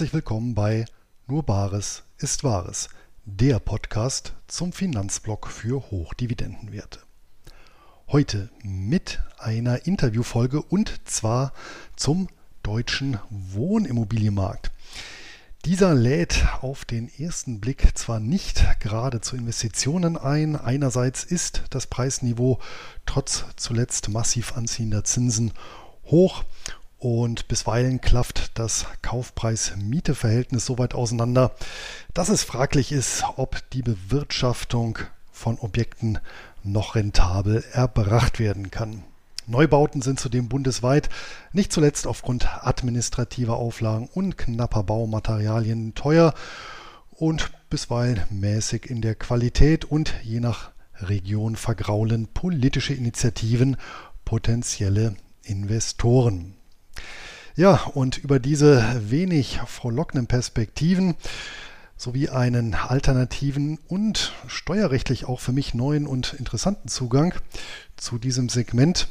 Herzlich 0.00 0.14
willkommen 0.14 0.54
bei 0.54 0.86
Nur 1.26 1.42
Bares 1.42 2.04
ist 2.16 2.42
Wahres, 2.42 2.88
der 3.26 3.58
Podcast 3.58 4.32
zum 4.46 4.72
Finanzblock 4.72 5.48
für 5.48 5.90
Hochdividendenwerte. 5.90 7.00
Heute 8.08 8.48
mit 8.62 9.20
einer 9.36 9.84
Interviewfolge 9.84 10.62
und 10.62 11.06
zwar 11.06 11.52
zum 11.96 12.28
deutschen 12.62 13.18
Wohnimmobilienmarkt. 13.28 14.70
Dieser 15.66 15.94
lädt 15.94 16.46
auf 16.62 16.86
den 16.86 17.10
ersten 17.18 17.60
Blick 17.60 17.98
zwar 17.98 18.20
nicht 18.20 18.80
gerade 18.80 19.20
zu 19.20 19.36
Investitionen 19.36 20.16
ein, 20.16 20.56
einerseits 20.56 21.24
ist 21.24 21.64
das 21.68 21.86
Preisniveau 21.86 22.58
trotz 23.04 23.44
zuletzt 23.56 24.08
massiv 24.08 24.56
anziehender 24.56 25.04
Zinsen 25.04 25.52
hoch 26.06 26.44
und 27.00 27.48
bisweilen 27.48 28.00
klafft 28.02 28.58
das 28.58 28.86
Kaufpreis-Miete-Verhältnis 29.02 30.66
so 30.66 30.78
weit 30.78 30.94
auseinander, 30.94 31.52
dass 32.14 32.28
es 32.28 32.44
fraglich 32.44 32.92
ist, 32.92 33.24
ob 33.36 33.58
die 33.70 33.82
Bewirtschaftung 33.82 34.98
von 35.32 35.58
Objekten 35.58 36.18
noch 36.62 36.94
rentabel 36.94 37.64
erbracht 37.72 38.38
werden 38.38 38.70
kann. 38.70 39.02
Neubauten 39.46 40.02
sind 40.02 40.20
zudem 40.20 40.48
bundesweit, 40.48 41.08
nicht 41.52 41.72
zuletzt 41.72 42.06
aufgrund 42.06 42.46
administrativer 42.64 43.56
Auflagen 43.56 44.08
und 44.12 44.36
knapper 44.36 44.82
Baumaterialien 44.82 45.94
teuer 45.94 46.34
und 47.10 47.50
bisweilen 47.70 48.22
mäßig 48.28 48.90
in 48.90 49.00
der 49.00 49.14
Qualität 49.14 49.86
und 49.86 50.12
je 50.22 50.40
nach 50.40 50.70
Region 50.96 51.56
vergraulen 51.56 52.28
politische 52.28 52.92
Initiativen 52.92 53.78
potenzielle 54.26 55.16
Investoren. 55.42 56.59
Ja, 57.56 57.82
und 57.94 58.18
über 58.18 58.38
diese 58.38 59.10
wenig 59.10 59.60
frohlockenden 59.66 60.26
Perspektiven 60.26 61.14
sowie 61.96 62.30
einen 62.30 62.74
alternativen 62.74 63.78
und 63.88 64.32
steuerrechtlich 64.46 65.26
auch 65.26 65.40
für 65.40 65.52
mich 65.52 65.74
neuen 65.74 66.06
und 66.06 66.32
interessanten 66.34 66.88
Zugang 66.88 67.34
zu 67.96 68.18
diesem 68.18 68.48
Segment 68.48 69.08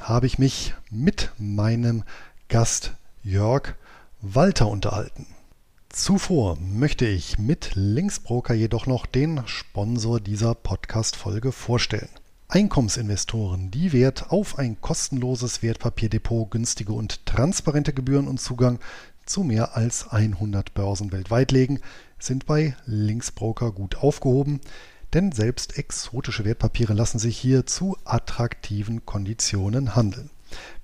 habe 0.00 0.26
ich 0.26 0.38
mich 0.38 0.74
mit 0.90 1.30
meinem 1.38 2.04
Gast 2.48 2.92
Jörg 3.22 3.74
Walter 4.20 4.68
unterhalten. 4.68 5.26
Zuvor 5.88 6.58
möchte 6.60 7.06
ich 7.06 7.38
mit 7.38 7.70
Linksbroker 7.74 8.52
jedoch 8.52 8.86
noch 8.86 9.06
den 9.06 9.42
Sponsor 9.46 10.20
dieser 10.20 10.54
Podcast-Folge 10.54 11.52
vorstellen. 11.52 12.10
Einkommensinvestoren, 12.50 13.70
die 13.70 13.92
Wert 13.92 14.30
auf 14.30 14.58
ein 14.58 14.80
kostenloses 14.80 15.62
Wertpapierdepot, 15.62 16.50
günstige 16.50 16.94
und 16.94 17.26
transparente 17.26 17.92
Gebühren 17.92 18.26
und 18.26 18.40
Zugang 18.40 18.78
zu 19.26 19.42
mehr 19.42 19.76
als 19.76 20.08
100 20.08 20.72
Börsen 20.72 21.12
weltweit 21.12 21.52
legen, 21.52 21.80
sind 22.18 22.46
bei 22.46 22.74
Linksbroker 22.86 23.70
gut 23.70 23.96
aufgehoben. 23.96 24.62
Denn 25.12 25.30
selbst 25.30 25.76
exotische 25.76 26.46
Wertpapiere 26.46 26.94
lassen 26.94 27.18
sich 27.18 27.36
hier 27.36 27.66
zu 27.66 27.98
attraktiven 28.06 29.04
Konditionen 29.04 29.94
handeln. 29.94 30.30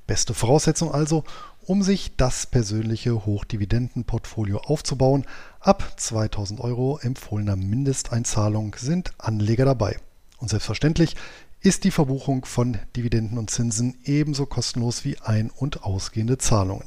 Beste 0.07 0.35
Voraussetzung 0.35 0.93
also, 0.93 1.25
um 1.63 1.83
sich 1.83 2.15
das 2.19 2.47
persönliche 2.47 3.25
Hochdividendenportfolio 3.25 4.59
aufzubauen. 4.59 5.25
Ab 5.61 5.95
2000 5.97 6.61
Euro 6.61 6.99
empfohlener 6.99 7.57
Mindesteinzahlung 7.57 8.77
sind 8.79 9.13
Anleger 9.17 9.65
dabei. 9.65 9.97
Und 10.39 10.51
selbstverständlich 10.51 11.17
ist 11.65 11.83
die 11.85 11.91
Verbuchung 11.91 12.45
von 12.45 12.77
Dividenden 12.95 13.39
und 13.39 13.49
Zinsen 13.49 13.97
ebenso 14.05 14.45
kostenlos 14.45 15.07
wie 15.07 15.19
ein- 15.21 15.51
und 15.51 15.83
ausgehende 15.83 16.37
Zahlungen. 16.37 16.85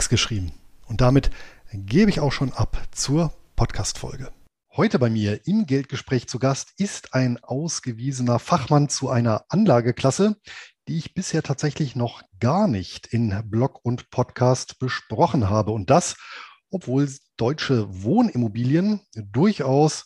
geschrieben. 0.09 0.51
Und 0.87 0.99
damit 0.99 1.31
gebe 1.71 2.09
ich 2.09 2.19
auch 2.19 2.33
schon 2.33 2.51
ab 2.51 2.89
zur 2.91 3.31
Podcast-Folge. 3.55 4.33
Heute 4.77 4.99
bei 4.99 5.09
mir 5.09 5.45
im 5.47 5.65
Geldgespräch 5.65 6.29
zu 6.29 6.39
Gast 6.39 6.71
ist 6.77 7.13
ein 7.13 7.37
ausgewiesener 7.43 8.39
Fachmann 8.39 8.87
zu 8.87 9.09
einer 9.09 9.43
Anlageklasse, 9.49 10.37
die 10.87 10.97
ich 10.97 11.13
bisher 11.13 11.43
tatsächlich 11.43 11.97
noch 11.97 12.21
gar 12.39 12.69
nicht 12.69 13.05
in 13.07 13.37
Blog 13.49 13.81
und 13.83 14.09
Podcast 14.11 14.79
besprochen 14.79 15.49
habe. 15.49 15.71
Und 15.71 15.89
das, 15.89 16.15
obwohl 16.69 17.09
deutsche 17.35 17.85
Wohnimmobilien 17.89 19.01
durchaus 19.13 20.05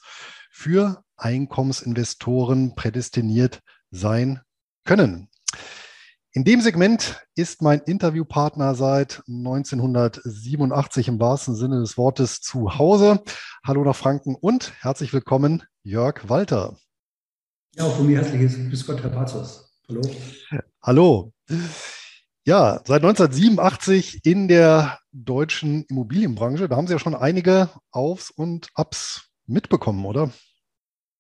für 0.50 1.04
Einkommensinvestoren 1.16 2.74
prädestiniert 2.74 3.62
sein 3.92 4.42
können. 4.84 5.30
In 6.36 6.44
dem 6.44 6.60
Segment 6.60 7.26
ist 7.36 7.62
mein 7.62 7.80
Interviewpartner 7.80 8.76
seit 8.76 9.24
1987 9.26 11.08
im 11.08 11.18
wahrsten 11.18 11.56
Sinne 11.56 11.80
des 11.80 11.98
Wortes 11.98 12.42
zu 12.42 12.78
Hause. 12.78 13.24
Hallo 13.66 13.86
nach 13.86 13.96
Franken 13.96 14.36
und 14.36 14.74
herzlich 14.82 15.14
willkommen, 15.14 15.64
Jörg 15.84 16.28
Walter. 16.28 16.76
Ja, 17.76 17.86
auch 17.86 17.96
von 17.96 18.08
mir 18.08 18.18
herzliches 18.18 18.56
Grüß 18.58 18.86
Gott, 18.86 19.02
Herr 19.02 19.12
Pazos. 19.12 19.80
Hallo. 19.88 20.02
Hallo. 20.84 21.32
Ja, 22.44 22.82
seit 22.84 23.02
1987 23.02 24.26
in 24.26 24.50
der 24.50 25.00
deutschen 25.14 25.86
Immobilienbranche. 25.86 26.68
Da 26.68 26.76
haben 26.76 26.88
Sie 26.88 26.94
ja 26.94 27.00
schon 27.00 27.16
einige 27.16 27.70
Aufs 27.92 28.30
und 28.30 28.68
Ups 28.76 29.30
mitbekommen, 29.46 30.04
oder? 30.06 30.32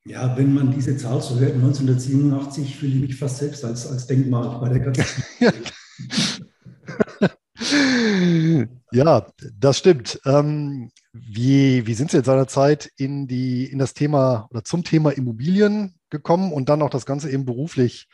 Ja, 0.07 0.37
wenn 0.37 0.53
man 0.53 0.71
diese 0.71 0.95
Zahl 0.97 1.19
so 1.19 1.39
hört, 1.39 1.55
1987, 1.55 2.75
fühle 2.75 2.93
ich 2.93 3.01
mich 3.01 3.15
fast 3.15 3.37
selbst 3.37 3.65
als, 3.65 3.87
als 3.87 4.05
Denkmal 4.05 4.59
bei 4.59 4.69
der 4.69 4.79
ganzen. 4.79 5.23
ja, 8.91 9.25
das 9.57 9.79
stimmt. 9.79 10.21
Ähm, 10.25 10.91
wie, 11.11 11.87
wie 11.87 11.93
sind 11.95 12.11
Sie 12.11 12.17
jetzt 12.17 12.27
seinerzeit 12.27 12.91
in, 12.97 13.27
die, 13.27 13.65
in 13.65 13.79
das 13.79 13.95
Thema 13.95 14.47
oder 14.51 14.63
zum 14.63 14.83
Thema 14.83 15.09
Immobilien 15.09 15.95
gekommen 16.11 16.53
und 16.53 16.69
dann 16.69 16.83
auch 16.83 16.91
das 16.91 17.07
Ganze 17.07 17.31
eben 17.31 17.45
beruflich 17.45 18.07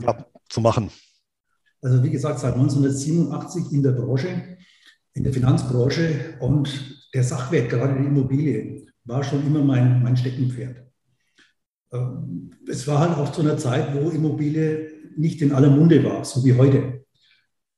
ja, 0.00 0.24
zu 0.48 0.62
machen? 0.62 0.90
Also 1.82 2.02
wie 2.02 2.10
gesagt, 2.10 2.38
seit 2.38 2.54
1987 2.54 3.72
in 3.72 3.82
der 3.82 3.92
Branche, 3.92 4.56
in 5.12 5.22
der 5.22 5.34
Finanzbranche 5.34 6.38
und 6.40 7.10
der 7.12 7.24
Sachwert, 7.24 7.68
gerade 7.68 8.00
die 8.00 8.06
Immobilie, 8.06 8.87
war 9.08 9.24
schon 9.24 9.44
immer 9.46 9.64
mein, 9.64 10.02
mein 10.02 10.16
Steckenpferd. 10.16 10.76
Ähm, 11.92 12.50
es 12.68 12.86
war 12.86 13.00
halt 13.00 13.16
auch 13.16 13.32
zu 13.32 13.40
einer 13.40 13.56
Zeit, 13.56 13.94
wo 13.94 14.10
Immobilie 14.10 14.90
nicht 15.16 15.40
in 15.42 15.52
aller 15.52 15.70
Munde 15.70 16.04
war, 16.04 16.24
so 16.24 16.44
wie 16.44 16.54
heute. 16.54 17.04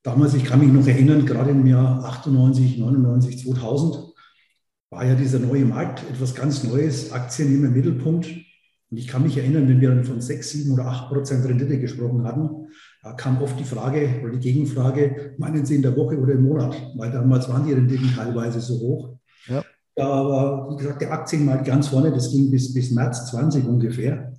Damals, 0.02 0.34
ich 0.34 0.44
kann 0.44 0.60
mich 0.60 0.72
noch 0.72 0.86
erinnern, 0.86 1.24
gerade 1.24 1.50
im 1.50 1.66
Jahr 1.66 2.04
98, 2.04 2.78
99, 2.78 3.44
2000, 3.44 4.12
war 4.91 5.06
ja 5.06 5.14
dieser 5.14 5.38
neue 5.38 5.64
Markt 5.64 6.02
etwas 6.10 6.34
ganz 6.34 6.64
Neues, 6.64 7.12
Aktien 7.12 7.54
immer 7.54 7.68
im 7.68 7.74
Mittelpunkt. 7.74 8.26
Und 8.91 8.97
ich 8.97 9.06
kann 9.06 9.22
mich 9.22 9.36
erinnern, 9.36 9.68
wenn 9.68 9.80
wir 9.80 9.91
dann 9.91 10.04
von 10.04 10.20
6, 10.20 10.50
7 10.50 10.72
oder 10.72 10.86
8 10.86 11.08
Prozent 11.10 11.47
Rendite 11.47 11.78
gesprochen 11.78 12.24
hatten, 12.24 12.66
da 13.02 13.12
kam 13.12 13.41
oft 13.41 13.58
die 13.58 13.64
Frage 13.64 14.20
oder 14.20 14.32
die 14.32 14.41
Gegenfrage, 14.41 15.34
meinen 15.38 15.64
Sie 15.64 15.76
in 15.76 15.82
der 15.82 15.97
Woche 15.97 16.18
oder 16.18 16.32
im 16.32 16.42
Monat? 16.42 16.74
Weil 16.97 17.12
damals 17.12 17.48
waren 17.48 17.66
die 17.66 17.72
Renditen 17.72 18.12
teilweise 18.12 18.60
so 18.60 18.80
hoch. 18.80 19.19
Da 20.00 20.08
war, 20.08 20.70
wie 20.70 20.76
gesagt, 20.76 21.02
der 21.02 21.12
Aktienmarkt 21.12 21.66
ganz 21.66 21.88
vorne, 21.88 22.10
das 22.10 22.30
ging 22.30 22.50
bis, 22.50 22.72
bis 22.72 22.91
März 22.91 23.26
20 23.32 23.66
ungefähr. 23.66 24.32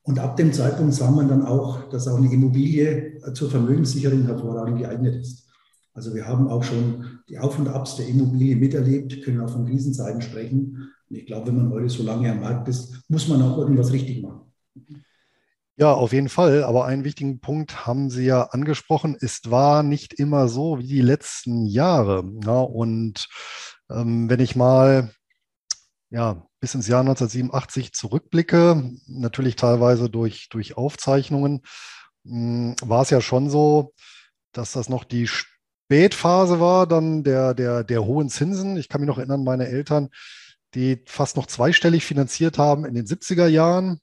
Und 0.00 0.18
ab 0.18 0.36
dem 0.36 0.54
Zeitpunkt 0.54 0.94
sah 0.94 1.10
man 1.10 1.28
dann 1.28 1.44
auch, 1.44 1.86
dass 1.90 2.08
auch 2.08 2.16
eine 2.16 2.32
Immobilie 2.32 3.20
zur 3.34 3.50
Vermögenssicherung 3.50 4.22
hervorragend 4.22 4.78
geeignet 4.78 5.16
ist. 5.16 5.50
Also 5.92 6.14
wir 6.14 6.26
haben 6.26 6.48
auch 6.48 6.64
schon 6.64 7.20
die 7.28 7.38
Auf- 7.38 7.58
und 7.58 7.68
Abs 7.68 7.96
der 7.96 8.08
Immobilie 8.08 8.56
miterlebt, 8.56 9.22
können 9.22 9.42
auch 9.42 9.50
von 9.50 9.66
Krisenzeiten 9.66 10.22
sprechen. 10.22 10.90
Und 11.10 11.16
ich 11.16 11.26
glaube, 11.26 11.48
wenn 11.48 11.56
man 11.56 11.70
heute 11.70 11.90
so 11.90 12.02
lange 12.02 12.32
am 12.32 12.40
Markt 12.40 12.66
ist, 12.68 13.02
muss 13.08 13.28
man 13.28 13.42
auch 13.42 13.58
irgendwas 13.58 13.92
richtig 13.92 14.22
machen. 14.22 14.40
Ja, 15.76 15.92
auf 15.92 16.14
jeden 16.14 16.30
Fall. 16.30 16.64
Aber 16.64 16.86
einen 16.86 17.04
wichtigen 17.04 17.40
Punkt 17.40 17.86
haben 17.86 18.08
Sie 18.08 18.24
ja 18.24 18.44
angesprochen. 18.44 19.14
Es 19.20 19.42
war 19.50 19.82
nicht 19.82 20.14
immer 20.14 20.48
so 20.48 20.78
wie 20.78 20.86
die 20.86 21.02
letzten 21.02 21.66
Jahre. 21.66 22.24
Ja, 22.46 22.60
und 22.60 23.28
ähm, 23.90 24.28
wenn 24.28 24.40
ich 24.40 24.56
mal 24.56 25.10
ja, 26.10 26.46
bis 26.60 26.74
ins 26.74 26.88
Jahr 26.88 27.00
1987 27.00 27.92
zurückblicke, 27.92 28.92
natürlich 29.06 29.56
teilweise 29.56 30.08
durch, 30.08 30.48
durch 30.48 30.76
Aufzeichnungen, 30.76 31.62
hm, 32.24 32.76
war 32.82 33.02
es 33.02 33.10
ja 33.10 33.20
schon 33.20 33.50
so, 33.50 33.92
dass 34.52 34.72
das 34.72 34.88
noch 34.88 35.04
die 35.04 35.28
Spätphase 35.28 36.60
war, 36.60 36.86
dann 36.86 37.22
der, 37.24 37.54
der, 37.54 37.84
der 37.84 38.04
hohen 38.04 38.28
Zinsen. 38.28 38.76
Ich 38.76 38.88
kann 38.88 39.00
mich 39.00 39.08
noch 39.08 39.18
erinnern, 39.18 39.44
meine 39.44 39.68
Eltern, 39.68 40.08
die 40.74 41.02
fast 41.06 41.36
noch 41.36 41.46
zweistellig 41.46 42.04
finanziert 42.04 42.58
haben 42.58 42.84
in 42.84 42.94
den 42.94 43.06
70er 43.06 43.46
Jahren. 43.46 44.00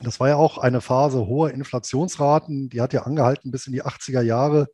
Das 0.00 0.20
war 0.20 0.28
ja 0.28 0.36
auch 0.36 0.58
eine 0.58 0.80
Phase 0.80 1.26
hoher 1.26 1.50
Inflationsraten, 1.50 2.68
die 2.68 2.80
hat 2.80 2.92
ja 2.92 3.02
angehalten 3.02 3.50
bis 3.50 3.66
in 3.66 3.72
die 3.72 3.84
80er 3.84 4.22
Jahre. 4.22 4.68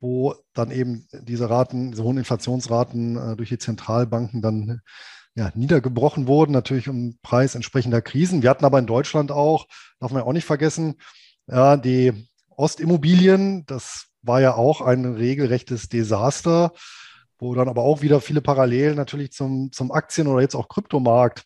Wo 0.00 0.34
dann 0.54 0.70
eben 0.70 1.06
diese 1.12 1.50
Raten, 1.50 1.90
diese 1.90 2.04
hohen 2.04 2.18
Inflationsraten 2.18 3.16
äh, 3.16 3.36
durch 3.36 3.48
die 3.48 3.58
Zentralbanken 3.58 4.42
dann 4.42 4.80
ja, 5.34 5.50
niedergebrochen 5.54 6.26
wurden, 6.26 6.52
natürlich 6.52 6.88
im 6.88 7.18
Preis 7.22 7.54
entsprechender 7.54 8.02
Krisen. 8.02 8.42
Wir 8.42 8.50
hatten 8.50 8.64
aber 8.64 8.78
in 8.78 8.86
Deutschland 8.86 9.30
auch, 9.30 9.66
darf 10.00 10.10
man 10.10 10.22
ja 10.22 10.26
auch 10.26 10.32
nicht 10.32 10.44
vergessen, 10.44 10.96
ja, 11.46 11.76
die 11.76 12.28
Ostimmobilien, 12.50 13.64
das 13.66 14.06
war 14.22 14.40
ja 14.40 14.54
auch 14.54 14.80
ein 14.80 15.04
regelrechtes 15.04 15.88
Desaster, 15.88 16.72
wo 17.38 17.54
dann 17.54 17.68
aber 17.68 17.82
auch 17.82 18.02
wieder 18.02 18.20
viele 18.20 18.40
Parallelen 18.40 18.96
natürlich 18.96 19.30
zum, 19.32 19.70
zum 19.70 19.92
Aktien- 19.92 20.26
oder 20.26 20.42
jetzt 20.42 20.56
auch 20.56 20.68
Kryptomarkt 20.68 21.44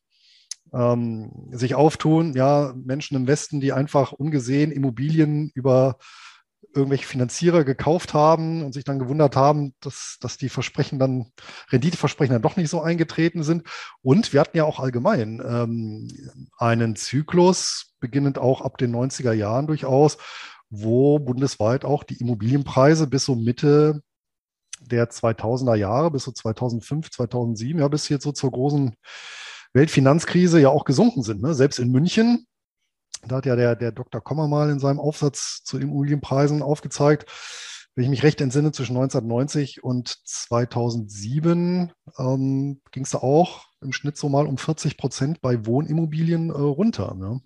ähm, 0.73 1.51
sich 1.53 1.75
auftun. 1.75 2.33
Ja, 2.35 2.73
Menschen 2.75 3.17
im 3.17 3.27
Westen, 3.27 3.61
die 3.61 3.73
einfach 3.73 4.13
ungesehen 4.13 4.73
Immobilien 4.73 5.51
über 5.55 5.99
irgendwelche 6.75 7.07
Finanzierer 7.07 7.65
gekauft 7.65 8.15
haben 8.15 8.65
und 8.65 8.73
sich 8.73 8.85
dann 8.85 8.99
gewundert 8.99 9.37
haben, 9.37 9.75
dass, 9.81 10.17
dass 10.21 10.39
die 10.39 10.49
Versprechen 10.49 10.99
dann, 10.99 11.33
Renditeversprechen 11.71 12.33
dann 12.33 12.43
doch 12.43 12.57
nicht 12.57 12.71
so 12.71 12.81
eingetreten 12.81 13.43
sind. 13.43 13.65
Und 14.01 14.33
wir 14.33 14.41
hatten 14.41 14.57
ja 14.57 14.65
auch 14.65 14.81
allgemein 14.81 15.43
ähm, 15.47 16.09
einen 16.59 16.97
Zyklus, 16.97 17.95
beginnend 18.01 18.39
auch 18.39 18.61
ab 18.61 18.79
den 18.79 18.95
90er 18.95 19.33
Jahren 19.33 19.67
durchaus, 19.67 20.19
wo 20.71 21.19
bundesweit 21.19 21.85
auch 21.85 22.05
die 22.05 22.19
Immobilienpreise 22.21 23.07
bis 23.07 23.25
so 23.25 23.35
Mitte 23.35 24.03
der 24.81 25.11
2000er 25.11 25.75
Jahre, 25.75 26.11
bis 26.11 26.25
so 26.25 26.33
2005, 26.33 27.11
2007, 27.11 27.81
ja, 27.81 27.89
bis 27.89 28.09
jetzt 28.09 28.25
so 28.25 28.33
zur 28.33 28.51
großen 28.51 28.95
Weltfinanzkrise 29.75 30.61
ja 30.61 30.71
auch 30.71 30.85
gesunken 30.85 31.23
sind. 31.23 31.43
Ne? 31.43 31.55
Selbst 31.55 31.79
in 31.79 31.91
München, 31.91 32.47
da 33.27 33.37
hat 33.37 33.47
ja 33.47 33.57
der, 33.57 33.77
der 33.77 33.93
Dr. 33.93 34.21
Kommer 34.21 34.49
mal 34.49 34.71
in 34.71 34.79
seinem 34.79 35.01
Aufsatz 35.01 35.63
zu 35.65 35.79
Immobilienpreisen 35.79 36.63
aufgezeigt, 36.63 37.31
wenn 37.95 38.05
ich 38.05 38.11
mich 38.11 38.23
recht 38.23 38.41
entsinne, 38.41 38.73
zwischen 38.73 38.97
1990 38.97 39.85
und 39.85 40.17
2007 40.25 41.93
ähm, 42.19 42.81
ging 42.91 43.03
es 43.05 43.11
da 43.11 43.19
auch 43.19 43.67
im 43.83 43.93
Schnitt 43.93 44.17
so 44.17 44.29
mal 44.29 44.47
um 44.47 44.57
40 44.57 44.97
Prozent 44.97 45.41
bei 45.43 45.67
Wohnimmobilien 45.67 46.51
äh, 46.51 46.53
runter. 46.53 47.15
Ne? 47.15 47.41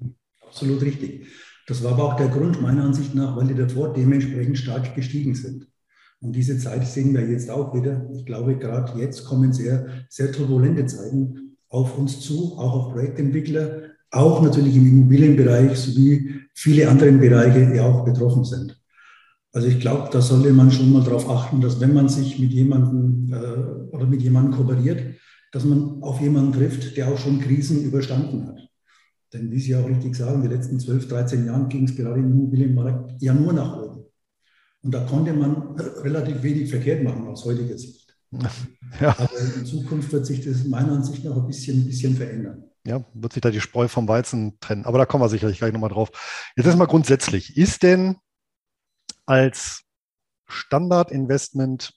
Absolut 0.46 0.82
richtig. 0.82 1.26
Das 1.66 1.82
war 1.82 1.92
aber 1.92 2.04
auch 2.04 2.16
der 2.16 2.28
Grund 2.28 2.62
meiner 2.62 2.84
Ansicht 2.84 3.14
nach, 3.14 3.36
weil 3.36 3.48
die 3.48 3.54
davor 3.54 3.92
dementsprechend 3.92 4.56
stark 4.56 4.94
gestiegen 4.94 5.34
sind. 5.34 5.66
Und 6.20 6.32
diese 6.32 6.56
Zeit 6.58 6.86
sehen 6.86 7.12
wir 7.12 7.28
jetzt 7.28 7.50
auch 7.50 7.74
wieder. 7.74 8.08
Ich 8.14 8.24
glaube, 8.24 8.56
gerade 8.56 8.98
jetzt 9.00 9.24
kommen 9.24 9.52
sehr, 9.52 10.06
sehr 10.08 10.30
turbulente 10.30 10.86
Zeiten 10.86 11.56
auf 11.68 11.98
uns 11.98 12.20
zu, 12.20 12.56
auch 12.56 12.72
auf 12.72 12.92
Projektentwickler, 12.92 13.85
auch 14.10 14.42
natürlich 14.42 14.76
im 14.76 14.86
Immobilienbereich 14.86 15.76
sowie 15.78 16.40
viele 16.54 16.88
andere 16.88 17.12
Bereiche, 17.12 17.70
die 17.72 17.80
auch 17.80 18.04
betroffen 18.04 18.44
sind. 18.44 18.80
Also 19.52 19.68
ich 19.68 19.80
glaube, 19.80 20.08
da 20.12 20.20
sollte 20.20 20.52
man 20.52 20.70
schon 20.70 20.92
mal 20.92 21.02
darauf 21.02 21.28
achten, 21.30 21.60
dass 21.60 21.80
wenn 21.80 21.94
man 21.94 22.08
sich 22.08 22.38
mit 22.38 22.52
jemandem 22.52 23.32
äh, 23.32 23.94
oder 23.94 24.06
mit 24.06 24.20
jemandem 24.22 24.52
kooperiert, 24.52 25.16
dass 25.52 25.64
man 25.64 26.02
auf 26.02 26.20
jemanden 26.20 26.52
trifft, 26.52 26.96
der 26.96 27.08
auch 27.08 27.16
schon 27.16 27.40
Krisen 27.40 27.82
überstanden 27.82 28.46
hat. 28.46 28.68
Denn 29.32 29.50
wie 29.50 29.58
Sie 29.58 29.74
auch 29.74 29.88
richtig 29.88 30.14
sagen, 30.14 30.42
die 30.42 30.48
letzten 30.48 30.78
12, 30.78 31.08
13 31.08 31.46
Jahren 31.46 31.68
ging 31.68 31.84
es 31.84 31.96
gerade 31.96 32.20
im 32.20 32.32
Immobilienmarkt 32.32 33.22
ja 33.22 33.34
nur 33.34 33.52
nach 33.52 33.76
oben. 33.76 34.04
Und 34.82 34.94
da 34.94 35.04
konnte 35.04 35.32
man 35.32 35.74
relativ 36.02 36.42
wenig 36.42 36.70
verkehrt 36.70 37.02
machen 37.02 37.26
aus 37.26 37.44
heutiger 37.44 37.78
Sicht. 37.78 38.06
Ja. 39.00 39.16
Aber 39.18 39.38
in 39.56 39.66
Zukunft 39.66 40.12
wird 40.12 40.26
sich 40.26 40.44
das 40.44 40.64
meiner 40.64 40.92
Ansicht 40.92 41.24
nach 41.24 41.36
ein 41.36 41.46
bisschen, 41.46 41.80
ein 41.80 41.86
bisschen 41.86 42.14
verändern. 42.14 42.65
Ja, 42.86 43.04
wird 43.14 43.32
sich 43.32 43.40
da 43.42 43.50
die 43.50 43.60
Spreu 43.60 43.88
vom 43.88 44.06
Weizen 44.06 44.60
trennen. 44.60 44.84
Aber 44.84 44.98
da 44.98 45.06
kommen 45.06 45.22
wir 45.22 45.28
sicherlich 45.28 45.58
gleich 45.58 45.72
nochmal 45.72 45.90
drauf. 45.90 46.52
Jetzt 46.56 46.66
erstmal 46.66 46.86
grundsätzlich. 46.86 47.56
Ist 47.56 47.82
denn 47.82 48.16
als 49.26 49.82
Standardinvestment, 50.46 51.94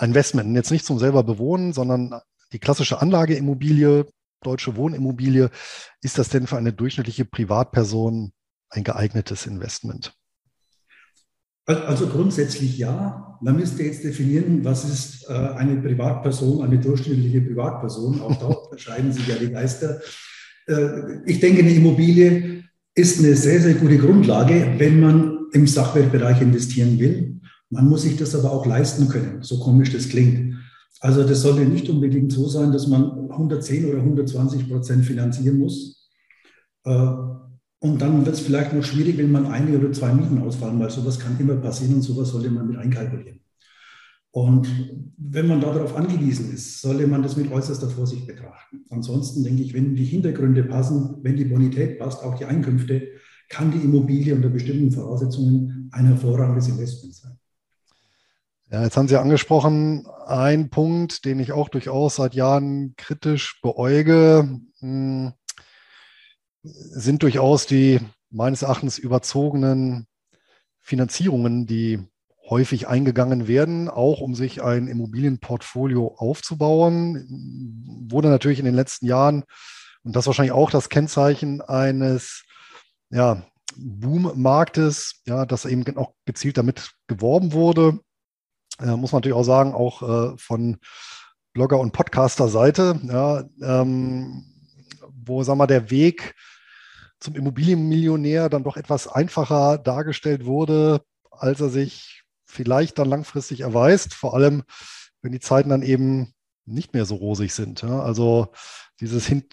Investment 0.00 0.54
jetzt 0.54 0.70
nicht 0.70 0.86
zum 0.86 1.00
selber 1.00 1.24
bewohnen, 1.24 1.72
sondern 1.72 2.20
die 2.52 2.60
klassische 2.60 3.00
Anlageimmobilie, 3.02 4.06
deutsche 4.42 4.76
Wohnimmobilie, 4.76 5.50
ist 6.02 6.18
das 6.18 6.28
denn 6.28 6.46
für 6.46 6.56
eine 6.56 6.72
durchschnittliche 6.72 7.24
Privatperson 7.24 8.32
ein 8.70 8.84
geeignetes 8.84 9.46
Investment? 9.46 10.14
Also 11.66 12.06
grundsätzlich 12.08 12.78
ja. 12.78 13.38
Man 13.40 13.56
müsste 13.56 13.82
jetzt 13.82 14.04
definieren, 14.04 14.64
was 14.64 14.84
ist 14.84 15.28
äh, 15.28 15.32
eine 15.32 15.76
Privatperson, 15.80 16.62
eine 16.62 16.78
durchschnittliche 16.78 17.40
Privatperson. 17.40 18.20
Auch 18.20 18.36
da 18.36 18.46
unterscheiden 18.70 19.12
sich 19.12 19.26
ja 19.26 19.36
die 19.36 19.50
Geister. 19.50 20.00
Äh, 20.66 21.22
ich 21.26 21.40
denke, 21.40 21.62
eine 21.62 21.72
Immobilie 21.74 22.64
ist 22.94 23.18
eine 23.18 23.34
sehr, 23.34 23.60
sehr 23.60 23.74
gute 23.74 23.98
Grundlage, 23.98 24.74
wenn 24.78 25.00
man 25.00 25.38
im 25.52 25.66
Sachwertbereich 25.66 26.40
investieren 26.42 26.98
will. 26.98 27.40
Man 27.70 27.88
muss 27.88 28.02
sich 28.02 28.16
das 28.16 28.34
aber 28.34 28.52
auch 28.52 28.66
leisten 28.66 29.08
können, 29.08 29.42
so 29.42 29.58
komisch 29.58 29.92
das 29.92 30.08
klingt. 30.08 30.56
Also 31.00 31.24
das 31.24 31.42
sollte 31.42 31.62
nicht 31.62 31.88
unbedingt 31.88 32.32
so 32.32 32.48
sein, 32.48 32.70
dass 32.70 32.86
man 32.86 33.30
110 33.30 33.86
oder 33.86 33.98
120 33.98 34.68
Prozent 34.68 35.04
finanzieren 35.04 35.58
muss. 35.58 36.10
Und 37.82 38.00
dann 38.00 38.24
wird 38.24 38.36
es 38.36 38.42
vielleicht 38.42 38.72
noch 38.72 38.84
schwierig, 38.84 39.18
wenn 39.18 39.32
man 39.32 39.48
eine 39.48 39.76
oder 39.76 39.90
zwei 39.90 40.14
Mieten 40.14 40.40
ausfallen, 40.40 40.78
weil 40.78 40.88
sowas 40.88 41.18
kann 41.18 41.36
immer 41.40 41.56
passieren 41.56 41.96
und 41.96 42.02
sowas 42.02 42.28
sollte 42.28 42.48
man 42.48 42.68
mit 42.68 42.76
einkalkulieren. 42.76 43.40
Und 44.30 44.68
wenn 45.16 45.48
man 45.48 45.60
darauf 45.60 45.96
angewiesen 45.96 46.54
ist, 46.54 46.80
sollte 46.80 47.08
man 47.08 47.24
das 47.24 47.36
mit 47.36 47.50
äußerster 47.50 47.90
Vorsicht 47.90 48.28
betrachten. 48.28 48.84
Ansonsten 48.90 49.42
denke 49.42 49.64
ich, 49.64 49.74
wenn 49.74 49.96
die 49.96 50.04
Hintergründe 50.04 50.62
passen, 50.62 51.16
wenn 51.22 51.36
die 51.36 51.44
Bonität 51.44 51.98
passt, 51.98 52.22
auch 52.22 52.36
die 52.36 52.44
Einkünfte, 52.44 53.08
kann 53.48 53.72
die 53.72 53.84
Immobilie 53.84 54.32
unter 54.32 54.48
bestimmten 54.48 54.92
Voraussetzungen 54.92 55.90
ein 55.90 56.06
hervorragendes 56.06 56.68
Investment 56.68 57.16
sein. 57.16 57.36
Ja, 58.70 58.84
jetzt 58.84 58.96
haben 58.96 59.08
Sie 59.08 59.18
angesprochen, 59.18 60.06
ein 60.24 60.70
Punkt, 60.70 61.24
den 61.24 61.40
ich 61.40 61.50
auch 61.50 61.68
durchaus 61.68 62.14
seit 62.14 62.34
Jahren 62.34 62.94
kritisch 62.96 63.60
beäuge. 63.60 64.60
Hm, 64.78 65.32
sind 66.62 67.22
durchaus 67.22 67.66
die 67.66 68.00
meines 68.30 68.62
Erachtens 68.62 68.98
überzogenen 68.98 70.06
Finanzierungen, 70.80 71.66
die 71.66 72.00
häufig 72.48 72.88
eingegangen 72.88 73.46
werden, 73.46 73.88
auch 73.88 74.20
um 74.20 74.34
sich 74.34 74.62
ein 74.62 74.88
Immobilienportfolio 74.88 76.14
aufzubauen. 76.16 78.08
Wurde 78.10 78.28
natürlich 78.28 78.58
in 78.58 78.64
den 78.64 78.74
letzten 78.74 79.06
Jahren, 79.06 79.44
und 80.02 80.16
das 80.16 80.26
wahrscheinlich 80.26 80.52
auch 80.52 80.70
das 80.70 80.88
Kennzeichen 80.88 81.60
eines 81.60 82.44
ja, 83.10 83.44
Boom-Marktes, 83.76 85.22
ja, 85.26 85.46
dass 85.46 85.64
eben 85.64 85.96
auch 85.96 86.14
gezielt 86.24 86.58
damit 86.58 86.90
geworben 87.06 87.52
wurde, 87.52 88.00
äh, 88.80 88.96
muss 88.96 89.12
man 89.12 89.20
natürlich 89.20 89.36
auch 89.36 89.44
sagen, 89.44 89.74
auch 89.74 90.02
äh, 90.02 90.36
von 90.38 90.78
Blogger- 91.54 91.78
und 91.78 91.92
Podcaster-Seite, 91.92 93.00
ja, 93.04 93.44
ähm, 93.62 94.44
wo, 95.24 95.42
sagen 95.42 95.58
wir, 95.58 95.66
der 95.66 95.90
Weg 95.90 96.34
zum 97.22 97.34
Immobilienmillionär 97.36 98.48
dann 98.48 98.64
doch 98.64 98.76
etwas 98.76 99.06
einfacher 99.06 99.78
dargestellt 99.78 100.44
wurde, 100.44 101.02
als 101.30 101.60
er 101.60 101.68
sich 101.70 102.22
vielleicht 102.44 102.98
dann 102.98 103.08
langfristig 103.08 103.60
erweist, 103.60 104.14
vor 104.14 104.34
allem 104.34 104.64
wenn 105.22 105.32
die 105.32 105.40
Zeiten 105.40 105.70
dann 105.70 105.82
eben 105.82 106.34
nicht 106.66 106.94
mehr 106.94 107.04
so 107.04 107.14
rosig 107.14 107.54
sind. 107.54 107.82
Ja? 107.82 108.00
Also 108.00 108.48
dieses 109.00 109.26
hin, 109.26 109.44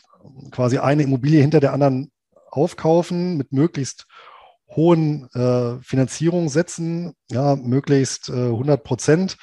quasi 0.51 0.79
eine 0.79 1.03
Immobilie 1.03 1.41
hinter 1.41 1.59
der 1.59 1.73
anderen 1.73 2.11
aufkaufen 2.49 3.37
mit 3.37 3.51
möglichst 3.51 4.07
hohen 4.69 5.29
äh, 5.33 5.81
Finanzierungssätzen, 5.81 7.13
ja, 7.31 7.55
möglichst 7.55 8.29
äh, 8.29 8.33
100 8.33 8.83
Prozent. 8.83 9.37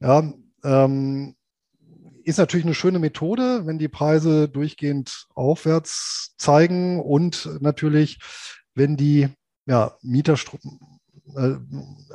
Ja, 0.00 0.32
ähm, 0.64 1.35
ist 2.26 2.38
natürlich 2.38 2.66
eine 2.66 2.74
schöne 2.74 2.98
Methode, 2.98 3.66
wenn 3.66 3.78
die 3.78 3.88
Preise 3.88 4.48
durchgehend 4.48 5.26
aufwärts 5.34 6.34
zeigen 6.36 7.00
und 7.00 7.48
natürlich, 7.60 8.18
wenn 8.74 8.96
die 8.96 9.28
ja, 9.64 9.96
Mieter 10.02 10.34
äh, 11.36 11.54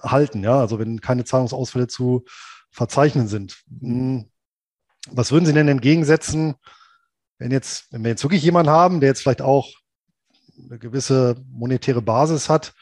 halten, 0.03 0.43
ja, 0.43 0.59
also 0.59 0.79
wenn 0.79 0.99
keine 0.99 1.23
Zahlungsausfälle 1.23 1.87
zu 1.87 2.25
verzeichnen 2.71 3.29
sind. 3.29 3.63
Hm. 3.79 4.29
Was 5.09 5.31
würden 5.31 5.45
Sie 5.45 5.53
denn 5.53 5.69
entgegensetzen, 5.69 6.55
wenn 7.37 7.51
jetzt, 7.51 7.91
wenn 7.91 8.03
wir 8.03 8.11
jetzt 8.11 8.23
wirklich 8.23 8.43
jemanden 8.43 8.71
haben, 8.71 8.99
der 8.99 9.09
jetzt 9.09 9.21
vielleicht 9.21 9.41
auch 9.41 9.69
eine 10.57 10.77
gewisse 10.77 11.41
monetäre 11.49 12.01
Basis 12.01 12.49
hat, 12.49 12.73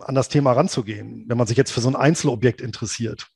an 0.00 0.14
das 0.14 0.28
Thema 0.28 0.52
ranzugehen, 0.52 1.24
wenn 1.28 1.36
man 1.36 1.46
sich 1.46 1.58
jetzt 1.58 1.72
für 1.72 1.80
so 1.82 1.88
ein 1.88 1.96
Einzelobjekt 1.96 2.62
interessiert? 2.62 3.28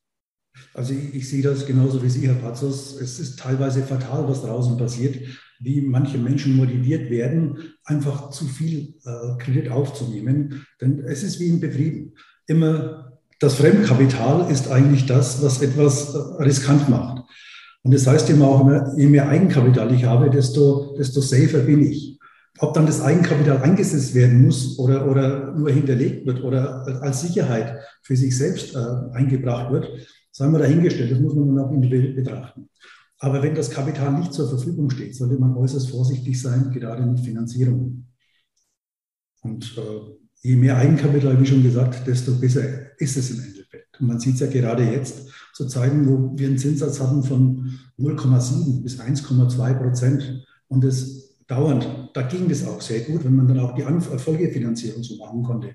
Also 0.75 0.93
ich, 0.93 1.15
ich, 1.15 1.29
sehe 1.29 1.43
das 1.43 1.67
genauso 1.67 2.03
wie 2.03 2.09
Sie, 2.09 2.27
Herr 2.27 2.35
Pazos. 2.35 3.01
Es 3.01 3.19
ist 3.19 3.39
teilweise 3.39 3.83
fatal, 3.83 4.29
was 4.29 4.43
draußen 4.43 4.77
passiert, 4.77 5.17
wie 5.61 5.81
manche 5.81 6.19
Menschen 6.19 6.57
motiviert 6.57 7.11
werden, 7.11 7.75
einfach 7.85 8.31
zu 8.31 8.45
viel 8.47 8.95
äh, 9.05 9.39
Kredit 9.39 9.71
aufzunehmen. 9.71 10.67
Denn 10.81 11.01
es 11.01 11.23
ist 11.23 11.41
wie 11.41 11.49
in 11.49 11.61
Betrieben. 11.61 12.13
Immer 12.47 13.19
das 13.41 13.55
Fremdkapital 13.55 14.51
ist 14.51 14.71
eigentlich 14.71 15.07
das, 15.07 15.43
was 15.43 15.63
etwas 15.63 16.15
äh, 16.15 16.43
riskant 16.43 16.89
macht. 16.89 17.25
Und 17.83 17.95
das 17.95 18.07
heißt 18.07 18.31
immer 18.31 18.49
auch, 18.49 18.63
immer, 18.63 18.93
je 18.97 19.07
mehr 19.07 19.29
Eigenkapital 19.29 19.95
ich 19.95 20.05
habe, 20.05 20.29
desto, 20.31 20.97
desto 20.99 21.21
safer 21.21 21.61
bin 21.61 21.83
ich. 21.87 22.19
ob 22.59 22.73
dann 22.75 22.87
das 22.87 23.03
Eigenkapital 23.03 23.59
eingesetzt 23.59 24.15
werden 24.15 24.45
muss 24.47 24.79
oder, 24.79 25.07
oder 25.11 25.53
nur 25.53 25.71
hinterlegt 25.71 26.27
wird 26.27 26.43
oder 26.43 26.87
als 27.03 27.21
Sicherheit 27.21 27.79
für 28.03 28.17
sich 28.17 28.37
selbst 28.37 28.75
äh, 28.75 28.79
eingebracht 29.13 29.71
wird, 29.71 29.89
sagen 30.37 30.53
wir 30.53 30.59
dahingestellt. 30.59 31.11
Das 31.11 31.21
muss 31.21 31.35
man 31.35 31.49
dann 31.49 31.65
auch 31.65 31.73
individuell 31.73 32.13
betrachten. 32.13 32.69
Aber 33.19 33.43
wenn 33.43 33.55
das 33.55 33.71
Kapital 33.71 34.13
nicht 34.19 34.35
zur 34.35 34.49
Verfügung 34.49 34.91
steht, 34.91 35.17
sollte 35.17 35.39
man 35.39 35.57
äußerst 35.57 35.89
vorsichtig 35.89 36.41
sein, 36.41 36.71
gerade 36.71 37.07
mit 37.07 37.21
Finanzierung. 37.21 38.07
Und 39.41 39.79
äh, 39.79 40.47
je 40.47 40.57
mehr 40.57 40.77
Eigenkapital, 40.77 41.41
wie 41.41 41.47
schon 41.47 41.63
gesagt, 41.63 42.07
desto 42.07 42.33
besser 42.35 42.99
ist 43.01 43.17
es 43.17 43.31
im 43.31 43.43
Endeffekt. 43.43 43.99
Und 43.99 44.09
man 44.09 44.21
sieht 44.21 44.35
es 44.35 44.41
ja 44.41 44.49
gerade 44.49 44.85
jetzt 44.85 45.29
zu 45.55 45.67
Zeiten, 45.67 46.07
wo 46.07 46.39
wir 46.39 46.49
einen 46.49 46.59
Zinssatz 46.59 47.01
hatten 47.01 47.23
von 47.23 47.79
0,7 47.99 48.83
bis 48.83 49.01
1,2 49.01 49.75
Prozent 49.75 50.47
und 50.69 50.85
es 50.85 51.39
dauernd, 51.47 52.11
da 52.13 52.23
ging 52.23 52.47
das 52.49 52.67
auch 52.67 52.83
sehr 52.83 53.01
gut, 53.01 53.25
wenn 53.25 53.37
man 53.37 53.49
dann 53.49 53.61
auch 53.61 53.75
die 53.75 53.83
Folgefinanzierung 54.19 55.03
so 55.03 55.17
machen 55.17 55.43
konnte. 55.43 55.75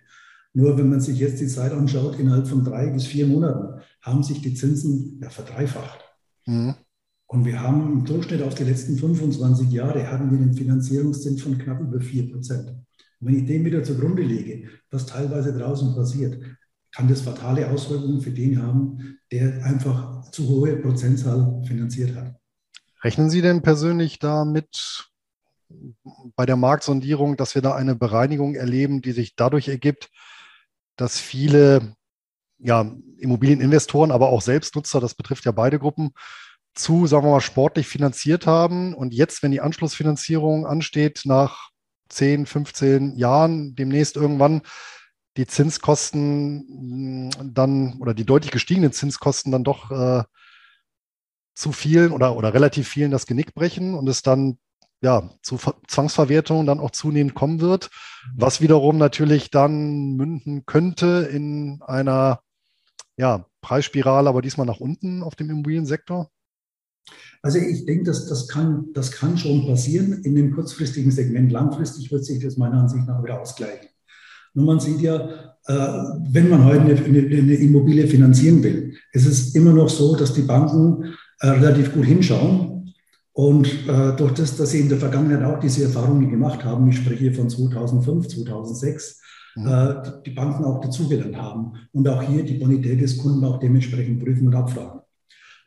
Nur 0.54 0.78
wenn 0.78 0.90
man 0.90 1.00
sich 1.00 1.18
jetzt 1.18 1.40
die 1.40 1.48
Zeit 1.48 1.72
anschaut, 1.72 2.20
innerhalb 2.20 2.48
von 2.48 2.64
drei 2.64 2.88
bis 2.92 3.06
vier 3.06 3.26
Monaten 3.26 3.82
haben 4.02 4.24
sich 4.24 4.42
die 4.42 4.54
Zinsen 4.54 5.20
ja 5.22 5.30
verdreifacht. 5.30 6.00
Mhm. 6.46 6.76
Und 7.28 7.46
wir 7.46 7.62
haben 7.62 7.82
im 7.92 8.06
Durchschnitt 8.06 8.42
auf 8.42 8.56
die 8.56 8.66
letzten 8.66 8.98
25 8.98 9.72
Jahre 9.72 10.12
hatten 10.12 10.32
wir 10.32 10.38
einen 10.38 10.54
Finanzierungszins 10.54 11.42
von 11.42 11.58
knapp 11.58 11.80
über 11.80 12.02
4 12.02 12.32
Prozent. 12.32 12.70
Und 12.70 13.28
wenn 13.28 13.38
ich 13.38 13.46
den 13.46 13.64
wieder 13.64 13.84
zugrunde 13.84 14.24
lege, 14.24 14.68
was 14.90 15.06
teilweise 15.06 15.58
draußen 15.58 15.96
passiert, 15.96 16.44
kann 16.94 17.08
das 17.08 17.22
fatale 17.22 17.70
Auswirkungen 17.70 18.20
für 18.20 18.32
den 18.32 18.62
haben, 18.62 19.18
der 19.32 19.64
einfach 19.64 20.30
zu 20.32 20.48
hohe 20.50 20.76
Prozentzahl 20.76 21.64
finanziert 21.66 22.16
hat. 22.16 22.36
Rechnen 23.02 23.30
Sie 23.30 23.42
denn 23.42 23.62
persönlich 23.62 24.20
damit 24.20 25.10
bei 26.36 26.46
der 26.46 26.58
Marktsondierung, 26.58 27.38
dass 27.38 27.56
wir 27.56 27.62
da 27.62 27.76
eine 27.76 27.96
Bereinigung 27.96 28.56
erleben, 28.56 29.02
die 29.02 29.14
sich 29.14 29.36
dadurch 29.38 29.70
ergibt, 29.70 30.10
dass 30.98 31.18
viele 31.18 31.96
ja, 32.64 32.92
Immobilieninvestoren, 33.18 34.12
aber 34.12 34.30
auch 34.30 34.42
Selbstnutzer, 34.42 35.00
das 35.00 35.16
betrifft 35.16 35.46
ja 35.46 35.52
beide 35.52 35.80
Gruppen, 35.80 36.12
zu, 36.74 37.08
sagen 37.08 37.26
wir 37.26 37.32
mal, 37.32 37.42
sportlich 37.42 37.88
finanziert 37.88 38.48
haben. 38.48 38.94
Und 38.94 39.14
jetzt, 39.14 39.44
wenn 39.44 39.52
die 39.52 39.62
Anschlussfinanzierung 39.62 40.66
ansteht, 40.66 41.22
nach 41.26 41.70
10, 42.10 42.46
15 42.46 43.18
Jahren, 43.18 43.76
demnächst 43.76 44.16
irgendwann, 44.16 44.62
die 45.38 45.48
Zinskosten 45.48 47.28
mm, 47.28 47.54
dann 47.54 47.98
oder 48.00 48.14
die 48.14 48.26
deutlich 48.26 48.52
gestiegenen 48.52 48.92
Zinskosten 48.92 49.52
dann 49.52 49.64
doch 49.64 49.92
äh, 49.92 50.24
zu 51.56 51.72
vielen 51.72 52.12
oder, 52.12 52.36
oder 52.36 52.54
relativ 52.54 52.88
vielen 52.88 53.12
das 53.12 53.26
Genick 53.26 53.54
brechen 53.54 53.94
und 53.94 54.08
es 54.10 54.22
dann 54.22 54.58
ja 55.02 55.30
zu 55.42 55.58
Ver 55.58 55.76
Zwangsverwertungen 55.88 56.66
dann 56.66 56.80
auch 56.80 56.92
zunehmend 56.92 57.34
kommen 57.34 57.62
wird, 57.62 57.90
was 58.36 58.62
wiederum 58.62 58.98
natürlich 58.98 59.52
dann 59.52 60.16
münden 60.16 60.66
könnte 60.66 61.30
in 61.32 61.82
einer 61.82 62.42
ja, 63.22 63.46
Preisspirale, 63.62 64.28
aber 64.28 64.42
diesmal 64.42 64.66
nach 64.66 64.80
unten 64.80 65.22
auf 65.22 65.36
dem 65.36 65.52
Immobiliensektor? 65.52 66.32
Also 67.44 67.60
ich 67.60 67.86
denke, 67.86 68.06
dass 68.06 68.28
das 68.28 68.48
kann, 68.48 68.88
das 68.94 69.12
kann 69.12 69.38
schon 69.38 69.68
passieren 69.68 70.24
in 70.24 70.36
dem 70.36 70.54
kurzfristigen 70.56 71.12
Segment. 71.12 71.52
Langfristig 71.52 72.12
wird 72.12 72.26
sich 72.26 72.44
das 72.44 72.58
meiner 72.58 72.82
Ansicht 72.82 73.06
nach 73.06 73.24
wieder 73.24 73.40
ausgleichen. 73.40 73.90
Nur 74.56 74.66
man 74.66 74.80
sieht 74.80 75.02
ja, 75.02 75.56
äh, 75.68 75.74
wenn 76.32 76.50
man 76.50 76.66
heute 76.66 76.82
eine, 76.82 77.20
eine, 77.20 77.54
Immobilie 77.54 78.08
finanzieren 78.08 78.64
will, 78.64 78.96
ist 79.14 79.28
es 79.28 79.54
immer 79.54 79.72
noch 79.72 79.90
so, 79.90 80.16
dass 80.16 80.34
die 80.34 80.42
Banken 80.42 81.14
äh, 81.42 81.48
relativ 81.48 81.94
gut 81.94 82.06
hinschauen. 82.06 82.94
Und 83.34 83.68
äh, 83.88 84.16
durch 84.16 84.34
das, 84.34 84.58
dass 84.58 84.72
sie 84.72 84.82
in 84.82 84.90
der 84.90 84.98
Vergangenheit 84.98 85.44
auch 85.44 85.60
diese 85.60 85.84
Erfahrungen 85.84 86.30
gemacht 86.30 86.66
haben, 86.66 86.90
ich 86.90 86.98
spreche 86.98 87.20
hier 87.20 87.34
von 87.36 87.50
2005, 87.50 88.28
2006, 88.28 89.21
mhm. 89.56 90.02
die 90.26 90.32
Banken 90.32 90.64
auch 90.64 90.82
dazugelernt 90.82 91.36
haben 91.36 91.74
und 91.92 92.08
auch 92.08 92.22
hier 92.24 92.44
die 92.44 92.56
Bonität 92.56 93.02
des 93.02 93.18
Kunden 93.18 93.44
auch 93.44 93.60
dementsprechend 93.60 94.24
prüfen 94.24 94.48
und 94.48 94.56
abfragen. 94.56 95.02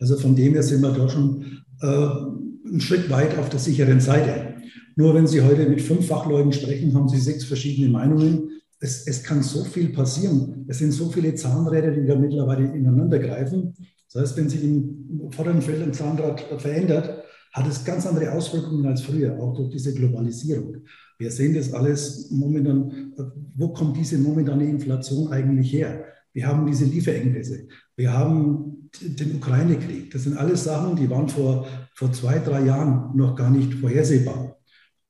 Also 0.00 0.17
von 0.17 0.35
dem 0.35 0.55
her 0.55 0.62
sind 0.62 0.83
wir 0.83 0.93
da 0.93 1.09
schon 1.09 1.62
äh, 1.81 1.87
einen 1.87 2.81
Schritt 2.81 3.11
weit 3.11 3.38
auf 3.38 3.49
der 3.49 3.61
sicheren 3.61 4.00
Seite. 4.00 4.55
Nur 4.97 5.14
wenn 5.14 5.26
Sie 5.26 5.43
heute 5.43 5.69
mit 5.69 5.83
fünf 5.83 6.07
Fachleuten 6.07 6.53
sprechen, 6.53 6.95
haben 6.95 7.09
Sie 7.09 7.19
sechs 7.19 7.45
verschiedene 7.45 7.91
Meinungen. 7.91 8.50
Es, 8.81 9.07
es 9.07 9.23
kann 9.23 9.43
so 9.43 9.64
viel 9.64 9.91
passieren. 9.93 10.64
Es 10.69 10.79
sind 10.79 10.93
so 10.93 11.11
viele 11.11 11.35
Zahnräder, 11.35 11.91
die 11.91 12.07
da 12.07 12.17
mittlerweile 12.17 12.64
ineinander 12.75 13.19
greifen. 13.19 13.75
Das 14.12 14.23
heißt, 14.23 14.37
wenn 14.37 14.49
sich 14.49 14.62
im 14.62 15.31
vorderen 15.31 15.62
Feld 15.62 15.83
ein 15.83 15.93
Zahnrad 15.93 16.41
verändert, 16.59 17.25
hat 17.53 17.69
es 17.69 17.85
ganz 17.85 18.07
andere 18.07 18.33
Auswirkungen 18.33 18.85
als 18.87 19.03
früher, 19.03 19.38
auch 19.41 19.55
durch 19.55 19.71
diese 19.71 19.95
Globalisierung. 19.95 20.76
Wir 21.18 21.30
sehen 21.30 21.54
das 21.54 21.73
alles 21.73 22.30
momentan, 22.30 23.12
wo 23.56 23.68
kommt 23.68 23.97
diese 23.97 24.18
momentane 24.18 24.64
Inflation 24.64 25.28
eigentlich 25.28 25.73
her? 25.73 26.04
Wir 26.33 26.47
haben 26.49 26.66
diese 26.66 26.85
Lieferengpässe. 26.85 27.68
Wir 27.97 28.12
haben 28.12 28.90
den 29.00 29.37
Ukraine-Krieg. 29.37 30.11
Das 30.11 30.25
sind 30.25 30.37
alles 30.37 30.64
Sachen, 30.64 30.97
die 30.97 31.09
waren 31.09 31.28
vor, 31.28 31.66
vor 31.94 32.12
zwei, 32.12 32.38
drei 32.38 32.64
Jahren 32.64 33.16
noch 33.16 33.37
gar 33.37 33.50
nicht 33.50 33.75
vorhersehbar. 33.75 34.59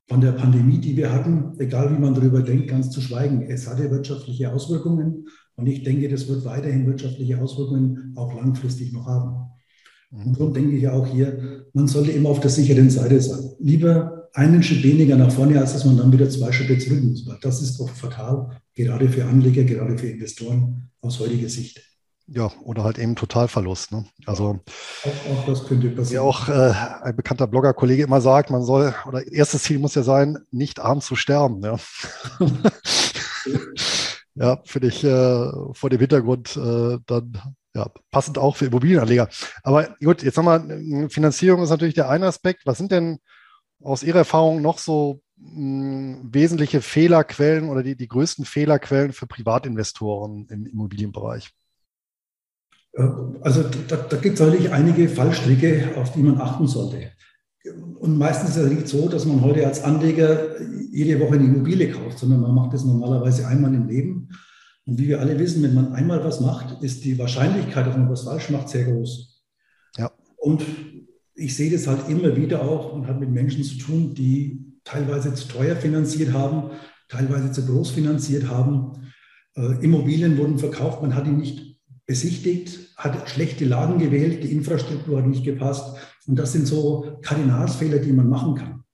Von 0.07 0.21
der 0.21 0.33
Pandemie, 0.33 0.79
die 0.79 0.97
wir 0.99 1.11
hatten, 1.11 1.59
egal 1.59 1.91
wie 1.95 1.99
man 1.99 2.15
darüber 2.15 2.43
denkt, 2.43 2.69
ganz 2.69 2.91
zu 2.91 3.01
schweigen. 3.01 3.43
Es 3.43 3.67
hatte 3.67 3.91
wirtschaftliche 3.91 4.53
Auswirkungen 4.53 5.27
und 5.57 5.67
ich 5.67 5.83
denke, 5.83 6.11
das 6.11 6.29
wird 6.29 6.45
weiterhin 6.45 6.87
wirtschaftliche 6.87 7.41
Auswirkungen 7.41 8.13
auch 8.17 8.35
langfristig 8.35 8.93
noch 8.93 9.07
haben. 9.07 9.47
Und 10.11 10.39
darum 10.39 10.53
denke 10.53 10.77
ich 10.77 10.87
auch 10.89 11.07
hier, 11.07 11.65
man 11.73 11.89
sollte 11.89 12.13
immer 12.13 12.29
auf 12.29 12.41
der 12.41 12.51
sicheren 12.51 12.91
Seite 12.91 13.21
sein. 13.21 13.51
Lieber 13.59 14.14
einen 14.35 14.63
Schritt 14.63 14.83
weniger 14.83 15.17
nach 15.17 15.33
vorne, 15.33 15.59
als 15.61 15.73
dass 15.73 15.85
man 15.85 15.97
dann 15.97 16.13
wieder 16.13 16.29
zwei 16.29 16.53
Schritte 16.53 16.79
zurück 16.79 17.03
muss. 17.03 17.27
Weil 17.27 17.39
das 17.41 17.63
ist 17.63 17.79
doch 17.79 17.89
fatal, 17.89 18.61
gerade 18.75 19.09
für 19.09 19.25
Anleger, 19.25 19.65
gerade 19.65 19.97
für 19.97 20.09
Investoren 20.09 20.91
aus 21.01 21.21
heutiger 21.21 21.49
Sicht. 21.49 21.81
Ja, 22.27 22.51
oder 22.63 22.85
halt 22.85 22.99
eben 22.99 23.17
Totalverlust. 23.17 23.93
Ne? 23.93 24.07
Also, 24.27 24.61
auch, 25.05 25.33
auch, 25.33 25.47
das 25.47 25.67
könnte 25.67 25.91
passieren. 25.91 26.25
Wie 26.25 26.29
auch 26.29 26.49
äh, 26.49 26.73
ein 27.03 27.17
bekannter 27.17 27.47
Blogger-Kollege 27.47 28.03
immer 28.03 28.21
sagt, 28.21 28.51
man 28.51 28.65
soll, 28.65 28.95
oder 29.07 29.27
erstes 29.31 29.65
Ziel 29.65 29.79
muss 29.79 29.95
ja 29.95 30.03
sein, 30.03 30.39
nicht 30.51 30.81
arm 30.81 31.01
zu 31.01 31.17
sterben. 31.17 31.63
Ja, 31.63 31.77
ja 34.35 34.63
finde 34.65 34.89
ich 34.89 35.05
äh, 35.05 35.51
vor 35.75 35.91
dem 35.91 36.01
Hintergrund 36.01 36.57
äh, 36.57 36.99
dann 37.07 37.39
ja, 37.77 37.91
passend 38.11 38.39
auch 38.39 38.57
für 38.57 38.67
Immobilienanleger. 38.67 39.29
Aber 39.63 39.95
gut, 40.03 40.23
jetzt 40.23 40.37
nochmal, 40.37 40.81
Finanzierung 41.11 41.63
ist 41.63 41.71
natürlich 41.71 41.95
der 41.95 42.09
eine 42.09 42.27
Aspekt. 42.27 42.63
Was 42.65 42.79
sind 42.79 42.91
denn 42.91 43.19
aus 43.85 44.03
Ihrer 44.03 44.19
Erfahrung 44.19 44.63
noch 44.63 44.79
so 44.79 45.21
mh, 45.37 46.19
wesentliche 46.25 46.81
Fehlerquellen 46.81 47.69
oder 47.69 47.83
die, 47.83 47.97
die 47.97 48.09
größten 48.09 48.45
Fehlerquellen 48.45 49.13
für 49.13 49.27
Privatinvestoren 49.27 50.47
im 50.49 50.67
Immobilienbereich? 50.67 51.51
Also 53.41 53.65
da, 53.89 53.97
da 53.97 54.17
gibt 54.17 54.35
es 54.35 54.41
natürlich 54.41 54.73
einige 54.73 55.09
Fallstricke, 55.09 55.97
auf 55.97 56.13
die 56.13 56.23
man 56.23 56.41
achten 56.41 56.67
sollte. 56.67 57.11
Und 57.99 58.19
meistens 58.19 58.51
ist 58.51 58.57
es 58.57 58.73
nicht 58.73 58.89
so, 58.89 59.09
dass 59.09 59.25
man 59.25 59.41
heute 59.41 59.67
als 59.67 59.83
Anleger 59.83 60.61
jede 60.93 61.19
Woche 61.19 61.35
eine 61.35 61.45
Immobilie 61.45 61.91
kauft, 61.91 62.19
sondern 62.19 62.41
man 62.41 62.55
macht 62.55 62.75
das 62.75 62.85
normalerweise 62.85 63.49
einmal 63.49 63.75
im 63.75 63.89
Leben. 63.89 64.29
Und 64.87 64.99
wie 64.99 65.09
wir 65.09 65.21
alle 65.21 65.39
wissen, 65.39 65.63
wenn 65.63 65.75
man 65.75 65.93
einmal 65.95 66.23
was 66.23 66.41
macht, 66.41 66.83
ist 66.83 67.05
die 67.05 67.19
Wahrscheinlichkeit, 67.19 67.87
dass 67.87 67.97
man 67.97 68.11
was 68.11 68.25
falsch 68.25 68.51
macht, 68.51 68.69
sehr 68.69 68.85
groß. 68.85 69.43
Ja. 69.97 70.11
Und 70.37 70.63
ich 71.35 71.57
sehe 71.57 71.71
das 71.71 71.87
halt 71.87 72.09
immer 72.09 72.37
wieder 72.37 72.63
auch 72.63 72.93
und 72.93 73.07
habe 73.07 73.21
mit 73.21 73.31
Menschen 73.31 73.65
zu 73.65 73.79
tun, 73.79 74.15
die 74.15 74.65
teilweise 74.85 75.35
zu 75.35 75.49
teuer 75.49 75.77
finanziert 75.77 76.33
haben, 76.33 76.71
teilweise 77.09 77.53
zu 77.53 77.67
groß 77.67 77.91
finanziert 77.91 78.49
haben. 78.49 79.11
Äh, 79.57 79.85
Immobilien 79.85 80.39
wurden 80.39 80.59
verkauft, 80.59 81.03
man 81.03 81.15
hat 81.15 81.27
die 81.27 81.33
nicht 81.33 81.79
besichtigt, 82.07 82.95
hat 82.97 83.29
schlechte 83.29 83.65
Lagen 83.65 83.99
gewählt, 83.99 84.45
die 84.45 84.53
Infrastruktur 84.53 85.19
hat 85.19 85.27
nicht 85.27 85.45
gepasst. 85.45 85.97
Und 86.27 86.39
das 86.39 86.53
sind 86.53 86.67
so 86.67 87.19
Kardinalsfehler, 87.23 87.99
die 87.99 88.13
man 88.13 88.29
machen 88.29 88.55
kann. 88.55 88.85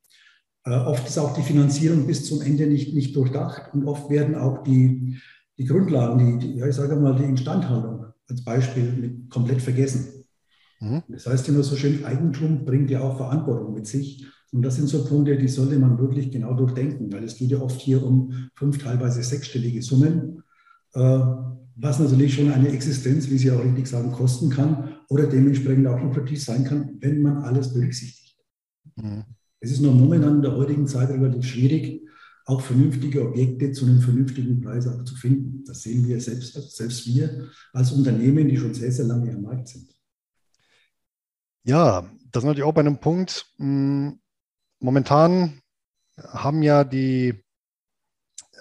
Äh, 0.64 0.76
oft 0.76 1.08
ist 1.08 1.18
auch 1.18 1.34
die 1.34 1.42
Finanzierung 1.42 2.06
bis 2.06 2.24
zum 2.26 2.40
Ende 2.42 2.66
nicht, 2.66 2.94
nicht 2.94 3.14
durchdacht 3.16 3.72
und 3.74 3.86
oft 3.86 4.10
werden 4.10 4.34
auch 4.34 4.62
die, 4.62 5.18
die 5.58 5.64
Grundlagen, 5.64 6.38
die, 6.38 6.46
die, 6.46 6.58
ja, 6.58 6.66
ich 6.66 6.76
sage 6.76 6.96
mal, 6.96 7.16
die 7.16 7.24
Instandhaltung 7.24 8.06
als 8.28 8.44
Beispiel 8.44 9.26
komplett 9.28 9.60
vergessen. 9.60 10.19
Mhm. 10.80 11.02
Das 11.08 11.26
heißt 11.26 11.48
immer 11.48 11.62
so 11.62 11.76
schön, 11.76 12.04
Eigentum 12.04 12.64
bringt 12.64 12.90
ja 12.90 13.00
auch 13.00 13.16
Verantwortung 13.16 13.74
mit 13.74 13.86
sich. 13.86 14.26
Und 14.52 14.62
das 14.62 14.76
sind 14.76 14.88
so 14.88 15.04
Punkte, 15.04 15.36
die 15.36 15.48
sollte 15.48 15.78
man 15.78 15.98
wirklich 15.98 16.30
genau 16.30 16.54
durchdenken, 16.54 17.12
weil 17.12 17.22
es 17.22 17.36
geht 17.36 17.50
ja 17.50 17.60
oft 17.60 17.80
hier 17.80 18.04
um 18.04 18.48
fünf, 18.56 18.78
teilweise 18.78 19.22
sechsstellige 19.22 19.80
Summen. 19.82 20.42
Äh, 20.94 21.20
was 21.76 21.98
natürlich 21.98 22.34
schon 22.34 22.50
eine 22.50 22.68
Existenz, 22.68 23.30
wie 23.30 23.38
Sie 23.38 23.50
auch 23.50 23.62
richtig 23.64 23.86
sagen, 23.86 24.12
kosten 24.12 24.50
kann 24.50 24.96
oder 25.08 25.26
dementsprechend 25.26 25.86
auch 25.86 26.02
lukrativ 26.02 26.42
sein 26.42 26.64
kann, 26.64 26.96
wenn 27.00 27.22
man 27.22 27.38
alles 27.38 27.72
berücksichtigt. 27.72 28.36
Mhm. 28.96 29.24
Es 29.60 29.70
ist 29.70 29.80
nur 29.80 29.92
momentan 29.92 30.36
in 30.36 30.42
der 30.42 30.56
heutigen 30.56 30.86
Zeit 30.86 31.10
relativ 31.10 31.44
schwierig, 31.44 32.02
auch 32.46 32.60
vernünftige 32.60 33.26
Objekte 33.26 33.72
zu 33.72 33.86
einem 33.86 34.00
vernünftigen 34.00 34.60
Preis 34.60 34.88
auch 34.88 35.04
zu 35.04 35.14
finden. 35.14 35.62
Das 35.64 35.82
sehen 35.82 36.06
wir 36.08 36.20
selbst, 36.20 36.54
selbst 36.74 37.06
wir 37.06 37.48
als 37.72 37.92
Unternehmen, 37.92 38.48
die 38.48 38.56
schon 38.56 38.74
sehr, 38.74 38.90
sehr 38.90 39.06
lange 39.06 39.32
am 39.32 39.42
Markt 39.42 39.68
sind. 39.68 39.89
Ja, 41.64 42.08
das 42.30 42.42
ist 42.42 42.46
natürlich 42.46 42.68
auch 42.68 42.74
bei 42.74 42.80
einem 42.80 42.98
Punkt. 42.98 43.46
Hm, 43.58 44.20
momentan 44.80 45.60
haben 46.16 46.62
ja 46.62 46.84
die 46.84 47.42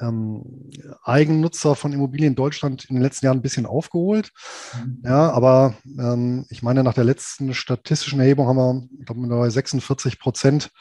ähm, 0.01 0.71
Eigennutzer 1.03 1.75
von 1.75 1.93
Immobilien 1.93 2.31
in 2.31 2.35
Deutschland 2.35 2.85
in 2.85 2.95
den 2.95 3.03
letzten 3.03 3.25
Jahren 3.25 3.39
ein 3.39 3.41
bisschen 3.41 3.65
aufgeholt. 3.65 4.31
Mhm. 4.77 5.01
Ja, 5.03 5.31
aber 5.31 5.75
ähm, 5.85 6.45
ich 6.49 6.63
meine, 6.63 6.83
nach 6.83 6.93
der 6.93 7.03
letzten 7.03 7.53
statistischen 7.53 8.19
Erhebung 8.19 8.47
haben 8.47 8.57
wir, 8.57 8.87
ich 8.99 9.05
glaube, 9.05 9.51
46 9.51 10.19
Prozent 10.19 10.71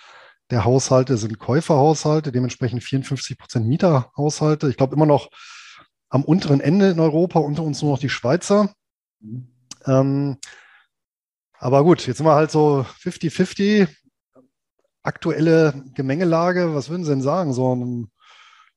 der 0.50 0.64
Haushalte 0.64 1.18
sind 1.18 1.38
Käuferhaushalte, 1.38 2.32
dementsprechend 2.32 2.82
54 2.82 3.36
Prozent 3.36 3.66
Mieterhaushalte. 3.66 4.68
Ich 4.70 4.76
glaube 4.76 4.94
immer 4.94 5.06
noch 5.06 5.28
am 6.08 6.24
unteren 6.24 6.60
Ende 6.60 6.90
in 6.90 7.00
Europa, 7.00 7.38
unter 7.38 7.62
uns 7.62 7.82
nur 7.82 7.92
noch 7.92 7.98
die 7.98 8.08
Schweizer. 8.08 8.72
Mhm. 9.20 9.48
Ähm, 9.84 10.36
aber 11.58 11.84
gut, 11.84 12.06
jetzt 12.06 12.18
sind 12.18 12.26
wir 12.26 12.34
halt 12.34 12.50
so 12.50 12.84
50-50. 13.02 13.88
Aktuelle 15.02 15.84
Gemengelage, 15.94 16.74
was 16.74 16.90
würden 16.90 17.04
Sie 17.04 17.10
denn 17.10 17.22
sagen? 17.22 17.52
So 17.52 17.74
ein 17.74 18.10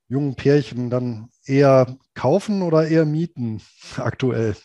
jungen 0.07 0.35
Pärchen 0.35 0.89
dann 0.89 1.29
eher 1.45 1.97
kaufen 2.13 2.61
oder 2.61 2.87
eher 2.87 3.05
mieten 3.05 3.61
aktuell? 3.97 4.55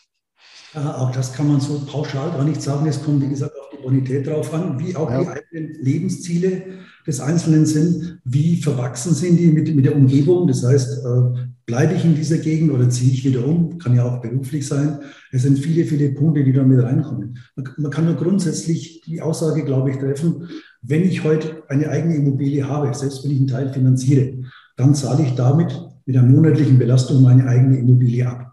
Ja, 0.74 0.96
auch 0.96 1.10
das 1.10 1.32
kann 1.32 1.48
man 1.48 1.60
so 1.60 1.80
pauschal 1.86 2.30
gar 2.30 2.44
nicht 2.44 2.60
sagen. 2.60 2.86
Es 2.86 3.02
kommt, 3.02 3.22
wie 3.22 3.28
gesagt, 3.28 3.52
auf 3.58 3.70
die 3.70 3.82
Bonität 3.82 4.26
drauf 4.26 4.52
an, 4.52 4.78
wie 4.78 4.94
auch 4.94 5.10
ja. 5.10 5.22
die 5.22 5.28
eigenen 5.28 5.74
Lebensziele 5.82 6.80
des 7.06 7.20
Einzelnen 7.20 7.64
sind, 7.64 8.20
wie 8.24 8.60
verwachsen 8.60 9.14
sind 9.14 9.38
die 9.38 9.46
mit, 9.46 9.74
mit 9.74 9.86
der 9.86 9.96
Umgebung. 9.96 10.46
Das 10.46 10.64
heißt, 10.64 11.04
äh, 11.04 11.45
bleibe 11.66 11.94
ich 11.94 12.04
in 12.04 12.14
dieser 12.14 12.38
Gegend 12.38 12.70
oder 12.70 12.88
ziehe 12.88 13.12
ich 13.12 13.24
wieder 13.24 13.44
um? 13.44 13.78
Kann 13.78 13.94
ja 13.94 14.04
auch 14.04 14.20
beruflich 14.20 14.66
sein. 14.66 15.00
Es 15.32 15.42
sind 15.42 15.58
viele, 15.58 15.84
viele 15.84 16.10
Punkte, 16.10 16.44
die 16.44 16.52
da 16.52 16.62
mit 16.62 16.82
reinkommen. 16.82 17.38
Man, 17.76 17.90
kann 17.90 18.04
nur 18.04 18.14
grundsätzlich 18.14 19.02
die 19.02 19.20
Aussage, 19.20 19.64
glaube 19.64 19.90
ich, 19.90 19.96
treffen, 19.96 20.48
wenn 20.82 21.02
ich 21.02 21.24
heute 21.24 21.64
eine 21.68 21.88
eigene 21.88 22.16
Immobilie 22.16 22.66
habe, 22.66 22.94
selbst 22.94 23.24
wenn 23.24 23.32
ich 23.32 23.38
einen 23.38 23.48
Teil 23.48 23.72
finanziere, 23.72 24.38
dann 24.76 24.94
zahle 24.94 25.24
ich 25.24 25.34
damit 25.34 25.76
mit 26.06 26.14
der 26.14 26.22
monatlichen 26.22 26.78
Belastung 26.78 27.22
meine 27.22 27.46
eigene 27.48 27.78
Immobilie 27.78 28.26
ab. 28.26 28.52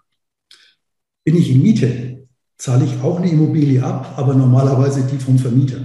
Bin 1.24 1.36
ich 1.36 1.52
in 1.52 1.62
Miete, 1.62 2.28
zahle 2.58 2.86
ich 2.86 3.00
auch 3.02 3.20
eine 3.20 3.30
Immobilie 3.30 3.84
ab, 3.84 4.16
aber 4.18 4.34
normalerweise 4.34 5.04
die 5.04 5.18
vom 5.18 5.38
Vermieter. 5.38 5.78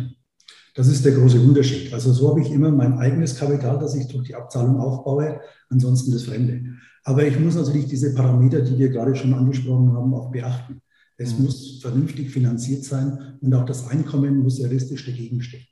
Das 0.74 0.86
ist 0.86 1.04
der 1.04 1.12
große 1.12 1.40
Unterschied. 1.40 1.92
Also 1.92 2.12
so 2.12 2.30
habe 2.30 2.40
ich 2.40 2.50
immer 2.52 2.70
mein 2.70 2.94
eigenes 2.98 3.36
Kapital, 3.36 3.78
das 3.78 3.96
ich 3.96 4.06
durch 4.06 4.28
die 4.28 4.36
Abzahlung 4.36 4.78
aufbaue, 4.78 5.40
ansonsten 5.68 6.12
das 6.12 6.22
Fremde. 6.22 6.76
Aber 7.08 7.26
ich 7.26 7.40
muss 7.40 7.54
natürlich 7.54 7.86
diese 7.86 8.14
Parameter, 8.14 8.60
die 8.60 8.78
wir 8.78 8.90
gerade 8.90 9.16
schon 9.16 9.32
angesprochen 9.32 9.94
haben, 9.94 10.12
auch 10.12 10.30
beachten. 10.30 10.82
Es 11.16 11.32
mhm. 11.34 11.46
muss 11.46 11.80
vernünftig 11.80 12.30
finanziert 12.30 12.84
sein 12.84 13.38
und 13.40 13.54
auch 13.54 13.64
das 13.64 13.88
Einkommen 13.88 14.40
muss 14.40 14.60
realistisch 14.60 15.06
dagegen 15.06 15.40
stehen. 15.40 15.66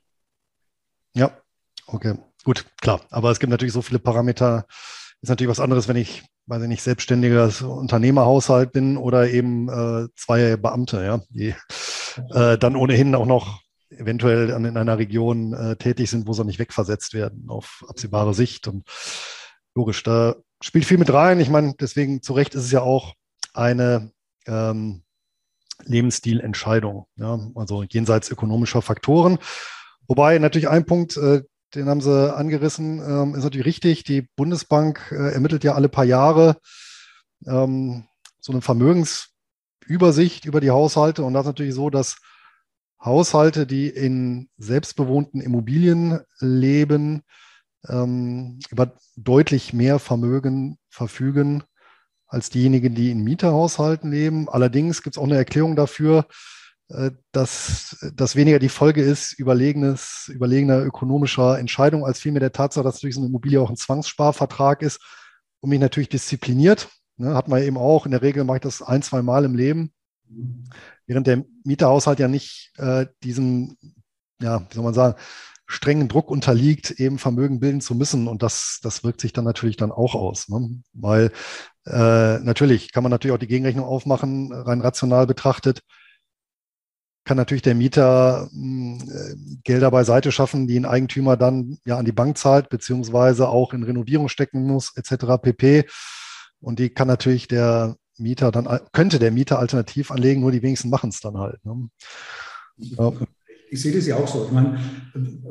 Ja, 1.13 1.29
okay. 1.85 2.15
Gut, 2.43 2.65
klar. 2.81 3.01
Aber 3.11 3.29
es 3.29 3.37
gibt 3.37 3.51
natürlich 3.51 3.75
so 3.75 3.83
viele 3.83 3.99
Parameter. 3.99 4.65
Ist 5.21 5.29
natürlich 5.29 5.51
was 5.51 5.59
anderes, 5.59 5.87
wenn 5.87 5.95
ich, 5.95 6.23
weiß 6.47 6.63
ich 6.63 6.69
nicht, 6.69 6.81
selbstständiger 6.81 7.51
Unternehmerhaushalt 7.69 8.71
bin 8.71 8.97
oder 8.97 9.29
eben 9.29 9.69
äh, 9.69 10.07
zwei 10.15 10.57
Beamte, 10.57 11.03
ja, 11.03 11.21
die 11.29 11.53
äh, 12.33 12.57
dann 12.57 12.75
ohnehin 12.75 13.13
auch 13.13 13.27
noch 13.27 13.61
eventuell 13.91 14.49
in 14.49 14.75
einer 14.75 14.97
Region 14.97 15.53
äh, 15.53 15.75
tätig 15.75 16.09
sind, 16.09 16.27
wo 16.27 16.33
sie 16.33 16.45
nicht 16.45 16.57
wegversetzt 16.57 17.13
werden 17.13 17.45
auf 17.47 17.85
absehbare 17.87 18.33
Sicht. 18.33 18.67
Und 18.67 18.85
logisch, 19.75 20.01
da 20.01 20.35
spielt 20.61 20.85
viel 20.85 20.97
mit 20.97 21.11
rein. 21.11 21.39
Ich 21.39 21.49
meine, 21.49 21.73
deswegen 21.79 22.21
zu 22.21 22.33
Recht 22.33 22.55
ist 22.55 22.63
es 22.63 22.71
ja 22.71 22.81
auch 22.81 23.13
eine 23.53 24.11
ähm, 24.45 25.03
Lebensstilentscheidung, 25.83 27.05
ja, 27.15 27.39
also 27.55 27.83
jenseits 27.83 28.29
ökonomischer 28.29 28.81
Faktoren. 28.81 29.37
Wobei 30.07 30.37
natürlich 30.39 30.69
ein 30.69 30.85
Punkt, 30.85 31.17
äh, 31.17 31.43
den 31.75 31.89
haben 31.89 32.01
sie 32.01 32.35
angerissen, 32.35 32.99
ähm, 32.99 33.35
ist 33.35 33.43
natürlich 33.43 33.67
richtig. 33.67 34.03
Die 34.03 34.27
Bundesbank 34.35 35.11
äh, 35.11 35.33
ermittelt 35.33 35.63
ja 35.63 35.75
alle 35.75 35.89
paar 35.89 36.05
Jahre 36.05 36.57
ähm, 37.45 38.05
so 38.39 38.53
eine 38.53 38.61
Vermögensübersicht 38.61 40.45
über 40.45 40.61
die 40.61 40.71
Haushalte. 40.71 41.23
Und 41.23 41.33
das 41.33 41.41
ist 41.41 41.47
natürlich 41.47 41.75
so, 41.75 41.89
dass 41.89 42.17
Haushalte, 43.03 43.67
die 43.67 43.89
in 43.89 44.49
selbstbewohnten 44.57 45.41
Immobilien 45.41 46.21
leben, 46.39 47.23
ähm, 47.87 48.59
über 48.69 48.93
deutlich 49.15 49.73
mehr 49.73 49.99
Vermögen 49.99 50.77
verfügen 50.89 51.63
als 52.27 52.49
diejenigen, 52.49 52.93
die 52.93 53.11
in 53.11 53.23
Mieterhaushalten 53.23 54.11
leben. 54.11 54.49
Allerdings 54.49 55.01
gibt 55.01 55.15
es 55.15 55.21
auch 55.21 55.25
eine 55.25 55.37
Erklärung 55.37 55.75
dafür, 55.75 56.27
äh, 56.89 57.11
dass 57.31 58.05
das 58.15 58.35
weniger 58.35 58.59
die 58.59 58.69
Folge 58.69 59.01
ist 59.01 59.33
überlegenes, 59.33 60.29
überlegener 60.33 60.83
ökonomischer 60.83 61.59
Entscheidung, 61.59 62.05
als 62.05 62.19
vielmehr 62.19 62.39
der 62.39 62.51
Tatsache, 62.51 62.83
dass 62.83 62.99
durch 62.99 63.15
so 63.15 63.21
eine 63.21 63.27
Immobilie 63.27 63.59
auch 63.61 63.69
ein 63.69 63.77
Zwangssparvertrag 63.77 64.81
ist 64.81 65.01
und 65.59 65.69
mich 65.69 65.79
natürlich 65.79 66.09
diszipliniert. 66.09 66.89
Ne, 67.17 67.33
hat 67.33 67.47
man 67.47 67.63
eben 67.63 67.77
auch, 67.77 68.05
in 68.05 68.11
der 68.11 68.21
Regel 68.21 68.43
mache 68.43 68.57
ich 68.57 68.63
das 68.63 68.81
ein, 68.81 69.01
zwei 69.01 69.21
Mal 69.21 69.43
im 69.43 69.55
Leben, 69.55 69.91
während 71.07 71.27
der 71.27 71.43
Mieterhaushalt 71.63 72.19
ja 72.19 72.27
nicht 72.27 72.71
äh, 72.77 73.07
diesem, 73.23 73.75
ja, 74.39 74.61
wie 74.69 74.75
soll 74.75 74.83
man 74.83 74.93
sagen, 74.93 75.17
strengen 75.67 76.07
Druck 76.07 76.31
unterliegt, 76.31 76.91
eben 76.91 77.19
Vermögen 77.19 77.59
bilden 77.59 77.81
zu 77.81 77.93
müssen. 77.93 78.27
Und 78.27 78.41
das, 78.41 78.79
das 78.81 79.03
wirkt 79.03 79.21
sich 79.21 79.33
dann 79.33 79.45
natürlich 79.45 79.77
dann 79.77 79.91
auch 79.91 80.15
aus. 80.15 80.47
Ne? 80.49 80.81
Weil 80.93 81.31
äh, 81.85 82.39
natürlich 82.39 82.91
kann 82.91 83.03
man 83.03 83.11
natürlich 83.11 83.35
auch 83.35 83.39
die 83.39 83.47
Gegenrechnung 83.47 83.85
aufmachen, 83.85 84.51
rein 84.53 84.81
rational 84.81 85.27
betrachtet 85.27 85.81
kann 87.27 87.37
natürlich 87.37 87.61
der 87.61 87.75
Mieter 87.75 88.49
hm, 88.51 88.99
äh, 89.11 89.35
Gelder 89.63 89.91
beiseite 89.91 90.31
schaffen, 90.31 90.65
die 90.65 90.79
ein 90.79 90.85
Eigentümer 90.85 91.37
dann 91.37 91.77
ja 91.85 91.97
an 91.97 92.05
die 92.05 92.11
Bank 92.11 92.37
zahlt, 92.37 92.69
beziehungsweise 92.69 93.49
auch 93.49 93.73
in 93.73 93.83
Renovierung 93.83 94.29
stecken 94.29 94.63
muss, 94.63 94.93
etc. 94.95 95.37
pp. 95.39 95.85
Und 96.59 96.79
die 96.79 96.89
kann 96.89 97.07
natürlich 97.07 97.47
der 97.47 97.97
Mieter 98.17 98.51
dann, 98.51 98.79
könnte 98.93 99.19
der 99.19 99.31
Mieter 99.31 99.59
alternativ 99.59 100.09
anlegen, 100.09 100.41
nur 100.41 100.51
die 100.51 100.63
wenigsten 100.63 100.89
machen 100.89 101.09
es 101.09 101.19
dann 101.19 101.37
halt. 101.37 101.63
Ne? 101.63 101.89
Ja. 102.77 103.11
Ich 103.69 103.81
sehe 103.81 103.93
das 103.93 104.07
ja 104.07 104.15
auch 104.15 104.27
so. 104.27 104.45
Ich 104.45 104.51
meine, 104.51 104.79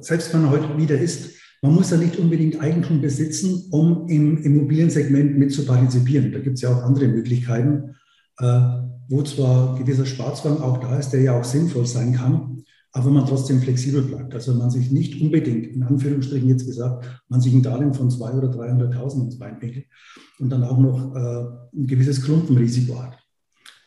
selbst 0.01 0.33
wenn 0.33 0.43
man 0.43 0.51
heute 0.51 0.75
Mieter 0.75 0.99
ist, 0.99 1.37
man 1.63 1.75
muss 1.75 1.91
ja 1.91 1.97
nicht 1.97 2.17
unbedingt 2.19 2.61
Eigentum 2.61 3.01
besitzen, 3.01 3.65
um 3.71 4.09
im 4.09 4.43
Immobiliensegment 4.43 5.39
mit 5.39 5.53
zu 5.53 5.65
partizipieren. 5.65 6.33
Da 6.33 6.39
gibt 6.39 6.57
es 6.57 6.63
ja 6.63 6.71
auch 6.71 6.83
andere 6.83 7.09
Möglichkeiten. 7.09 7.97
Äh, 8.39 8.61
wo 9.09 9.23
zwar 9.23 9.79
gewisser 9.79 10.07
Sparzwang 10.07 10.61
auch 10.61 10.79
da 10.79 10.99
ist, 10.99 11.11
der 11.11 11.23
ja 11.23 11.39
auch 11.39 11.45
sinnvoll 11.45 11.87
sein 11.87 12.13
kann, 12.15 12.63
aber 12.93 13.11
man 13.11 13.27
trotzdem 13.27 13.61
flexibel 13.61 14.03
bleibt. 14.03 14.35
Also 14.35 14.55
man 14.55 14.71
sich 14.71 14.91
nicht 14.91 15.21
unbedingt, 15.21 15.67
in 15.69 15.83
Anführungsstrichen 15.83 16.49
jetzt 16.49 16.67
gesagt, 16.67 17.23
man 17.29 17.41
sich 17.41 17.55
ein 17.55 17.63
Darlehen 17.63 17.95
von 17.95 18.11
200.000 18.11 18.39
oder 18.39 18.49
300.000 18.49 19.25
ins 19.25 19.39
Bein 19.39 19.59
pickelt 19.59 19.87
und 20.39 20.51
dann 20.51 20.65
auch 20.65 20.79
noch 20.79 21.15
äh, 21.15 21.79
ein 21.79 21.87
gewisses 21.87 22.23
Klumpenrisiko 22.23 23.01
hat. 23.03 23.19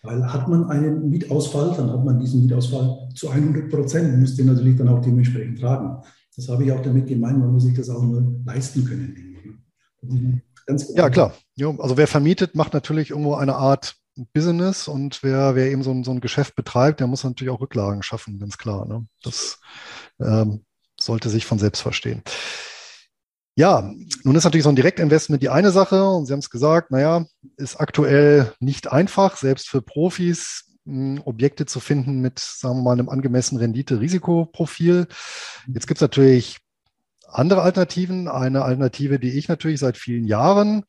Weil 0.01 0.31
hat 0.31 0.47
man 0.47 0.69
einen 0.69 1.09
Mietausfall, 1.09 1.73
dann 1.75 1.91
hat 1.91 2.05
man 2.05 2.19
diesen 2.19 2.41
Mietausfall 2.41 3.09
zu 3.15 3.29
100 3.29 3.69
Prozent 3.69 4.17
muss 4.19 4.35
den 4.35 4.45
natürlich 4.45 4.77
dann 4.77 4.88
auch 4.88 5.01
dementsprechend 5.01 5.59
tragen. 5.59 6.01
Das 6.35 6.47
habe 6.47 6.63
ich 6.63 6.71
auch 6.71 6.81
damit 6.81 7.07
gemeint, 7.07 7.39
man 7.39 7.51
muss 7.51 7.63
sich 7.63 7.75
das 7.75 7.89
auch 7.89 8.01
nur 8.01 8.23
leisten 8.45 8.85
können. 8.85 10.33
Ja, 10.95 11.09
klar. 11.09 11.33
Also 11.79 11.97
wer 11.97 12.07
vermietet, 12.07 12.55
macht 12.55 12.73
natürlich 12.73 13.09
irgendwo 13.09 13.35
eine 13.35 13.55
Art 13.55 13.95
Business 14.33 14.88
und 14.88 15.23
wer, 15.23 15.55
wer 15.55 15.71
eben 15.71 15.83
so 15.83 15.91
ein, 15.91 16.03
so 16.03 16.12
ein 16.12 16.21
Geschäft 16.21 16.55
betreibt, 16.55 16.99
der 16.99 17.07
muss 17.07 17.23
natürlich 17.23 17.51
auch 17.51 17.62
Rücklagen 17.62 18.03
schaffen, 18.03 18.39
ganz 18.39 18.57
klar. 18.57 18.85
Ne? 18.85 19.05
Das 19.23 19.59
ähm, 20.19 20.65
sollte 20.99 21.29
sich 21.29 21.45
von 21.45 21.59
selbst 21.59 21.81
verstehen. 21.81 22.21
Ja, 23.60 23.91
nun 24.24 24.36
ist 24.38 24.45
natürlich 24.45 24.63
so 24.63 24.69
ein 24.69 24.78
Direktinvestment 24.78 25.43
die 25.43 25.50
eine 25.50 25.72
Sache 25.72 26.02
und 26.06 26.26
Sie 26.26 26.32
haben 26.32 26.39
es 26.39 26.50
gesagt, 26.50 26.91
naja, 26.91 27.26
ist 27.58 27.76
aktuell 27.76 28.54
nicht 28.62 28.89
einfach, 28.89 29.36
selbst 29.36 29.67
für 29.67 29.82
Profis 29.82 30.78
mh, 30.86 31.24
Objekte 31.26 31.65
zu 31.65 31.82
finden 31.82 32.22
mit, 32.22 32.39
sagen 32.39 32.78
wir 32.78 32.84
mal, 32.84 32.93
einem 32.93 33.10
angemessenen 33.10 33.62
Rendite-Risikoprofil. 33.62 35.08
Jetzt 35.67 35.88
gibt 35.88 35.98
es 35.98 36.02
natürlich 36.02 36.60
andere 37.28 37.62
Alternativen. 37.62 38.30
Eine 38.30 38.62
Alternative, 38.62 39.19
die 39.19 39.38
ich 39.38 39.50
natürlich 39.50 39.82
seit 39.82 39.98
vielen 39.98 40.24
Jahren 40.24 40.86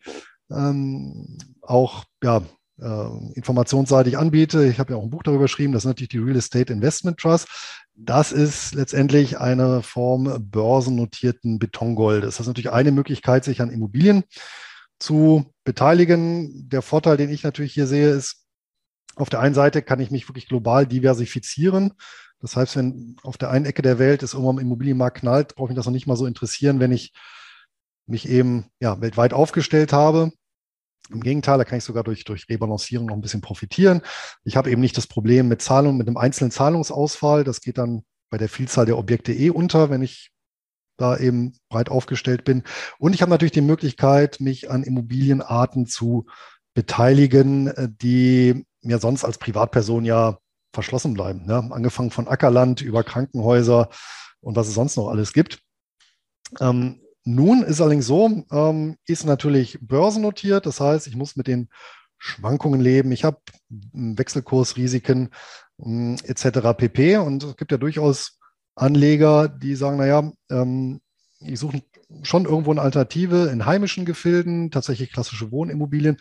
ähm, 0.48 1.38
auch 1.62 2.04
ja, 2.22 2.40
äh, 2.80 3.34
informationsseitig 3.34 4.16
anbiete. 4.16 4.64
Ich 4.66 4.78
habe 4.78 4.92
ja 4.92 4.98
auch 4.98 5.02
ein 5.02 5.10
Buch 5.10 5.24
darüber 5.24 5.42
geschrieben, 5.42 5.72
das 5.72 5.82
ist 5.82 5.88
natürlich 5.88 6.10
die 6.10 6.18
Real 6.18 6.36
Estate 6.36 6.72
Investment 6.72 7.18
Trust. 7.18 7.48
Das 7.94 8.32
ist 8.32 8.74
letztendlich 8.74 9.38
eine 9.38 9.82
Form 9.82 10.50
börsennotierten 10.50 11.58
Betongoldes. 11.58 12.36
Das 12.36 12.40
ist 12.40 12.46
natürlich 12.46 12.70
eine 12.70 12.92
Möglichkeit, 12.92 13.44
sich 13.44 13.60
an 13.60 13.70
Immobilien 13.70 14.24
zu 14.98 15.52
beteiligen. 15.64 16.68
Der 16.68 16.82
Vorteil, 16.82 17.16
den 17.16 17.30
ich 17.30 17.42
natürlich 17.42 17.74
hier 17.74 17.86
sehe, 17.86 18.10
ist, 18.10 18.46
auf 19.16 19.28
der 19.28 19.40
einen 19.40 19.54
Seite 19.54 19.82
kann 19.82 20.00
ich 20.00 20.10
mich 20.10 20.28
wirklich 20.28 20.48
global 20.48 20.86
diversifizieren. 20.86 21.92
Das 22.40 22.56
heißt, 22.56 22.76
wenn 22.76 23.16
auf 23.22 23.36
der 23.36 23.50
einen 23.50 23.66
Ecke 23.66 23.82
der 23.82 23.98
Welt 23.98 24.22
es 24.22 24.32
irgendwann 24.32 24.56
im 24.56 24.66
Immobilienmarkt 24.66 25.18
knallt, 25.18 25.54
brauche 25.56 25.72
ich 25.72 25.76
das 25.76 25.86
noch 25.86 25.92
nicht 25.92 26.06
mal 26.06 26.16
so 26.16 26.26
interessieren, 26.26 26.80
wenn 26.80 26.92
ich 26.92 27.12
mich 28.06 28.28
eben 28.28 28.66
ja, 28.80 29.00
weltweit 29.00 29.32
aufgestellt 29.34 29.92
habe. 29.92 30.32
Im 31.08 31.20
Gegenteil, 31.20 31.58
da 31.58 31.64
kann 31.64 31.78
ich 31.78 31.84
sogar 31.84 32.04
durch, 32.04 32.24
durch 32.24 32.48
Rebalancierung 32.48 33.06
noch 33.06 33.14
ein 33.14 33.20
bisschen 33.20 33.40
profitieren. 33.40 34.02
Ich 34.44 34.56
habe 34.56 34.70
eben 34.70 34.80
nicht 34.80 34.96
das 34.96 35.06
Problem 35.06 35.48
mit 35.48 35.62
Zahlung, 35.62 35.96
mit 35.96 36.06
einem 36.06 36.16
einzelnen 36.16 36.50
Zahlungsausfall. 36.50 37.42
Das 37.42 37.60
geht 37.60 37.78
dann 37.78 38.02
bei 38.30 38.38
der 38.38 38.48
Vielzahl 38.48 38.86
der 38.86 38.98
Objekte 38.98 39.32
eh 39.32 39.50
unter, 39.50 39.90
wenn 39.90 40.02
ich 40.02 40.30
da 40.96 41.16
eben 41.16 41.54
breit 41.68 41.88
aufgestellt 41.88 42.44
bin. 42.44 42.62
Und 42.98 43.14
ich 43.14 43.22
habe 43.22 43.30
natürlich 43.30 43.52
die 43.52 43.60
Möglichkeit, 43.60 44.38
mich 44.40 44.70
an 44.70 44.84
Immobilienarten 44.84 45.86
zu 45.86 46.26
beteiligen, 46.74 47.68
äh, 47.68 47.88
die 47.90 48.66
mir 48.82 48.98
sonst 48.98 49.24
als 49.24 49.38
Privatperson 49.38 50.04
ja 50.04 50.38
verschlossen 50.72 51.14
bleiben. 51.14 51.44
Ne? 51.46 51.68
Angefangen 51.70 52.10
von 52.10 52.28
Ackerland 52.28 52.80
über 52.80 53.02
Krankenhäuser 53.02 53.88
und 54.40 54.56
was 54.56 54.68
es 54.68 54.74
sonst 54.74 54.96
noch 54.96 55.08
alles 55.08 55.32
gibt. 55.32 55.60
Ähm, 56.60 57.02
nun 57.24 57.62
ist 57.62 57.80
allerdings 57.80 58.06
so, 58.06 58.44
ähm, 58.50 58.96
ist 59.06 59.24
natürlich 59.24 59.78
börsennotiert, 59.80 60.66
das 60.66 60.80
heißt, 60.80 61.06
ich 61.06 61.16
muss 61.16 61.36
mit 61.36 61.46
den 61.46 61.68
Schwankungen 62.18 62.80
leben, 62.80 63.12
ich 63.12 63.24
habe 63.24 63.38
Wechselkursrisiken 63.68 65.30
ähm, 65.84 66.16
etc. 66.24 66.76
pp. 66.76 67.16
Und 67.18 67.42
es 67.42 67.56
gibt 67.56 67.72
ja 67.72 67.78
durchaus 67.78 68.38
Anleger, 68.74 69.48
die 69.48 69.74
sagen, 69.74 69.98
naja, 69.98 70.30
ähm, 70.50 71.00
ich 71.40 71.58
suche 71.58 71.82
schon 72.22 72.44
irgendwo 72.44 72.70
eine 72.70 72.82
Alternative 72.82 73.46
in 73.46 73.66
heimischen 73.66 74.04
Gefilden, 74.04 74.70
tatsächlich 74.70 75.12
klassische 75.12 75.50
Wohnimmobilien, 75.50 76.18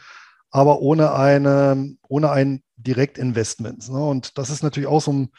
aber 0.51 0.79
ohne, 0.79 1.13
eine, 1.13 1.95
ohne 2.07 2.31
ein 2.31 2.63
Direktinvestment. 2.77 3.89
Ne? 3.89 4.03
Und 4.03 4.37
das 4.37 4.49
ist 4.49 4.63
natürlich 4.63 4.87
auch 4.87 5.01
so 5.01 5.11
ein 5.11 5.29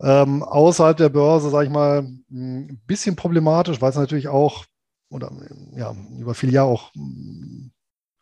ähm, 0.00 0.42
außerhalb 0.42 0.96
der 0.96 1.08
Börse, 1.08 1.50
sage 1.50 1.66
ich 1.66 1.72
mal, 1.72 2.00
ein 2.30 2.82
bisschen 2.86 3.16
problematisch, 3.16 3.80
weil 3.80 3.90
es 3.90 3.96
natürlich 3.96 4.28
auch 4.28 4.64
oder 5.08 5.30
ja, 5.76 5.94
über 6.18 6.34
viele 6.34 6.52
Jahre 6.52 6.70
auch 6.70 6.92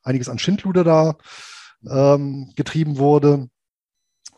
einiges 0.02 0.28
an 0.28 0.38
Schindluder 0.38 0.84
da 0.84 1.16
ähm, 1.88 2.52
getrieben 2.54 2.98
wurde. 2.98 3.48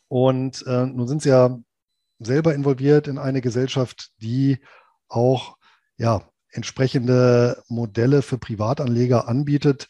Und 0.08 0.64
äh, 0.66 0.86
nun 0.86 1.08
sind 1.08 1.22
sie 1.22 1.30
ja 1.30 1.58
selber 2.20 2.54
involviert 2.54 3.08
in 3.08 3.18
eine 3.18 3.40
Gesellschaft, 3.40 4.12
die 4.20 4.60
auch 5.08 5.56
ja, 5.96 6.22
entsprechende 6.50 7.62
Modelle 7.68 8.22
für 8.22 8.38
Privatanleger 8.38 9.28
anbietet. 9.28 9.88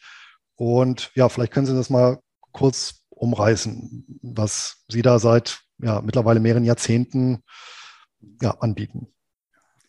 Und 0.55 1.11
ja, 1.15 1.29
vielleicht 1.29 1.53
können 1.53 1.67
Sie 1.67 1.75
das 1.75 1.89
mal 1.89 2.19
kurz 2.51 3.03
umreißen, 3.09 4.19
was 4.21 4.83
Sie 4.87 5.01
da 5.01 5.19
seit 5.19 5.64
ja, 5.81 6.01
mittlerweile 6.01 6.39
mehreren 6.39 6.63
Jahrzehnten 6.63 7.39
ja, 8.41 8.51
anbieten. 8.59 9.07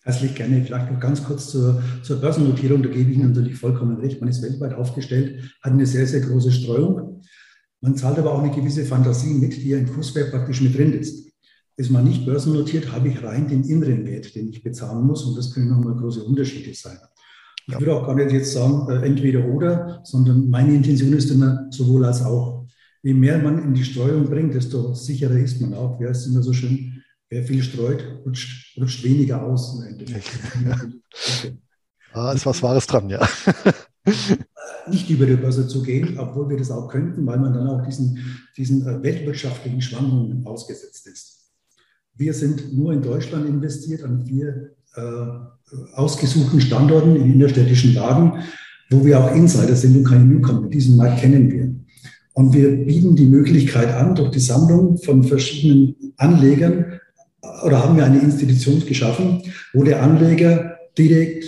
Herzlich 0.03 0.35
gerne. 0.35 0.63
Vielleicht 0.65 0.93
noch 0.93 1.01
ganz 1.01 1.25
kurz 1.25 1.51
zur, 1.51 1.83
zur 2.03 2.21
Börsennotierung. 2.21 2.83
Da 2.83 2.89
gebe 2.89 3.11
ich 3.11 3.19
Ihnen 3.19 3.33
natürlich 3.33 3.59
vollkommen 3.59 3.99
recht. 3.99 4.21
Man 4.21 4.31
ist 4.31 4.41
weltweit 4.41 4.75
aufgestellt, 4.75 5.53
hat 5.63 5.73
eine 5.73 5.87
sehr, 5.87 6.07
sehr 6.07 6.21
große 6.21 6.53
Streuung. 6.53 7.23
Man 7.81 7.97
zahlt 7.97 8.19
aber 8.19 8.33
auch 8.33 8.43
eine 8.43 8.55
gewisse 8.55 8.85
Fantasie 8.85 9.35
mit, 9.35 9.57
die 9.57 9.71
ja 9.71 9.79
im 9.79 9.93
Kurswert 9.93 10.31
praktisch 10.31 10.61
mit 10.61 10.77
drin 10.77 10.93
ist. 10.93 11.33
Ist 11.77 11.91
man 11.91 12.05
nicht 12.05 12.25
börsennotiert, 12.25 12.93
habe 12.93 13.09
ich 13.09 13.23
rein 13.23 13.49
den 13.49 13.65
inneren 13.65 14.07
Wert, 14.07 14.35
den 14.35 14.49
ich 14.49 14.63
bezahlen 14.63 15.05
muss. 15.05 15.25
Und 15.25 15.37
das 15.37 15.53
können 15.53 15.69
nochmal 15.69 15.97
große 15.97 16.23
Unterschiede 16.23 16.73
sein. 16.73 16.99
Ich 17.67 17.79
würde 17.79 17.97
auch 17.97 18.07
gar 18.07 18.15
nicht 18.15 18.31
jetzt 18.31 18.53
sagen, 18.53 18.89
äh, 18.89 19.05
entweder 19.05 19.45
oder, 19.45 20.01
sondern 20.05 20.49
meine 20.49 20.73
Intention 20.73 21.13
ist 21.15 21.31
immer 21.33 21.67
sowohl 21.71 22.05
als 22.05 22.23
auch. 22.23 22.56
Je 23.07 23.15
mehr 23.15 23.39
man 23.39 23.63
in 23.63 23.73
die 23.73 23.85
Streuung 23.85 24.29
bringt, 24.29 24.53
desto 24.53 24.93
sicherer 24.93 25.39
ist 25.39 25.61
man 25.61 25.75
auch. 25.75 26.01
Wer 26.01 26.11
ist 26.11 26.27
immer 26.27 26.43
so 26.43 26.53
schön, 26.53 27.05
wer 27.29 27.45
viel 27.45 27.63
streut, 27.63 28.05
rutscht, 28.25 28.77
rutscht 28.77 29.05
weniger 29.05 29.45
aus 29.45 29.81
Endeffekt. 29.81 30.29
Ah, 32.13 32.33
ist 32.33 32.47
was 32.47 32.63
Wahres 32.63 32.87
dran, 32.87 33.11
ja. 33.11 33.29
nicht 34.91 35.11
über 35.11 35.27
die 35.27 35.37
Börse 35.37 35.69
zu 35.69 35.83
gehen, 35.83 36.19
obwohl 36.19 36.49
wir 36.49 36.57
das 36.57 36.71
auch 36.71 36.89
könnten, 36.89 37.27
weil 37.27 37.39
man 37.39 37.53
dann 37.53 37.69
auch 37.69 37.85
diesen, 37.85 38.19
diesen 38.57 38.87
äh, 38.87 39.03
weltwirtschaftlichen 39.03 39.83
Schwankungen 39.83 40.47
ausgesetzt 40.47 41.07
ist. 41.07 41.53
Wir 42.15 42.33
sind 42.33 42.75
nur 42.75 42.95
in 42.95 43.03
Deutschland 43.03 43.47
investiert 43.47 44.03
an 44.03 44.25
vier 44.25 44.75
äh, 44.95 45.93
ausgesuchten 45.93 46.63
Standorten 46.63 47.17
in 47.17 47.35
innerstädtischen 47.35 47.93
Lagen, 47.95 48.43
wo 48.89 49.05
wir 49.05 49.21
auch 49.21 49.35
Insider 49.35 49.77
sind 49.77 49.99
und 49.99 50.05
keine 50.05 50.25
Newcomer. 50.25 50.69
Diesen 50.69 50.97
Markt 50.97 51.21
kennen 51.21 51.53
wir. 51.53 51.76
Und 52.37 52.53
wir 52.53 52.85
bieten 52.85 53.17
die 53.17 53.25
Möglichkeit 53.25 53.89
an, 53.95 54.15
durch 54.15 54.31
die 54.31 54.41
Sammlung 54.41 54.99
von 54.99 55.25
verschiedenen 55.25 55.97
Anlegern, 56.19 57.01
oder 57.65 57.83
haben 57.83 57.97
wir 57.97 58.05
eine 58.05 58.19
Institution 58.19 58.85
geschaffen, 58.85 59.43
wo 59.73 59.85
der 59.85 60.03
Anleger 60.03 60.77
direkt 60.99 61.47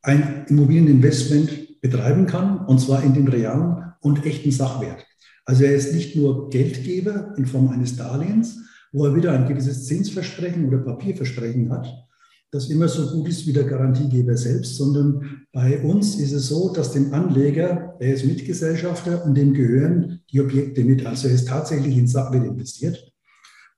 ein 0.00 0.44
Immobilieninvestment 0.48 1.80
betreiben 1.80 2.26
kann, 2.26 2.66
und 2.66 2.80
zwar 2.80 3.02
in 3.02 3.14
dem 3.14 3.26
realen 3.26 3.82
und 4.00 4.24
echten 4.24 4.52
Sachwert. 4.52 5.04
Also 5.44 5.64
er 5.64 5.74
ist 5.74 5.92
nicht 5.92 6.14
nur 6.14 6.50
Geldgeber 6.50 7.34
in 7.36 7.46
Form 7.46 7.70
eines 7.70 7.96
Darlehens, 7.96 8.60
wo 8.92 9.06
er 9.06 9.16
wieder 9.16 9.32
ein 9.32 9.48
gewisses 9.48 9.86
Zinsversprechen 9.86 10.68
oder 10.68 10.78
Papierversprechen 10.78 11.72
hat, 11.72 11.88
das 12.50 12.70
immer 12.70 12.88
so 12.88 13.10
gut 13.10 13.28
ist 13.28 13.46
wie 13.46 13.52
der 13.52 13.64
Garantiegeber 13.64 14.36
selbst, 14.36 14.76
sondern 14.76 15.42
bei 15.52 15.82
uns 15.82 16.16
ist 16.16 16.32
es 16.32 16.48
so, 16.48 16.72
dass 16.72 16.92
dem 16.92 17.12
Anleger, 17.12 17.96
er 18.00 18.14
ist 18.14 18.24
Mitgesellschafter 18.24 19.24
und 19.24 19.34
dem 19.34 19.52
gehören 19.52 20.20
die 20.32 20.40
Objekte 20.40 20.82
mit. 20.82 21.04
Also 21.04 21.28
er 21.28 21.34
ist 21.34 21.48
tatsächlich 21.48 21.96
in 21.96 22.06
Sachwert 22.06 22.46
investiert. 22.46 23.12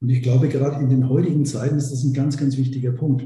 Und 0.00 0.08
ich 0.08 0.22
glaube, 0.22 0.48
gerade 0.48 0.82
in 0.82 0.88
den 0.88 1.08
heutigen 1.08 1.44
Zeiten 1.44 1.76
ist 1.76 1.90
das 1.90 2.04
ein 2.04 2.12
ganz, 2.12 2.36
ganz 2.36 2.56
wichtiger 2.56 2.92
Punkt. 2.92 3.24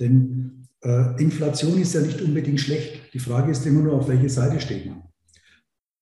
Denn 0.00 0.66
äh, 0.82 1.22
Inflation 1.22 1.78
ist 1.80 1.94
ja 1.94 2.00
nicht 2.00 2.20
unbedingt 2.22 2.60
schlecht. 2.60 3.12
Die 3.12 3.18
Frage 3.18 3.52
ist 3.52 3.66
immer 3.66 3.82
nur, 3.82 3.94
auf 3.94 4.08
welche 4.08 4.30
Seite 4.30 4.60
steht 4.60 4.86
man. 4.86 5.02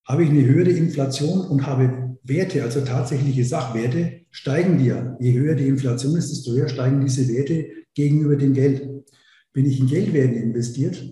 Habe 0.07 0.23
ich 0.23 0.29
eine 0.29 0.45
höhere 0.45 0.71
Inflation 0.71 1.41
und 1.41 1.67
habe 1.67 2.17
Werte, 2.23 2.63
also 2.63 2.81
tatsächliche 2.81 3.43
Sachwerte, 3.43 4.21
steigen 4.31 4.77
die 4.77 4.85
ja. 4.85 5.17
Je 5.19 5.33
höher 5.33 5.55
die 5.55 5.67
Inflation 5.67 6.15
ist, 6.15 6.31
desto 6.31 6.53
höher 6.53 6.69
steigen 6.69 7.01
diese 7.01 7.27
Werte 7.27 7.67
gegenüber 7.95 8.35
dem 8.35 8.53
Geld. 8.53 9.05
Bin 9.53 9.65
ich 9.65 9.79
in 9.79 9.87
Geldwerte 9.87 10.35
investiert, 10.35 11.03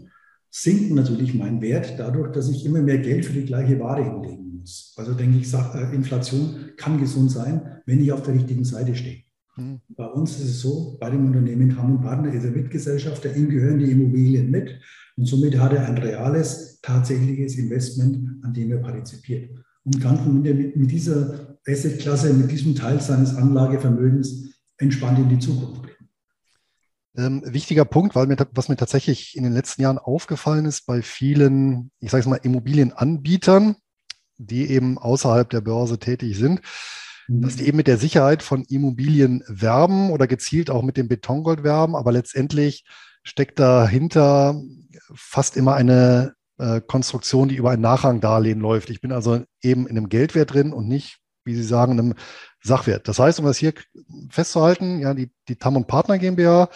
sinkt 0.50 0.91
natürlich 0.91 1.34
mein 1.34 1.62
Wert 1.62 1.96
dadurch, 1.98 2.32
dass 2.32 2.50
ich 2.50 2.65
immer 2.65 2.82
mehr 2.82 3.00
Geld 3.00 3.26
für 3.26 3.34
die 3.34 3.46
gleiche 3.46 3.80
Ware 3.80 4.04
hinlegen 4.04 4.60
muss. 4.60 4.93
Also 4.98 5.13
denke 5.13 5.39
ich, 5.39 5.52
äh, 5.54 5.96
Inflation 5.96 6.72
kann 6.78 7.00
gesund 7.00 7.32
sein, 7.32 7.82
wenn 7.86 8.02
ich 8.02 8.12
auf 8.12 8.22
der 8.22 8.36
richtigen 8.36 8.63
Seite 8.63 8.96
stehe. 8.96 9.24
Mhm. 9.58 9.80
Bei 9.89 10.06
uns 10.06 10.39
ist 10.39 10.50
es 10.50 10.62
so, 10.62 10.98
bei 11.00 11.10
dem 11.10 11.26
Unternehmen 11.26 11.78
Hamm 11.78 12.02
Partner 12.02 12.34
ist 12.34 12.43
er 12.43 12.52
Mitgesellschafter, 12.52 13.36
ihm 13.36 13.50
gehören 13.50 13.80
die 13.80 13.91
Immobilien 13.91 14.52
mit 14.52 14.80
und 15.15 15.26
somit 15.26 15.58
hat 15.58 15.74
er 15.74 15.88
ein 15.88 15.98
reales, 15.98 16.80
tatsächliches 16.82 17.58
Investment, 17.58 18.43
an 18.43 18.54
dem 18.54 18.72
er 18.72 18.80
partizipiert 18.80 19.50
und 19.84 20.02
kann 20.02 20.41
mit, 20.41 20.76
mit 20.76 20.91
dieser 20.91 21.58
Assetklasse, 21.67 22.34
mit 22.34 22.52
diesem 22.52 22.76
Teil 22.76 23.00
seines 23.02 23.36
Anlagevermögens 23.36 24.54
entspannt 24.78 25.19
in 25.19 25.30
die 25.30 25.39
Zukunft 25.39 25.82
blicken. 25.82 25.93
Ähm, 27.15 27.43
wichtiger 27.45 27.86
Punkt, 27.86 28.15
weil 28.15 28.28
mir, 28.28 28.38
was 28.54 28.69
mir 28.69 28.76
tatsächlich 28.76 29.38
in 29.38 29.43
den 29.43 29.54
letzten 29.54 29.82
Jahren 29.84 29.99
aufgefallen 29.99 30.65
ist 30.65 30.86
bei 30.88 31.02
vielen, 31.02 31.91
ich 31.99 32.10
sage 32.10 32.21
es 32.21 32.28
mal, 32.28 32.38
Immobilienanbietern, 32.38 33.76
die 34.38 34.69
eben 34.69 34.97
außerhalb 34.97 35.49
der 35.49 35.62
Börse 35.62 35.99
tätig 35.99 36.38
sind, 36.38 36.62
dass 37.28 37.56
die 37.56 37.67
eben 37.67 37.78
mit 37.78 37.88
der 37.88 37.97
Sicherheit 37.97 38.43
von 38.43 38.63
Immobilien 38.63 39.43
werben 39.47 40.10
oder 40.10 40.28
gezielt 40.28 40.69
auch 40.69 40.84
mit 40.84 40.97
dem 40.97 41.08
Betongold 41.08 41.63
werben, 41.63 41.95
aber 41.95 42.12
letztendlich 42.12 42.84
steckt 43.23 43.60
dahinter 43.60 44.62
fast 45.13 45.56
immer 45.56 45.76
eine 45.76 46.34
äh, 46.58 46.82
Konstruktion, 46.82 47.47
die 47.47 47.56
über 47.56 47.71
ein 47.71 47.82
Nachrangdarlehen 47.82 48.60
läuft. 48.60 48.89
Ich 48.89 49.02
bin 49.02 49.12
also 49.12 49.43
eben 49.62 49.88
in 49.88 49.97
einem 49.97 50.10
Geldwert 50.10 50.54
drin 50.54 50.73
und 50.73 50.88
nicht, 50.88 51.19
wie 51.45 51.56
Sie 51.56 51.63
sagen, 51.63 51.93
einem 51.93 52.15
Sachwert. 52.62 53.08
Das 53.08 53.19
heißt, 53.19 53.39
um 53.39 53.45
das 53.45 53.58
hier 53.58 53.73
festzuhalten, 54.30 54.99
ja, 54.99 55.13
die, 55.13 55.32
die 55.47 55.56
Tam 55.56 55.76
und 55.76 55.88
Partner 55.88 56.17
GmbH, 56.17 56.69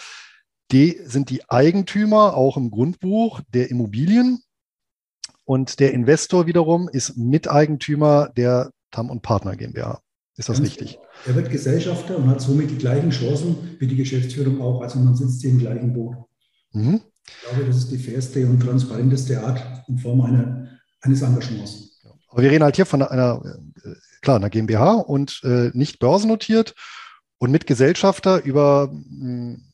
die 0.72 1.00
sind 1.06 1.30
die 1.30 1.50
Eigentümer 1.50 2.36
auch 2.36 2.58
im 2.58 2.72
Grundbuch 2.72 3.42
der 3.54 3.72
Immobilien 3.72 4.40
und 5.46 5.80
der 5.80 5.94
Investor 5.94 6.46
wiederum 6.46 6.90
ist 6.90 7.18
Miteigentümer 7.18 8.30
der 8.36 8.72
Tam 8.92 9.10
und 9.10 9.22
Partner 9.22 9.56
GmbH. 9.56 10.02
Ist 10.36 10.50
das 10.50 10.62
richtig? 10.62 11.00
Er 11.26 11.36
wird 11.36 11.50
Gesellschafter 11.50 12.16
und 12.16 12.28
hat 12.28 12.42
somit 12.42 12.70
die 12.70 12.78
gleichen 12.78 13.10
Chancen 13.10 13.78
wie 13.80 13.88
die 13.88 13.96
Geschäftsführung 13.96 14.62
auch. 14.62 14.82
Also 14.82 15.00
man 15.00 15.16
sitzt 15.16 15.42
hier 15.42 15.50
im 15.50 15.58
gleichen 15.58 15.94
Boot. 15.94 16.16
Mhm. 16.74 17.02
Ich 17.26 17.50
glaube, 17.50 17.66
das 17.66 17.78
ist 17.78 17.92
die 17.92 17.98
fairste 17.98 18.46
und 18.46 18.60
transparenteste 18.60 19.42
Art 19.42 19.64
in 19.88 19.98
Form 19.98 20.22
einer, 20.22 20.68
eines 21.02 21.24
Engagements. 21.24 22.02
Aber 22.30 22.44
wir 22.44 22.52
reden 22.52 22.64
halt 22.64 22.76
hier 22.76 22.86
von 22.86 23.02
einer, 23.02 23.42
äh, 23.84 23.96
klar, 24.22 24.36
einer 24.36 24.52
GmbH 24.52 24.94
und 24.94 25.42
äh, 25.44 25.72
nicht 25.74 25.98
börsennotiert 26.00 26.76
und 27.40 27.52
mit 27.52 27.66
Gesellschafter 27.66 28.44
über, 28.44 28.90
hm, 28.92 29.67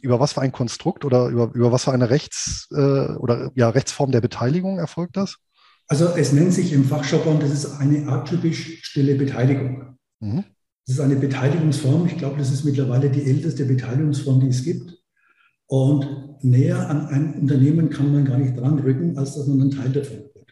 über 0.00 0.20
was 0.20 0.34
für 0.34 0.40
ein 0.40 0.52
Konstrukt 0.52 1.04
oder 1.04 1.28
über, 1.28 1.50
über 1.54 1.72
was 1.72 1.84
für 1.84 1.92
eine 1.92 2.10
Rechts- 2.10 2.68
äh, 2.72 2.76
oder 3.16 3.50
ja, 3.54 3.68
Rechtsform 3.70 4.12
der 4.12 4.20
Beteiligung 4.20 4.78
erfolgt 4.78 5.16
das? 5.16 5.38
Also 5.86 6.08
es 6.16 6.32
nennt 6.32 6.52
sich 6.52 6.72
im 6.72 6.84
Fachjargon, 6.84 7.40
das 7.40 7.50
ist 7.50 7.78
eine 7.78 8.06
atypisch 8.08 8.82
stille 8.82 9.14
Beteiligung. 9.14 9.98
Mhm. 10.20 10.44
Das 10.86 10.96
ist 10.96 11.00
eine 11.00 11.16
Beteiligungsform. 11.16 12.06
Ich 12.06 12.18
glaube, 12.18 12.38
das 12.38 12.50
ist 12.50 12.64
mittlerweile 12.64 13.10
die 13.10 13.24
älteste 13.24 13.64
Beteiligungsform, 13.64 14.40
die 14.40 14.48
es 14.48 14.64
gibt. 14.64 14.98
Und 15.66 16.06
näher 16.42 16.88
an 16.88 17.06
ein 17.08 17.34
Unternehmen 17.34 17.90
kann 17.90 18.12
man 18.12 18.24
gar 18.24 18.38
nicht 18.38 18.56
dran 18.56 18.78
rücken, 18.78 19.18
als 19.18 19.34
dass 19.34 19.46
man 19.46 19.60
ein 19.60 19.70
Teil 19.70 19.90
davon 19.90 20.18
wird. 20.34 20.50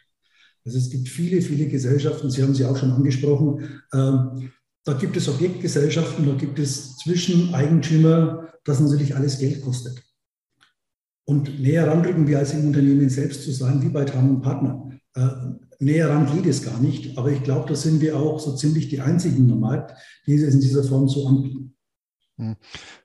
Also 0.64 0.78
es 0.78 0.90
gibt 0.90 1.09
viele, 1.09 1.40
viele 1.40 1.68
Gesellschaften, 1.68 2.30
Sie 2.30 2.42
haben 2.42 2.54
sie 2.54 2.64
auch 2.64 2.76
schon 2.76 2.90
angesprochen. 2.90 3.82
Ähm, 3.94 4.52
da 4.87 4.92
gibt 4.92 5.16
es 5.16 5.29
Objektgesellschaften, 5.29 6.27
da 6.27 6.35
gibt 6.35 6.61
es 6.61 6.96
Zwischeneigentümer, 6.99 8.49
das 8.64 8.79
natürlich 8.81 9.16
alles 9.16 9.38
Geld 9.38 9.61
kostet. 9.62 10.03
Und 11.25 11.61
näher 11.61 11.88
ranrücken 11.88 12.29
wir 12.29 12.38
als 12.38 12.53
im 12.53 12.68
Unternehmen 12.68 13.11
selbst 13.11 13.42
zu 13.42 13.51
sein, 13.51 13.83
wie 13.83 13.88
bei 13.88 14.05
Tam 14.05 14.40
Partner. 14.40 14.92
Äh, 15.14 15.29
näher 15.81 16.09
ran 16.09 16.33
geht 16.33 16.46
es 16.46 16.62
gar 16.62 16.79
nicht, 16.79 17.18
aber 17.18 17.33
ich 17.33 17.42
glaube, 17.42 17.68
da 17.68 17.75
sind 17.75 18.01
wir 18.01 18.16
auch 18.16 18.38
so 18.38 18.55
ziemlich 18.55 18.88
die 18.88 19.01
einzigen 19.01 19.51
im 19.51 19.59
Markt, 19.59 19.92
die 20.25 20.35
es 20.35 20.55
in 20.55 20.61
dieser 20.61 20.85
Form 20.85 21.09
so 21.09 21.27
anbieten. 21.27 21.75
Hm. 22.37 22.55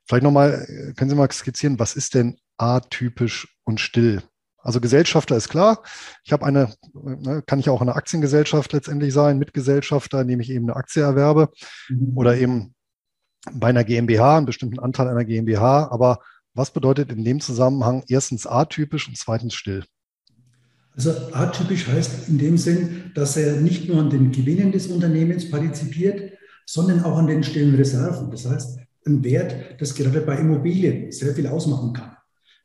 Vielleicht 0.05 0.23
nochmal, 0.23 0.93
können 0.95 1.09
Sie 1.09 1.15
mal 1.15 1.31
skizzieren, 1.31 1.79
was 1.79 1.95
ist 1.95 2.13
denn 2.13 2.37
atypisch 2.57 3.57
und 3.63 3.79
still? 3.79 4.21
Also 4.63 4.79
Gesellschafter 4.79 5.35
ist 5.35 5.49
klar. 5.49 5.83
Ich 6.23 6.33
habe 6.33 6.45
eine, 6.45 6.73
ne, 6.93 7.43
kann 7.45 7.59
ich 7.59 7.69
auch 7.69 7.81
eine 7.81 7.95
Aktiengesellschaft 7.95 8.73
letztendlich 8.73 9.13
sein, 9.13 9.39
Mitgesellschafter, 9.39 10.21
indem 10.21 10.39
ich 10.39 10.51
eben 10.51 10.69
eine 10.69 10.75
Aktie 10.75 11.01
erwerbe 11.01 11.49
mhm. 11.89 12.17
oder 12.17 12.37
eben 12.37 12.75
bei 13.51 13.67
einer 13.67 13.83
GmbH, 13.83 14.37
einen 14.37 14.45
bestimmten 14.45 14.79
Anteil 14.79 15.07
einer 15.07 15.25
GmbH. 15.25 15.89
Aber 15.91 16.19
was 16.53 16.71
bedeutet 16.71 17.11
in 17.11 17.23
dem 17.23 17.39
Zusammenhang 17.41 18.03
erstens 18.07 18.45
atypisch 18.45 19.07
und 19.07 19.17
zweitens 19.17 19.53
still? 19.53 19.83
Also 20.95 21.11
atypisch 21.31 21.87
heißt 21.87 22.27
in 22.27 22.37
dem 22.37 22.57
Sinn, 22.57 23.11
dass 23.15 23.37
er 23.37 23.55
nicht 23.55 23.87
nur 23.87 23.99
an 23.99 24.09
den 24.09 24.31
Gewinnen 24.31 24.71
des 24.71 24.87
Unternehmens 24.87 25.49
partizipiert, 25.49 26.33
sondern 26.65 27.03
auch 27.03 27.17
an 27.17 27.27
den 27.27 27.43
stillen 27.43 27.75
Reserven. 27.75 28.29
Das 28.29 28.45
heißt, 28.45 28.79
ein 29.07 29.23
Wert, 29.23 29.55
das 29.79 29.95
gerade 29.95 30.21
bei 30.21 30.37
Immobilien 30.37 31.11
sehr 31.11 31.33
viel 31.33 31.47
ausmachen 31.47 31.93
kann. 31.93 32.17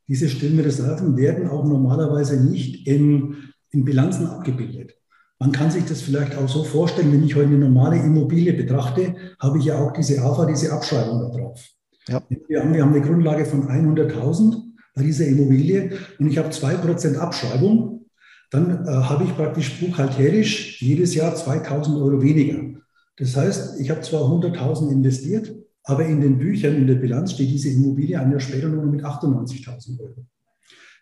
Diese 0.08 0.28
stillen 0.28 0.60
Reserven 0.60 1.16
werden 1.16 1.48
auch 1.48 1.64
normalerweise 1.64 2.42
nicht 2.42 2.86
in, 2.86 3.36
in 3.70 3.84
Bilanzen 3.84 4.26
abgebildet. 4.26 4.94
Man 5.38 5.52
kann 5.52 5.70
sich 5.70 5.84
das 5.84 6.00
vielleicht 6.00 6.36
auch 6.36 6.48
so 6.48 6.64
vorstellen, 6.64 7.12
wenn 7.12 7.24
ich 7.24 7.34
heute 7.34 7.48
eine 7.48 7.58
normale 7.58 7.96
Immobilie 7.96 8.54
betrachte, 8.54 9.14
habe 9.38 9.58
ich 9.58 9.66
ja 9.66 9.78
auch 9.78 9.92
diese 9.92 10.22
AFA, 10.22 10.46
diese 10.46 10.72
Abschreibung 10.72 11.20
da 11.20 11.28
drauf. 11.28 11.62
Ja. 12.08 12.22
Wir, 12.48 12.62
haben, 12.62 12.72
wir 12.72 12.82
haben 12.82 12.94
eine 12.94 13.02
Grundlage 13.02 13.44
von 13.44 13.68
100.000 13.68 14.62
bei 14.94 15.02
dieser 15.02 15.26
Immobilie 15.26 15.98
und 16.18 16.28
ich 16.28 16.38
habe 16.38 16.48
2% 16.48 17.16
Abschreibung, 17.18 18.06
dann 18.50 18.86
äh, 18.86 18.90
habe 18.90 19.24
ich 19.24 19.36
praktisch 19.36 19.78
buchhalterisch 19.80 20.80
jedes 20.80 21.14
Jahr 21.14 21.34
2.000 21.34 22.00
Euro 22.00 22.22
weniger. 22.22 22.80
Das 23.16 23.36
heißt, 23.36 23.80
ich 23.80 23.90
habe 23.90 24.00
zwar 24.02 24.22
100.000 24.22 24.90
investiert, 24.90 25.54
aber 25.86 26.04
in 26.04 26.20
den 26.20 26.36
Büchern, 26.36 26.74
in 26.74 26.88
der 26.88 26.96
Bilanz 26.96 27.32
steht 27.32 27.48
diese 27.48 27.70
Immobilie 27.70 28.18
ein 28.18 28.32
Jahr 28.32 28.40
später 28.40 28.68
nur 28.68 28.84
mit 28.86 29.04
98.000 29.04 30.00
Euro. 30.00 30.26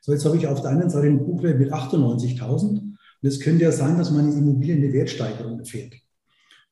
So, 0.03 0.13
jetzt 0.13 0.27
habe 0.27 0.37
ich 0.37 0.47
auf 0.47 0.61
der 0.61 0.73
einen 0.73 0.91
Seite 0.91 1.07
einen 1.07 1.25
Buchwert 1.25 1.59
mit 1.59 1.73
98.000 1.73 2.63
und 2.63 2.99
es 3.23 3.41
könnte 3.41 3.65
ja 3.65 3.73
sein, 3.73 3.97
dass 3.97 4.11
meine 4.11 4.31
Immobilie 4.35 4.77
eine 4.77 4.93
Wertsteigerung 4.93 5.59
erfährt. 5.59 5.95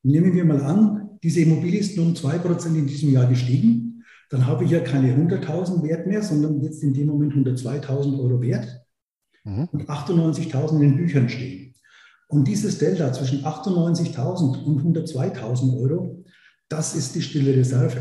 Nehmen 0.03 0.35
wir 0.35 0.45
mal 0.45 0.61
an, 0.61 1.09
diese 1.23 1.41
Immobilie 1.41 1.81
ist 1.81 1.97
nur 1.97 2.05
um 2.05 2.13
2% 2.13 2.67
in 2.75 2.87
diesem 2.87 3.13
Jahr 3.13 3.27
gestiegen. 3.27 4.05
Dann 4.29 4.47
habe 4.47 4.65
ich 4.65 4.71
ja 4.71 4.81
keine 4.81 5.15
100.000 5.15 5.83
Wert 5.83 6.07
mehr, 6.07 6.23
sondern 6.23 6.61
jetzt 6.61 6.83
in 6.83 6.93
dem 6.93 7.07
Moment 7.07 7.33
102.000 7.33 8.19
Euro 8.19 8.43
Wert 8.43 8.83
mhm. 9.45 9.69
und 9.73 9.89
98.000 9.89 10.75
in 10.75 10.81
den 10.81 10.97
Büchern 10.97 11.31
stehen. 11.31 11.75
Und 12.29 12.47
dieses 12.47 12.77
Delta 12.79 13.11
zwischen 13.15 13.45
98.000 13.45 14.65
und 14.65 14.97
102.000 14.97 15.81
Euro, 15.81 16.22
das 16.73 16.95
ist 16.95 17.15
die 17.15 17.23
stille 17.23 17.55
Reserve. 17.55 17.99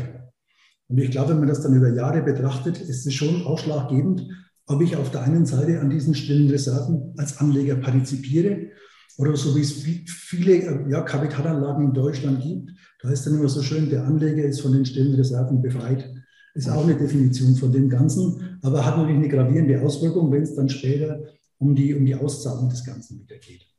Und 0.88 0.98
ich 0.98 1.10
glaube, 1.10 1.30
wenn 1.30 1.40
man 1.40 1.48
das 1.48 1.62
dann 1.62 1.74
über 1.74 1.92
Jahre 1.92 2.22
betrachtet, 2.22 2.80
ist 2.80 3.06
es 3.06 3.14
schon 3.14 3.44
ausschlaggebend, 3.44 4.26
ob 4.66 4.80
ich 4.80 4.96
auf 4.96 5.10
der 5.10 5.22
einen 5.22 5.44
Seite 5.44 5.80
an 5.80 5.90
diesen 5.90 6.14
stillen 6.14 6.48
Reserven 6.50 7.12
als 7.18 7.38
Anleger 7.38 7.76
partizipiere 7.76 8.70
oder 9.18 9.36
so 9.36 9.54
wie 9.54 9.60
es 9.60 9.72
viele 9.72 10.88
ja, 10.88 11.02
Kapitalanlagen 11.02 11.86
in 11.86 11.92
Deutschland 11.92 12.42
gibt. 12.42 12.70
Da 13.02 13.10
ist 13.10 13.26
dann 13.26 13.34
immer 13.34 13.48
so 13.48 13.62
schön, 13.62 13.90
der 13.90 14.04
Anleger 14.04 14.44
ist 14.44 14.60
von 14.60 14.72
den 14.72 14.86
stillen 14.86 15.14
Reserven 15.14 15.60
befreit. 15.60 16.10
Ist 16.54 16.68
auch 16.68 16.84
eine 16.84 16.96
Definition 16.96 17.54
von 17.56 17.72
dem 17.72 17.88
Ganzen, 17.88 18.58
aber 18.62 18.84
hat 18.84 18.96
natürlich 18.96 19.18
eine 19.18 19.28
gravierende 19.28 19.80
Auswirkung, 19.80 20.30
wenn 20.32 20.42
es 20.42 20.54
dann 20.54 20.68
später 20.68 21.20
um 21.58 21.74
die, 21.74 21.94
um 21.94 22.04
die 22.04 22.14
Auszahlung 22.14 22.68
des 22.68 22.84
Ganzen 22.84 23.20
wieder 23.20 23.36
geht. 23.38 23.71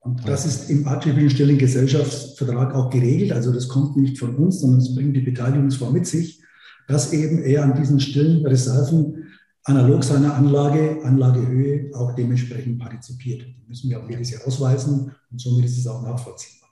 Und 0.00 0.26
das 0.28 0.46
ist 0.46 0.70
im 0.70 0.86
atypischen 0.86 1.30
stillen 1.30 1.58
Gesellschaftsvertrag 1.58 2.74
auch 2.74 2.90
geregelt. 2.90 3.32
Also 3.32 3.52
das 3.52 3.68
kommt 3.68 3.96
nicht 3.96 4.18
von 4.18 4.36
uns, 4.36 4.60
sondern 4.60 4.80
es 4.80 4.94
bringt 4.94 5.16
die 5.16 5.20
Beteiligungsform 5.20 5.92
mit 5.92 6.06
sich, 6.06 6.40
dass 6.86 7.12
eben 7.12 7.42
er 7.42 7.64
an 7.64 7.74
diesen 7.74 8.00
stillen 8.00 8.46
Reserven 8.46 9.28
analog 9.64 10.02
seiner 10.02 10.34
Anlage, 10.34 11.00
Anlagehöhe 11.04 11.90
auch 11.94 12.14
dementsprechend 12.14 12.78
partizipiert. 12.78 13.42
Die 13.42 13.64
müssen 13.66 13.90
wir 13.90 14.02
auch 14.02 14.08
jedes 14.08 14.30
Jahr 14.30 14.46
ausweisen 14.46 15.12
und 15.30 15.40
somit 15.40 15.66
ist 15.66 15.78
es 15.78 15.86
auch 15.86 16.02
nachvollziehbar. 16.02 16.70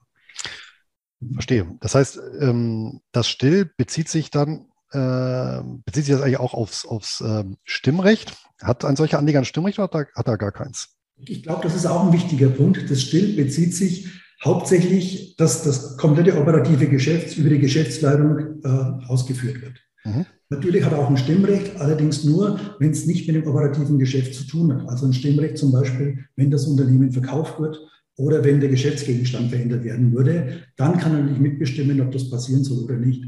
Verstehe. 1.33 1.77
Das 1.81 1.95
heißt, 1.95 2.21
ähm, 2.41 3.01
das 3.12 3.29
Still 3.29 3.71
bezieht 3.77 4.09
sich 4.09 4.31
dann, 4.31 4.67
äh, 4.93 5.62
bezieht 5.85 6.07
sich 6.07 6.15
das 6.15 6.23
eigentlich 6.23 6.41
auch 6.41 6.55
aufs, 6.55 6.87
aufs 6.87 7.21
ähm, 7.21 7.59
Stimmrecht? 7.65 8.37
Hat 8.62 8.85
ein 8.85 8.97
solcher 8.97 9.19
Anleger 9.19 9.41
ein 9.41 9.45
Stimmrecht 9.45 9.79
oder 9.79 10.07
hat 10.15 10.29
er 10.29 10.39
gar 10.39 10.53
keins? 10.53 10.96
Ich 11.25 11.43
glaube, 11.43 11.63
das 11.63 11.75
ist 11.75 11.87
auch 11.87 12.07
ein 12.07 12.13
wichtiger 12.13 12.49
Punkt. 12.49 12.91
Das 12.91 13.03
Still 13.03 13.35
bezieht 13.35 13.75
sich 13.75 14.09
hauptsächlich, 14.45 15.37
dass 15.37 15.63
das 15.63 15.97
komplette 15.97 16.39
operative 16.39 16.89
Geschäft 16.89 17.37
über 17.39 17.49
die 17.49 17.59
Geschäftsleitung 17.59 18.63
äh, 18.63 19.09
ausgeführt 19.09 19.63
wird. 19.63 19.81
Mhm. 20.05 20.27
Natürlich 20.49 20.85
hat 20.85 20.93
er 20.93 21.01
auch 21.01 21.11
ein 21.11 21.17
Stimmrecht, 21.17 21.81
allerdings 21.81 22.23
nur, 22.23 22.61
wenn 22.79 22.91
es 22.91 23.07
nicht 23.07 23.27
mit 23.27 23.37
dem 23.37 23.47
operativen 23.49 23.99
Geschäft 23.99 24.35
zu 24.35 24.47
tun 24.47 24.73
hat. 24.73 24.89
Also 24.89 25.07
ein 25.07 25.13
Stimmrecht 25.13 25.59
zum 25.59 25.73
Beispiel, 25.73 26.25
wenn 26.37 26.51
das 26.51 26.67
Unternehmen 26.67 27.11
verkauft 27.11 27.59
wird 27.59 27.81
oder 28.17 28.45
wenn 28.45 28.61
der 28.61 28.69
Geschäftsgegenstand 28.69 29.51
verändert 29.51 29.85
werden 29.85 30.13
würde, 30.13 30.63
dann 30.77 30.99
kann 30.99 31.15
er 31.15 31.25
nicht 31.25 31.41
mitbestimmen, 31.41 32.01
ob 32.01 32.13
das 32.13 32.31
passieren 32.31 32.63
soll 32.63 32.85
oder 32.85 32.97
nicht. 32.97 33.25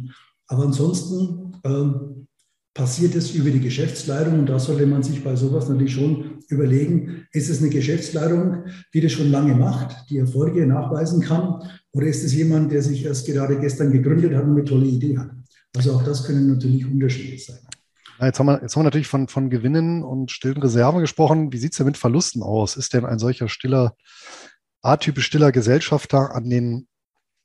Aber 0.47 0.65
ansonsten 0.65 1.57
ähm, 1.65 2.27
passiert 2.73 3.17
es 3.17 3.35
über 3.35 3.51
die 3.51 3.61
Geschäftsleitung 3.61 4.39
und 4.39 4.49
da 4.49 4.59
sollte 4.61 4.87
man 4.87 5.03
sich 5.03 5.25
bei 5.25 5.35
sowas 5.35 5.69
natürlich 5.69 5.95
schon 5.95 6.28
überlegen, 6.49 7.27
ist 7.33 7.51
es 7.51 7.61
eine 7.61 7.71
Geschäftsleitung, 7.71 8.65
die 8.95 9.01
das 9.01 9.13
schon 9.13 9.31
lange 9.31 9.55
macht, 9.55 10.11
die 10.11 10.19
Erfolge 10.19 10.67
nachweisen 10.67 11.21
kann 11.21 11.63
oder 11.93 12.07
ist 12.07 12.25
es 12.25 12.35
jemand, 12.35 12.73
der 12.73 12.83
sich 12.83 13.05
erst 13.05 13.27
gerade 13.27 13.59
gestern 13.59 13.93
gegründet 13.93 14.35
hat 14.35 14.45
und 14.45 14.53
eine 14.53 14.65
tolle 14.65 14.87
Idee 14.87 15.19
hat? 15.19 15.31
Also 15.77 15.95
auch 15.95 16.03
das 16.03 16.25
können 16.25 16.49
natürlich 16.49 16.87
Unterschiede 16.87 17.39
sein. 17.39 17.59
Ja, 18.19 18.27
jetzt, 18.27 18.39
haben 18.39 18.47
wir, 18.47 18.61
jetzt 18.63 18.75
haben 18.75 18.81
wir 18.81 18.85
natürlich 18.85 19.09
von, 19.09 19.29
von 19.29 19.51
Gewinnen 19.51 20.03
und 20.03 20.31
stillen 20.31 20.57
Reserven 20.57 21.01
gesprochen. 21.01 21.53
Wie 21.53 21.59
sieht 21.59 21.73
es 21.73 21.79
denn 21.79 21.87
mit 21.87 21.97
Verlusten 21.97 22.43
aus? 22.43 22.77
Ist 22.77 22.95
denn 22.95 23.05
ein 23.05 23.19
solcher 23.19 23.49
stiller, 23.49 23.95
atypisch 24.83 25.27
stiller 25.27 25.53
Gesellschafter 25.53 26.35
an 26.35 26.49
den 26.51 26.89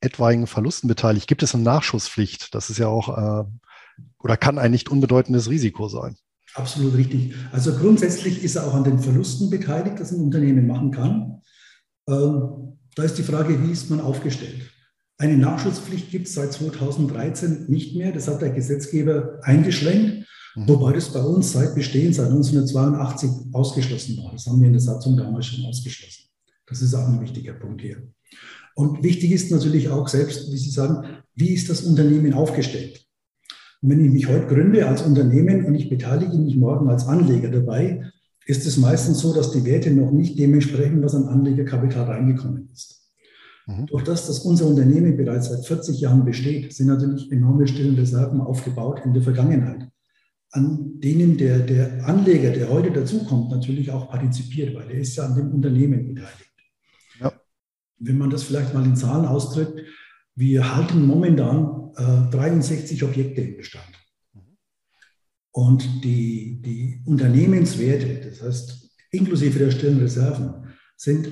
etwaigen 0.02 0.48
Verlusten 0.48 0.88
beteiligt? 0.88 1.28
Gibt 1.28 1.44
es 1.44 1.54
eine 1.54 1.63
Nachschusspflicht? 1.63 2.56
Das 2.56 2.70
ist 2.70 2.80
ja 2.80 2.88
auch 2.88 3.18
äh, 3.18 3.46
oder 4.20 4.38
kann 4.38 4.58
ein 4.58 4.72
nicht 4.72 4.89
unbedeutendes 4.89 5.50
Risiko 5.50 5.88
sein. 5.88 6.16
Absolut 6.56 6.96
richtig. 6.96 7.34
Also 7.52 7.74
grundsätzlich 7.74 8.44
ist 8.44 8.56
er 8.56 8.68
auch 8.68 8.74
an 8.74 8.84
den 8.84 9.00
Verlusten 9.00 9.50
beteiligt, 9.50 10.00
das 10.00 10.12
ein 10.12 10.22
Unternehmen 10.22 10.68
machen 10.68 10.92
kann. 10.92 11.42
Ähm, 12.08 12.78
da 12.96 13.04
ist 13.04 13.18
die 13.18 13.24
Frage, 13.24 13.62
wie 13.66 13.72
ist 13.72 13.89
man 13.89 14.00
aufgestellt? 14.00 14.62
Eine 15.18 15.38
Nachschusspflicht 15.38 16.12
gibt 16.12 16.28
es 16.28 16.34
seit 16.34 16.54
2013 16.54 17.66
nicht 17.68 17.96
mehr. 17.96 18.12
Das 18.12 18.28
hat 18.28 18.42
der 18.42 18.52
Gesetzgeber 18.52 19.39
eingeschränkt, 19.42 20.28
mhm. 20.56 20.68
wobei 20.68 20.94
das 20.94 21.12
bei 21.12 21.22
uns 21.22 21.54
seit 21.54 21.76
Bestehen, 21.76 22.13
seit 22.13 22.28
1982 22.28 23.30
ausgeschlossen 23.54 24.18
war. 24.18 24.32
Das 24.34 24.46
haben 24.46 24.60
wir 24.60 24.68
in 24.68 24.74
der 24.74 24.82
Satzung 24.82 25.18
damals 25.18 25.48
schon 25.48 25.66
ausgeschlossen. 25.66 26.26
Das 26.68 26.82
ist 26.82 26.94
auch 26.94 27.08
ein 27.08 27.22
wichtiger 27.22 27.54
Punkt 27.54 27.82
hier. 27.82 28.08
Und 28.76 29.04
wichtig 29.04 29.32
ist 29.32 29.52
natürlich 29.52 29.89
auch 29.89 30.08
selbst, 30.08 30.52
wie 30.52 30.58
Sie 30.58 30.72
sagen, 30.72 31.08
wie 31.36 31.54
ist 31.54 31.70
das 31.70 31.82
Unternehmen 31.82 32.34
aufgestellt? 32.34 33.06
Und 33.84 33.89
wenn 33.89 34.06
ich 34.06 34.12
mich 34.12 34.30
heute 34.30 34.48
gründe 34.48 34.88
als 34.88 35.02
Unternehmen 35.02 35.65
und 35.65 35.76
ich 35.76 35.89
beteilige 35.89 36.38
mich 36.38 36.56
morgen 36.56 36.89
als 36.89 37.06
Anleger 37.06 37.50
dabei, 37.50 38.02
ist 38.46 38.65
es 38.65 38.78
meistens 38.78 39.19
so, 39.19 39.34
dass 39.34 39.52
die 39.52 39.65
Werte 39.65 39.91
noch 39.91 40.12
nicht 40.12 40.39
dementsprechend, 40.39 41.04
was 41.04 41.15
an 41.15 41.28
Anlegerkapital 41.28 42.06
reingekommen 42.06 42.69
ist. 42.72 43.12
Mhm. 43.67 43.88
Durch 43.88 44.04
das, 44.04 44.28
dass 44.28 44.39
unser 44.39 44.67
Unternehmen 44.67 45.17
bereits 45.17 45.50
seit 45.50 45.65
40 45.65 46.00
Jahren 46.00 46.24
besteht, 46.24 46.74
sind 46.74 46.88
natürlich 46.88 47.30
enorme 47.30 47.67
stillen 47.67 47.96
Reserven 47.96 48.39
aufgebaut 48.39 49.02
in 49.04 49.13
der 49.13 49.22
Vergangenheit, 49.22 49.89
an 50.52 51.00
denen 51.02 51.38
der, 51.38 51.60
der 51.60 52.08
Anleger, 52.08 52.52
der 52.52 52.69
heute 52.69 52.91
dazukommt, 52.91 53.52
natürlich 53.52 53.91
auch 53.91 54.10
partizipiert, 54.10 54.74
weil 54.76 54.91
er 54.91 55.00
ist 55.00 55.17
ja 55.17 55.26
an 55.26 55.36
dem 55.36 55.52
Unternehmen 55.52 56.08
beteiligt. 56.08 56.54
Ja. 57.19 57.34
Wenn 58.00 58.17
man 58.17 58.30
das 58.30 58.43
vielleicht 58.43 58.74
mal 58.74 58.86
in 58.86 58.96
Zahlen 58.96 59.26
ausdrückt, 59.26 59.82
wir 60.36 60.76
halten 60.76 61.06
momentan 61.06 61.91
äh, 61.96 62.32
63 62.32 63.04
Objekte 63.04 63.41
im 63.41 63.58
Bestand. 63.58 63.86
Und 65.52 66.04
die, 66.04 66.62
die 66.62 67.02
Unternehmenswerte, 67.06 68.28
das 68.28 68.41
heißt 68.41 68.89
inklusive 69.12 69.60
der 69.60 69.72
stillen 69.72 70.00
Reserven, 70.00 70.74
sind 70.98 71.30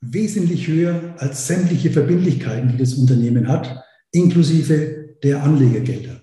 wesentlich 0.00 0.68
höher 0.68 1.14
als 1.18 1.46
sämtliche 1.46 1.90
Verbindlichkeiten, 1.90 2.68
die 2.68 2.78
das 2.78 2.94
Unternehmen 2.94 3.48
hat, 3.48 3.82
inklusive 4.12 5.16
der 5.22 5.42
Anlegergelder. 5.42 6.22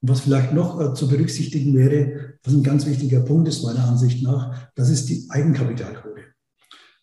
Und 0.00 0.08
was 0.08 0.20
vielleicht 0.20 0.52
noch 0.52 0.80
äh, 0.80 0.94
zu 0.94 1.08
berücksichtigen 1.08 1.76
wäre, 1.76 2.38
was 2.42 2.54
ein 2.54 2.62
ganz 2.62 2.86
wichtiger 2.86 3.20
Punkt 3.20 3.48
ist 3.48 3.62
meiner 3.62 3.86
Ansicht 3.86 4.22
nach, 4.22 4.70
das 4.74 4.88
ist 4.88 5.08
die 5.08 5.26
Eigenkapitalquote. 5.28 6.11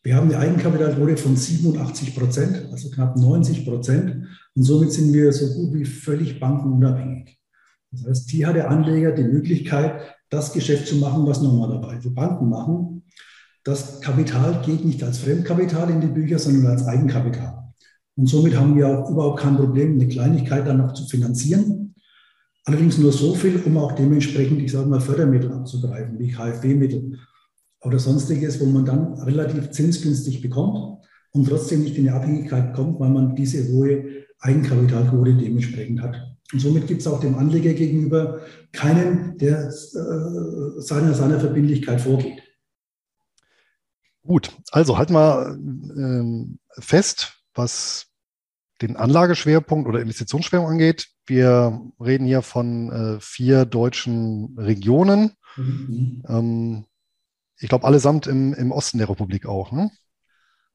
Wir 0.01 0.15
haben 0.15 0.29
eine 0.29 0.39
Eigenkapitalquote 0.39 1.17
von 1.17 1.35
87 1.35 2.15
Prozent, 2.15 2.69
also 2.71 2.89
knapp 2.89 3.17
90 3.17 3.65
Prozent. 3.65 4.27
Und 4.55 4.63
somit 4.63 4.93
sind 4.93 5.11
wir 5.11 5.31
so 5.33 5.53
gut 5.53 5.73
wie 5.73 5.85
völlig 5.85 6.39
bankenunabhängig. 6.39 7.37
Das 7.91 8.05
heißt, 8.05 8.29
hier 8.29 8.47
hat 8.47 8.55
der 8.55 8.69
Anleger 8.69 9.11
die 9.11 9.23
Möglichkeit, 9.23 10.01
das 10.29 10.53
Geschäft 10.53 10.87
zu 10.87 10.95
machen, 10.97 11.25
was 11.25 11.41
normalerweise 11.41 12.11
Banken 12.11 12.49
machen. 12.49 13.03
Das 13.63 13.99
Kapital 13.99 14.61
geht 14.65 14.85
nicht 14.85 15.03
als 15.03 15.19
Fremdkapital 15.19 15.89
in 15.89 15.99
die 15.99 16.07
Bücher, 16.07 16.39
sondern 16.39 16.67
als 16.67 16.85
Eigenkapital. 16.85 17.73
Und 18.15 18.27
somit 18.27 18.55
haben 18.55 18.77
wir 18.77 18.87
auch 18.87 19.09
überhaupt 19.09 19.41
kein 19.41 19.57
Problem, 19.57 19.93
eine 19.93 20.07
Kleinigkeit 20.07 20.65
dann 20.65 20.77
noch 20.77 20.93
zu 20.93 21.07
finanzieren. 21.07 21.95
Allerdings 22.63 22.97
nur 22.97 23.11
so 23.11 23.33
viel, 23.33 23.61
um 23.65 23.77
auch 23.77 23.93
dementsprechend, 23.93 24.61
ich 24.61 24.71
sage 24.71 24.87
mal, 24.87 25.01
Fördermittel 25.01 25.51
abzugreifen, 25.51 26.19
wie 26.19 26.31
KfW-Mittel 26.31 27.17
oder 27.81 27.99
sonstiges, 27.99 28.59
wo 28.59 28.65
man 28.65 28.85
dann 28.85 29.13
relativ 29.13 29.71
zinsgünstig 29.71 30.41
bekommt 30.41 30.99
und 31.31 31.47
trotzdem 31.47 31.83
nicht 31.83 31.97
in 31.97 32.03
die 32.03 32.09
Abhängigkeit 32.09 32.73
kommt, 32.73 32.99
weil 32.99 33.09
man 33.09 33.35
diese 33.35 33.71
hohe 33.71 34.25
Eigenkapitalquote 34.39 35.35
dementsprechend 35.35 36.01
hat. 36.01 36.15
Und 36.51 36.59
somit 36.59 36.87
gibt 36.87 37.01
es 37.01 37.07
auch 37.07 37.19
dem 37.19 37.35
Anleger 37.35 37.73
gegenüber 37.73 38.41
keinen, 38.71 39.37
der 39.37 39.67
äh, 39.67 40.81
seiner, 40.81 41.13
seiner 41.13 41.39
Verbindlichkeit 41.39 42.01
vorgeht. 42.01 42.41
Gut, 44.23 44.51
also 44.71 44.97
halt 44.97 45.09
mal 45.09 45.57
ähm, 45.57 46.59
fest, 46.79 47.33
was 47.53 48.07
den 48.81 48.95
Anlageschwerpunkt 48.95 49.87
oder 49.87 50.01
Investitionsschwerpunkt 50.01 50.71
angeht. 50.71 51.07
Wir 51.25 51.81
reden 51.99 52.25
hier 52.25 52.41
von 52.41 52.91
äh, 52.91 53.19
vier 53.19 53.65
deutschen 53.65 54.55
Regionen. 54.57 55.33
Mhm. 55.55 56.23
Ähm, 56.27 56.85
ich 57.59 57.69
glaube, 57.69 57.85
allesamt 57.85 58.27
im, 58.27 58.53
im 58.53 58.71
Osten 58.71 58.97
der 58.97 59.09
Republik 59.09 59.45
auch. 59.45 59.71
Ne? 59.71 59.91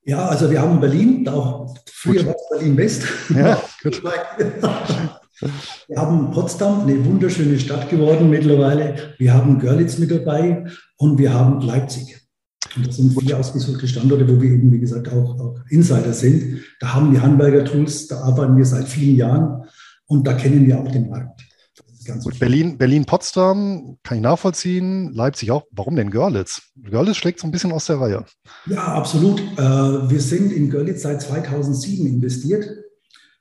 Ja, 0.04 0.26
also 0.26 0.50
wir 0.50 0.60
haben 0.60 0.80
Berlin, 0.80 1.26
auch 1.28 1.74
früher 1.90 2.26
war 2.26 2.34
es 2.34 2.48
Berlin 2.50 2.76
West. 2.76 3.04
Ja, 3.34 3.62
gut. 3.82 4.02
Wir 5.88 5.96
haben 5.96 6.30
Potsdam, 6.30 6.82
eine 6.82 7.04
wunderschöne 7.04 7.58
Stadt 7.58 7.88
geworden 7.88 8.30
mittlerweile. 8.30 9.14
Wir 9.18 9.34
haben 9.34 9.58
Görlitz 9.58 9.98
mit 9.98 10.10
dabei 10.10 10.66
und 10.96 11.18
wir 11.18 11.32
haben 11.32 11.60
Leipzig. 11.62 12.20
Und 12.76 12.86
das 12.86 12.96
sind 12.96 13.18
vier 13.18 13.38
ausgesuchte 13.38 13.86
Standorte, 13.88 14.28
wo 14.28 14.40
wir 14.40 14.50
eben, 14.50 14.70
wie 14.72 14.80
gesagt, 14.80 15.08
auch, 15.08 15.38
auch 15.38 15.56
Insider 15.70 16.12
sind. 16.12 16.62
Da 16.80 16.94
haben 16.94 17.12
wir 17.12 17.22
Handwerker-Tools, 17.22 18.08
da 18.08 18.20
arbeiten 18.20 18.56
wir 18.56 18.64
seit 18.64 18.88
vielen 18.88 19.16
Jahren 19.16 19.64
und 20.06 20.26
da 20.26 20.34
kennen 20.34 20.66
wir 20.66 20.78
auch 20.78 20.90
den 20.90 21.08
Markt. 21.08 21.33
Gut, 22.22 22.38
Berlin, 22.38 22.78
Berlin, 22.78 23.04
Potsdam 23.04 23.98
kann 24.02 24.18
ich 24.18 24.22
nachvollziehen. 24.22 25.12
Leipzig 25.12 25.50
auch. 25.50 25.64
Warum 25.70 25.96
denn 25.96 26.10
Görlitz? 26.10 26.62
Görlitz 26.82 27.16
schlägt 27.16 27.40
so 27.40 27.46
ein 27.46 27.50
bisschen 27.50 27.72
aus 27.72 27.86
der 27.86 28.00
Reihe. 28.00 28.24
Ja, 28.66 28.94
absolut. 28.94 29.40
Äh, 29.56 29.58
wir 29.58 30.20
sind 30.20 30.52
in 30.52 30.70
Görlitz 30.70 31.02
seit 31.02 31.22
2007 31.22 32.06
investiert, 32.06 32.68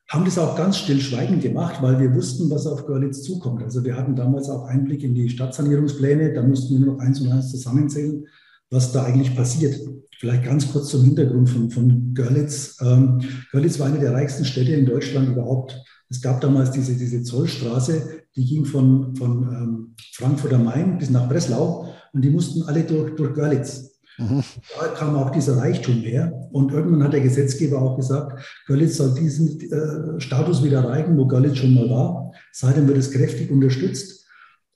haben 0.09 0.25
das 0.25 0.37
auch 0.37 0.55
ganz 0.55 0.77
stillschweigend 0.77 1.41
gemacht, 1.41 1.81
weil 1.81 1.99
wir 1.99 2.13
wussten, 2.13 2.49
was 2.49 2.67
auf 2.67 2.85
Görlitz 2.85 3.23
zukommt. 3.23 3.63
Also 3.63 3.83
wir 3.83 3.97
hatten 3.97 4.15
damals 4.15 4.49
auch 4.49 4.65
Einblick 4.65 5.03
in 5.03 5.15
die 5.15 5.29
Stadtsanierungspläne. 5.29 6.33
Da 6.33 6.43
mussten 6.43 6.73
wir 6.73 6.85
nur 6.85 6.95
noch 6.95 7.01
eins 7.01 7.19
und 7.19 7.31
eins 7.31 7.51
zusammenzählen, 7.51 8.25
was 8.69 8.91
da 8.91 9.03
eigentlich 9.03 9.35
passiert. 9.35 9.75
Vielleicht 10.19 10.45
ganz 10.45 10.71
kurz 10.71 10.89
zum 10.89 11.03
Hintergrund 11.03 11.49
von, 11.49 11.69
von 11.69 12.13
Görlitz. 12.13 12.77
Ähm, 12.81 13.21
Görlitz 13.51 13.79
war 13.79 13.87
eine 13.87 13.99
der 13.99 14.13
reichsten 14.13 14.45
Städte 14.45 14.73
in 14.73 14.85
Deutschland 14.85 15.29
überhaupt. 15.29 15.81
Es 16.13 16.21
gab 16.21 16.41
damals 16.41 16.69
diese, 16.69 16.93
diese 16.93 17.23
Zollstraße, 17.23 18.21
die 18.35 18.45
ging 18.45 18.65
von, 18.65 19.15
von 19.15 19.41
ähm, 19.41 19.95
Frankfurt 20.11 20.53
am 20.53 20.65
Main 20.65 20.99
bis 20.99 21.09
nach 21.09 21.27
Breslau 21.27 21.91
und 22.13 22.23
die 22.23 22.29
mussten 22.29 22.61
alle 22.61 22.83
durch, 22.83 23.15
durch 23.15 23.33
Görlitz. 23.33 23.99
Mhm. 24.19 24.43
Da 24.79 24.89
kam 24.89 25.15
auch 25.15 25.31
dieser 25.31 25.57
Reichtum 25.57 25.95
her. 26.01 26.31
Und 26.51 26.71
irgendwann 26.71 27.03
hat 27.03 27.13
der 27.13 27.21
Gesetzgeber 27.21 27.81
auch 27.81 27.97
gesagt, 27.97 28.39
Görlitz 28.67 28.97
soll 28.97 29.15
diesen 29.15 29.59
äh, 29.59 30.19
Status 30.19 30.63
wieder 30.63 30.83
erreichen, 30.83 31.17
wo 31.17 31.25
Görlitz 31.25 31.57
schon 31.57 31.73
mal 31.73 31.89
war. 31.89 32.31
Seitdem 32.51 32.87
wird 32.87 32.99
es 32.99 33.09
kräftig 33.09 33.49
unterstützt. 33.49 34.27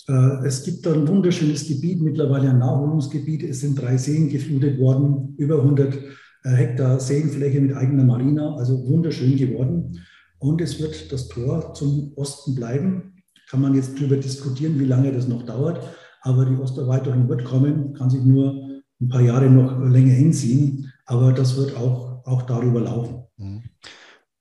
Äh, 0.07 0.43
es 0.43 0.63
gibt 0.63 0.87
da 0.87 0.93
ein 0.93 1.07
wunderschönes 1.07 1.67
Gebiet, 1.67 2.01
mittlerweile 2.01 2.49
ein 2.49 2.57
Naherholungsgebiet. 2.57 3.43
Es 3.43 3.59
sind 3.59 3.79
drei 3.79 3.97
Seen 3.97 4.27
geflutet 4.27 4.79
worden, 4.79 5.35
über 5.37 5.59
100 5.59 5.93
äh, 5.93 6.49
Hektar 6.49 6.99
Seenfläche 6.99 7.61
mit 7.61 7.75
eigener 7.75 8.05
Marina, 8.05 8.55
also 8.55 8.87
wunderschön 8.87 9.37
geworden. 9.37 9.99
Und 10.39 10.61
es 10.61 10.79
wird 10.79 11.11
das 11.11 11.27
Tor 11.27 11.73
zum 11.73 12.13
Osten 12.15 12.55
bleiben. 12.55 13.23
Kann 13.49 13.61
man 13.61 13.73
jetzt 13.75 13.97
darüber 13.97 14.17
diskutieren, 14.17 14.79
wie 14.79 14.85
lange 14.85 15.11
das 15.11 15.27
noch 15.27 15.43
dauert. 15.43 15.83
Aber 16.21 16.45
die 16.45 16.55
Osterweiterung 16.55 17.29
wird 17.29 17.45
kommen, 17.45 17.93
kann 17.93 18.09
sich 18.09 18.23
nur 18.23 18.81
ein 18.99 19.09
paar 19.09 19.21
Jahre 19.21 19.49
noch 19.49 19.79
länger 19.79 20.13
hinziehen. 20.13 20.91
Aber 21.05 21.31
das 21.31 21.55
wird 21.55 21.75
auch, 21.75 22.25
auch 22.25 22.41
darüber 22.43 22.81
laufen. 22.81 23.23
Mhm. 23.37 23.63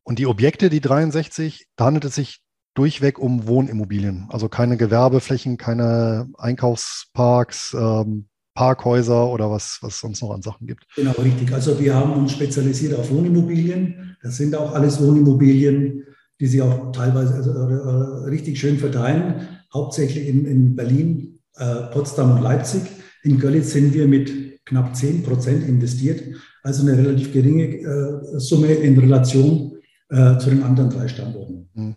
Und 0.03 0.19
die 0.19 0.27
Objekte, 0.27 0.71
die 0.71 0.81
63, 0.81 1.67
da 1.77 1.87
handelt 1.87 2.05
es 2.05 2.15
sich 2.15 2.41
durchweg 2.75 3.19
um 3.19 3.47
Wohnimmobilien. 3.47 4.27
Also 4.29 4.49
keine 4.49 4.77
Gewerbeflächen, 4.77 5.57
keine 5.57 6.29
Einkaufsparks, 6.37 7.75
ähm, 7.75 8.29
Parkhäuser 8.55 9.29
oder 9.29 9.51
was, 9.51 9.79
was 9.83 10.01
sonst 10.01 10.23
noch 10.23 10.33
an 10.33 10.43
Sachen 10.43 10.67
gibt. 10.67 10.87
Genau, 10.97 11.13
richtig. 11.13 11.53
Also 11.53 11.79
wir 11.79 11.95
haben 11.95 12.13
uns 12.13 12.33
spezialisiert 12.33 12.99
auf 12.99 13.11
Wohnimmobilien. 13.11 14.16
Das 14.23 14.37
sind 14.37 14.55
auch 14.55 14.75
alles 14.75 15.01
Wohnimmobilien, 15.01 16.05
die 16.41 16.47
sich 16.47 16.63
auch 16.63 16.93
teilweise 16.93 17.35
also, 17.35 17.51
äh, 17.51 18.29
richtig 18.29 18.59
schön 18.59 18.79
verteilen. 18.79 19.49
Hauptsächlich 19.73 20.27
in, 20.27 20.45
in 20.45 20.77
Berlin, 20.77 21.39
äh, 21.57 21.83
Potsdam 21.93 22.33
und 22.33 22.43
Leipzig. 22.43 22.83
In 23.23 23.39
Görlitz 23.39 23.73
sind 23.73 23.95
wir 23.95 24.07
mit 24.07 24.65
knapp 24.65 24.95
10 24.95 25.23
Prozent 25.23 25.67
investiert. 25.67 26.23
Also 26.63 26.83
eine 26.83 26.99
relativ 26.99 27.33
geringe 27.33 27.65
äh, 27.65 28.39
Summe 28.39 28.73
in 28.73 28.99
Relation 28.99 29.79
äh, 30.09 30.39
zu 30.39 30.51
den 30.51 30.63
anderen 30.63 30.91
drei 30.91 31.09
Standorten. 31.09 31.69
Hm. 31.75 31.95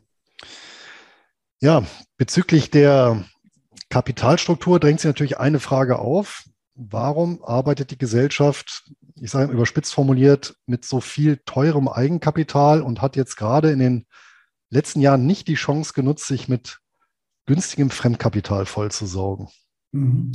Ja, 1.62 1.84
bezüglich 2.17 2.69
der 2.69 3.25
Kapitalstruktur 3.89 4.79
drängt 4.79 5.01
sich 5.01 5.10
natürlich 5.10 5.39
eine 5.39 5.60
Frage 5.60 5.99
auf. 5.99 6.45
Warum 6.75 7.43
arbeitet 7.43 7.91
die 7.91 7.97
Gesellschaft, 7.97 8.89
ich 9.21 9.32
sage 9.32 9.51
überspitzt 9.51 9.93
formuliert, 9.93 10.55
mit 10.65 10.86
so 10.86 11.01
viel 11.01 11.39
teurem 11.45 11.88
Eigenkapital 11.88 12.82
und 12.82 13.01
hat 13.01 13.15
jetzt 13.15 13.36
gerade 13.36 13.71
in 13.71 13.79
den 13.79 14.05
letzten 14.69 15.01
Jahren 15.01 15.25
nicht 15.25 15.47
die 15.47 15.55
Chance 15.55 15.93
genutzt, 15.93 16.27
sich 16.27 16.47
mit 16.47 16.79
günstigem 17.45 17.89
Fremdkapital 17.89 18.65
vollzusaugen? 18.65 19.47
Mhm. 19.91 20.32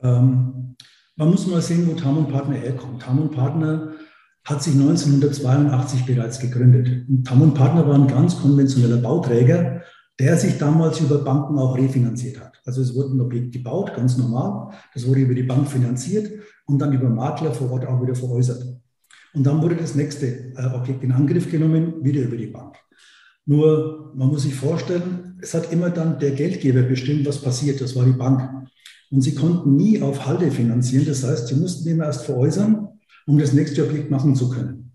Ähm, 0.00 0.76
man 1.16 1.30
muss 1.30 1.46
mal 1.46 1.62
sehen, 1.62 1.88
wo 1.88 1.94
Tam 1.94 2.26
Partner 2.28 2.56
herkommt. 2.56 3.02
Tam 3.02 3.30
Partner 3.30 3.92
hat 4.44 4.62
sich 4.62 4.74
1982 4.74 6.06
bereits 6.06 6.40
gegründet. 6.40 7.06
Tam 7.24 7.54
Partner 7.54 7.86
war 7.86 7.94
ein 7.94 8.08
ganz 8.08 8.40
konventioneller 8.40 8.96
Bauträger, 8.96 9.82
der 10.18 10.36
sich 10.36 10.58
damals 10.58 11.00
über 11.00 11.18
Banken 11.18 11.58
auch 11.58 11.76
refinanziert 11.76 12.40
hat. 12.40 12.60
Also 12.64 12.80
es 12.80 12.94
wurde 12.94 13.16
ein 13.16 13.20
Objekt 13.20 13.52
gebaut, 13.52 13.92
ganz 13.94 14.16
normal. 14.16 14.72
Das 14.94 15.06
wurde 15.06 15.20
über 15.20 15.34
die 15.34 15.42
Bank 15.42 15.68
finanziert 15.68 16.30
und 16.66 16.78
dann 16.78 16.92
über 16.92 17.08
Makler 17.08 17.52
vor 17.52 17.70
Ort 17.72 17.86
auch 17.86 18.02
wieder 18.02 18.14
veräußert. 18.14 18.64
Und 19.34 19.44
dann 19.44 19.62
wurde 19.62 19.76
das 19.76 19.94
nächste 19.94 20.26
äh, 20.26 20.66
Objekt 20.74 21.02
in 21.02 21.12
Angriff 21.12 21.50
genommen, 21.50 22.04
wieder 22.04 22.22
über 22.22 22.36
die 22.36 22.46
Bank. 22.46 22.76
Nur, 23.46 24.12
man 24.14 24.28
muss 24.28 24.42
sich 24.42 24.54
vorstellen, 24.54 25.38
es 25.40 25.54
hat 25.54 25.72
immer 25.72 25.90
dann 25.90 26.18
der 26.18 26.32
Geldgeber 26.32 26.82
bestimmt, 26.82 27.26
was 27.26 27.38
passiert. 27.40 27.80
Das 27.80 27.96
war 27.96 28.04
die 28.04 28.12
Bank. 28.12 28.68
Und 29.10 29.20
sie 29.20 29.34
konnten 29.34 29.76
nie 29.76 30.00
auf 30.00 30.26
Halde 30.26 30.50
finanzieren. 30.50 31.06
Das 31.06 31.24
heißt, 31.24 31.48
sie 31.48 31.56
mussten 31.56 31.88
immer 31.88 32.04
erst 32.04 32.24
veräußern, 32.24 32.88
um 33.26 33.38
das 33.38 33.52
nächste 33.52 33.84
Objekt 33.84 34.10
machen 34.10 34.36
zu 34.36 34.48
können. 34.48 34.92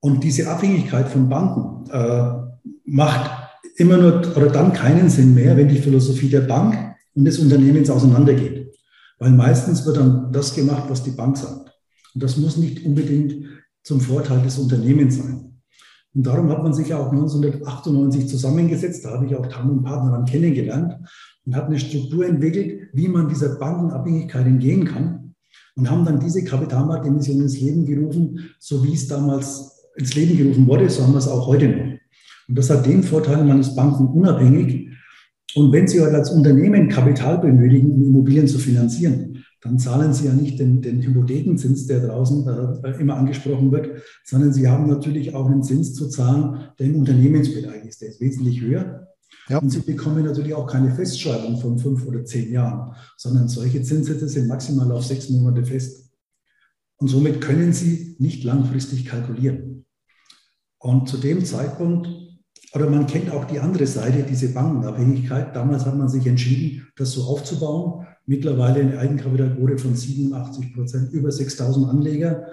Und 0.00 0.24
diese 0.24 0.48
Abhängigkeit 0.48 1.08
von 1.08 1.28
Banken 1.28 1.90
äh, 1.90 2.32
macht 2.84 3.30
immer 3.76 3.96
nur 3.96 4.36
oder 4.36 4.48
dann 4.48 4.72
keinen 4.72 5.08
Sinn 5.08 5.34
mehr, 5.34 5.56
wenn 5.56 5.68
die 5.68 5.78
Philosophie 5.78 6.28
der 6.28 6.42
Bank 6.42 6.96
und 7.14 7.24
des 7.24 7.38
Unternehmens 7.38 7.90
auseinandergeht. 7.90 8.65
Weil 9.18 9.32
meistens 9.32 9.86
wird 9.86 9.96
dann 9.96 10.32
das 10.32 10.54
gemacht, 10.54 10.84
was 10.88 11.02
die 11.02 11.10
Bank 11.10 11.36
sagt. 11.36 11.72
Und 12.14 12.22
das 12.22 12.36
muss 12.36 12.56
nicht 12.56 12.84
unbedingt 12.84 13.46
zum 13.82 14.00
Vorteil 14.00 14.42
des 14.42 14.58
Unternehmens 14.58 15.16
sein. 15.16 15.46
Und 16.14 16.26
darum 16.26 16.48
hat 16.48 16.62
man 16.62 16.72
sich 16.72 16.88
ja 16.88 16.98
auch 16.98 17.12
1998 17.12 18.28
zusammengesetzt, 18.28 19.04
da 19.04 19.10
habe 19.10 19.26
ich 19.26 19.36
auch 19.36 19.46
Tam 19.46 19.70
und 19.70 19.84
Partner 19.84 20.12
dann 20.12 20.24
kennengelernt 20.24 20.96
und 21.44 21.54
hat 21.54 21.66
eine 21.66 21.78
Struktur 21.78 22.26
entwickelt, 22.26 22.88
wie 22.94 23.06
man 23.06 23.28
dieser 23.28 23.56
Bankenabhängigkeit 23.58 24.46
entgehen 24.46 24.86
kann 24.86 25.34
und 25.76 25.90
haben 25.90 26.04
dann 26.04 26.18
diese 26.18 26.42
Kapitalmarktemission 26.42 27.42
ins 27.42 27.60
Leben 27.60 27.84
gerufen, 27.84 28.50
so 28.58 28.82
wie 28.82 28.94
es 28.94 29.06
damals 29.08 29.84
ins 29.96 30.14
Leben 30.14 30.36
gerufen 30.36 30.66
wurde, 30.66 30.88
so 30.88 31.02
haben 31.02 31.12
wir 31.12 31.18
es 31.18 31.28
auch 31.28 31.46
heute 31.46 31.68
noch. 31.68 31.98
Und 32.48 32.58
das 32.58 32.70
hat 32.70 32.86
den 32.86 33.02
Vorteil, 33.02 33.44
man 33.44 33.60
ist 33.60 33.74
bankenunabhängig. 33.74 34.85
Und 35.56 35.72
wenn 35.72 35.88
Sie 35.88 36.02
halt 36.02 36.14
als 36.14 36.30
Unternehmen 36.30 36.88
Kapital 36.88 37.38
benötigen, 37.38 37.90
um 37.90 38.04
Immobilien 38.04 38.46
zu 38.46 38.58
finanzieren, 38.58 39.42
dann 39.62 39.78
zahlen 39.78 40.12
Sie 40.12 40.26
ja 40.26 40.34
nicht 40.34 40.58
den, 40.58 40.82
den 40.82 41.00
Hypothekenzins, 41.00 41.86
der 41.86 42.06
draußen 42.06 42.46
äh, 42.84 43.00
immer 43.00 43.16
angesprochen 43.16 43.72
wird, 43.72 44.02
sondern 44.22 44.52
Sie 44.52 44.68
haben 44.68 44.86
natürlich 44.86 45.34
auch 45.34 45.46
einen 45.46 45.62
Zins 45.62 45.94
zu 45.94 46.10
zahlen, 46.10 46.68
der 46.78 46.88
im 46.88 46.96
Unternehmensbereich 46.96 47.86
ist. 47.86 48.02
Der 48.02 48.10
ist 48.10 48.20
wesentlich 48.20 48.60
höher. 48.60 49.08
Ja. 49.48 49.58
Und 49.58 49.70
Sie 49.70 49.80
bekommen 49.80 50.26
natürlich 50.26 50.52
auch 50.52 50.66
keine 50.66 50.94
Festschreibung 50.94 51.58
von 51.58 51.78
fünf 51.78 52.06
oder 52.06 52.22
zehn 52.26 52.52
Jahren, 52.52 52.94
sondern 53.16 53.48
solche 53.48 53.80
Zinssätze 53.80 54.28
sind 54.28 54.48
maximal 54.48 54.92
auf 54.92 55.06
sechs 55.06 55.30
Monate 55.30 55.64
fest. 55.64 56.10
Und 56.98 57.08
somit 57.08 57.40
können 57.40 57.72
Sie 57.72 58.16
nicht 58.18 58.44
langfristig 58.44 59.06
kalkulieren. 59.06 59.86
Und 60.78 61.08
zu 61.08 61.16
dem 61.16 61.46
Zeitpunkt 61.46 62.25
oder 62.76 62.90
man 62.90 63.06
kennt 63.06 63.30
auch 63.32 63.46
die 63.46 63.58
andere 63.58 63.86
Seite, 63.86 64.22
diese 64.22 64.52
Bankenabhängigkeit. 64.52 65.56
Damals 65.56 65.86
hat 65.86 65.96
man 65.96 66.10
sich 66.10 66.26
entschieden, 66.26 66.86
das 66.96 67.12
so 67.12 67.22
aufzubauen. 67.24 68.06
Mittlerweile 68.26 68.80
eine 68.80 68.98
Eigenkapitalquote 68.98 69.78
von 69.78 69.94
87 69.94 70.74
Prozent, 70.74 71.12
über 71.12 71.32
6000 71.32 71.88
Anleger 71.88 72.44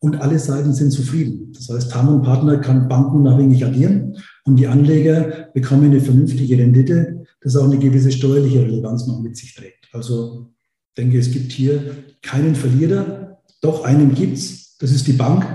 und 0.00 0.20
alle 0.20 0.38
Seiten 0.38 0.74
sind 0.74 0.90
zufrieden. 0.90 1.52
Das 1.54 1.68
heißt, 1.68 1.90
Tam 1.90 2.22
Partner 2.22 2.58
kann 2.58 2.88
bankenunabhängig 2.88 3.64
agieren 3.64 4.16
und 4.44 4.56
die 4.56 4.66
Anleger 4.66 5.48
bekommen 5.54 5.84
eine 5.84 6.00
vernünftige 6.00 6.58
Rendite, 6.58 7.24
das 7.40 7.56
auch 7.56 7.64
eine 7.64 7.78
gewisse 7.78 8.12
steuerliche 8.12 8.62
Relevanz 8.62 9.06
noch 9.06 9.20
mit 9.20 9.36
sich 9.36 9.54
trägt. 9.54 9.88
Also 9.92 10.50
ich 10.88 11.02
denke, 11.02 11.18
es 11.18 11.30
gibt 11.30 11.52
hier 11.52 11.96
keinen 12.22 12.54
Verlierer. 12.54 13.40
Doch 13.62 13.84
einen 13.84 14.14
gibt 14.14 14.36
es, 14.36 14.76
das 14.78 14.90
ist 14.90 15.06
die 15.06 15.12
Bank, 15.12 15.46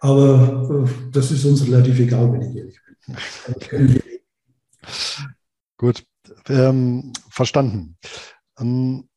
aber 0.00 0.86
äh, 0.86 1.10
das 1.12 1.30
ist 1.30 1.44
uns 1.44 1.66
relativ 1.66 1.98
egal, 1.98 2.32
wenn 2.32 2.42
ich 2.42 2.56
ehrlich 2.56 2.78
bin. 2.86 2.87
Gut, 5.76 6.04
ähm, 6.48 7.12
verstanden. 7.30 7.96
Ähm, 8.58 9.08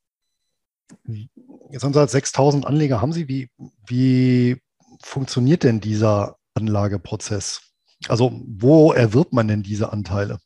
jetzt 1.69 1.83
haben 1.83 1.93
Sie 1.93 1.99
halt 1.99 2.09
6000 2.09 2.65
Anleger, 2.65 3.01
haben 3.01 3.13
Sie. 3.13 3.27
Wie, 3.27 3.49
wie 3.85 4.61
funktioniert 5.03 5.63
denn 5.63 5.79
dieser 5.79 6.37
Anlageprozess? 6.53 7.61
Also 8.07 8.41
wo 8.45 8.93
erwirbt 8.93 9.33
man 9.33 9.47
denn 9.47 9.63
diese 9.63 9.91
Anteile? 9.91 10.39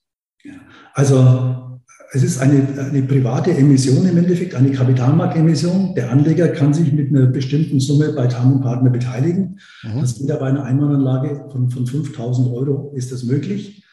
Also 0.94 1.75
es 2.16 2.24
ist 2.24 2.38
eine, 2.38 2.66
eine 2.80 3.04
private 3.04 3.52
Emission 3.52 4.08
im 4.08 4.18
Endeffekt, 4.18 4.56
eine 4.56 4.72
Kapitalmarktemission. 4.72 5.96
Der 5.96 6.12
Anleger 6.12 6.48
kann 6.48 6.74
sich 6.74 6.94
mit 6.94 7.10
einer 7.10 7.28
bestimmten 7.28 7.82
Summe 7.82 8.14
bei 8.14 8.28
Tam 8.28 8.62
Partner 8.62 8.90
beteiligen. 8.90 9.60
Mhm. 9.84 10.00
Das 10.00 10.18
geht 10.18 10.32
aber 10.32 10.40
bei 10.40 10.48
einer 10.48 10.64
Einmalanlage 10.64 11.50
von, 11.52 11.70
von 11.70 11.86
5000 11.86 12.54
Euro 12.54 12.94
ist 12.96 13.12
das 13.12 13.24
möglich. 13.24 13.84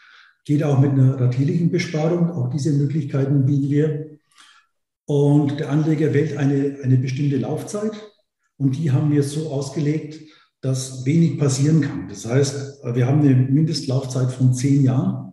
Geht 0.44 0.62
auch 0.62 0.78
mit 0.78 0.92
einer 0.92 1.20
ratierlichen 1.20 1.72
Besparung. 1.72 2.30
Auch 2.30 2.48
diese 2.48 2.72
Möglichkeiten 2.72 3.44
bieten 3.44 3.70
wir. 3.70 4.06
Und 5.04 5.58
der 5.58 5.70
Anleger 5.70 6.14
wählt 6.14 6.36
eine, 6.36 6.76
eine 6.80 6.98
bestimmte 6.98 7.38
Laufzeit. 7.38 7.92
Und 8.56 8.78
die 8.78 8.92
haben 8.92 9.10
wir 9.10 9.24
so 9.24 9.50
ausgelegt, 9.50 10.20
dass 10.60 11.04
wenig 11.04 11.40
passieren 11.40 11.80
kann. 11.80 12.08
Das 12.08 12.24
heißt, 12.24 12.84
wir 12.94 13.04
haben 13.04 13.22
eine 13.22 13.34
Mindestlaufzeit 13.34 14.30
von 14.30 14.54
zehn 14.54 14.84
Jahren. 14.84 15.31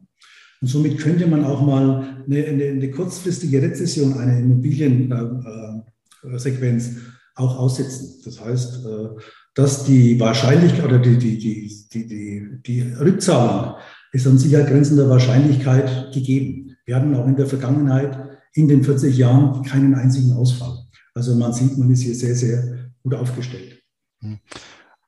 Und 0.62 0.68
somit 0.68 1.00
könnte 1.00 1.26
man 1.28 1.46
auch 1.46 1.62
mal 1.62 2.18
eine, 2.26 2.46
eine, 2.46 2.66
eine 2.66 2.92
kurzfristige 2.92 3.62
Rezession 3.62 4.18
einer 4.18 4.38
Immobiliensequenz 4.38 6.88
äh, 6.88 6.96
auch 7.36 7.58
aussetzen. 7.58 8.22
Das 8.26 8.44
heißt, 8.44 8.86
äh, 8.86 9.10
dass 9.56 9.86
die 9.86 10.20
Wahrscheinlichkeit 10.20 10.86
oder 10.86 11.00
die, 11.00 11.18
die, 11.18 11.38
die, 11.38 11.72
die, 11.92 12.08
die, 12.08 12.62
die 12.66 12.82
Rückzahlung 12.94 13.76
ist 14.12 14.28
an 14.28 14.38
sich 14.38 14.52
grenzender 14.52 15.10
Wahrscheinlichkeit 15.10 16.14
gegeben. 16.14 16.76
Wir 16.86 16.96
hatten 16.96 17.16
auch 17.16 17.28
in 17.28 17.36
der 17.36 17.46
Vergangenheit 17.46 18.18
in 18.54 18.68
den 18.68 18.84
40 18.84 19.18
Jahren 19.18 19.64
keinen 19.64 19.96
einzigen 19.96 20.34
Ausfall. 20.34 20.86
Also 21.14 21.36
man 21.36 21.54
sieht, 21.54 21.78
man 21.78 21.92
ist 21.92 22.02
hier 22.02 22.16
sehr, 22.16 22.36
sehr 22.36 22.92
gut 23.04 23.14
aufgestellt. 23.14 23.82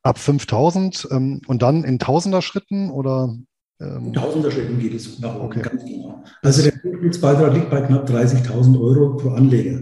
Ab 0.04 0.18
5000 0.18 1.08
ähm, 1.12 1.42
und 1.48 1.62
dann 1.62 1.84
in 1.84 2.00
Tausender 2.00 2.42
Schritten 2.42 2.90
oder? 2.90 3.36
Ähm? 3.82 4.08
In 4.08 4.14
Tausender 4.14 4.52
Schritten 4.52 4.80
geht 4.80 4.94
es 4.94 5.20
nach 5.20 5.36
oben, 5.36 5.46
okay. 5.46 5.62
ganz 5.62 5.84
genau. 5.84 6.24
Also 6.42 6.64
der 6.64 6.74
Durchschnittsbeitrag 6.74 7.54
liegt 7.54 7.70
bei 7.70 7.82
knapp 7.82 8.10
30.000 8.10 8.80
Euro 8.80 9.18
pro 9.18 9.30
Anleger. 9.30 9.82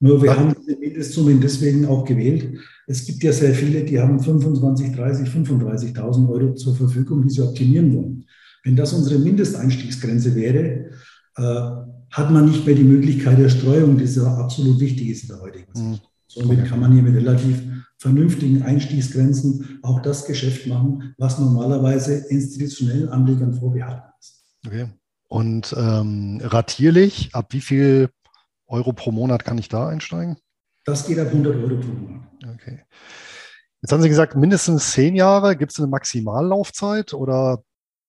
Nur 0.00 0.22
wir 0.22 0.30
ja. 0.30 0.38
haben 0.38 0.54
diese 0.60 0.78
Mindestsummen 0.78 1.40
deswegen 1.40 1.86
auch 1.86 2.04
gewählt. 2.04 2.58
Es 2.86 3.06
gibt 3.06 3.22
ja 3.22 3.32
sehr 3.32 3.54
viele, 3.54 3.84
die 3.84 3.98
haben 3.98 4.20
25, 4.20 4.94
30, 4.94 5.28
35.000 5.28 6.28
Euro 6.28 6.54
zur 6.54 6.76
Verfügung, 6.76 7.22
die 7.22 7.30
sie 7.30 7.42
optimieren 7.42 7.94
wollen. 7.94 8.24
Wenn 8.64 8.76
das 8.76 8.92
unsere 8.92 9.18
Mindesteinstiegsgrenze 9.18 10.34
wäre, 10.34 10.90
äh, 11.36 11.70
hat 12.10 12.30
man 12.30 12.46
nicht 12.46 12.64
mehr 12.66 12.74
die 12.74 12.84
Möglichkeit 12.84 13.38
der 13.38 13.48
Streuung, 13.48 13.98
die 13.98 14.06
so 14.06 14.26
absolut 14.26 14.78
wichtig 14.78 15.08
ist 15.08 15.22
in 15.24 15.28
der 15.28 15.40
heutigen 15.40 15.74
Zeit. 15.74 15.84
Mhm. 15.84 15.98
Somit 16.28 16.64
kann 16.66 16.80
man 16.80 16.92
hier 16.92 17.02
mit 17.02 17.14
relativ 17.14 17.62
vernünftigen 18.04 18.62
Einstiegsgrenzen 18.62 19.78
auch 19.82 20.02
das 20.02 20.26
Geschäft 20.26 20.66
machen, 20.66 21.14
was 21.16 21.38
normalerweise 21.38 22.14
institutionellen 22.28 23.08
Anlegern 23.08 23.54
vorbehalten 23.54 24.02
ist. 24.20 24.44
Okay. 24.66 24.88
Und 25.28 25.74
ähm, 25.74 26.38
ratierlich, 26.44 27.30
ab 27.32 27.46
wie 27.54 27.62
viel 27.62 28.10
Euro 28.66 28.92
pro 28.92 29.10
Monat 29.10 29.46
kann 29.46 29.56
ich 29.56 29.70
da 29.70 29.88
einsteigen? 29.88 30.36
Das 30.84 31.06
geht 31.06 31.18
ab 31.18 31.28
100 31.28 31.56
Euro 31.56 31.80
pro 31.80 31.92
Monat. 31.92 32.28
Okay. 32.54 32.82
Jetzt 33.80 33.90
haben 33.90 34.02
Sie 34.02 34.10
gesagt, 34.10 34.36
mindestens 34.36 34.92
zehn 34.92 35.14
Jahre. 35.14 35.56
Gibt 35.56 35.72
es 35.72 35.78
eine 35.78 35.88
Maximallaufzeit 35.88 37.14
oder 37.14 37.64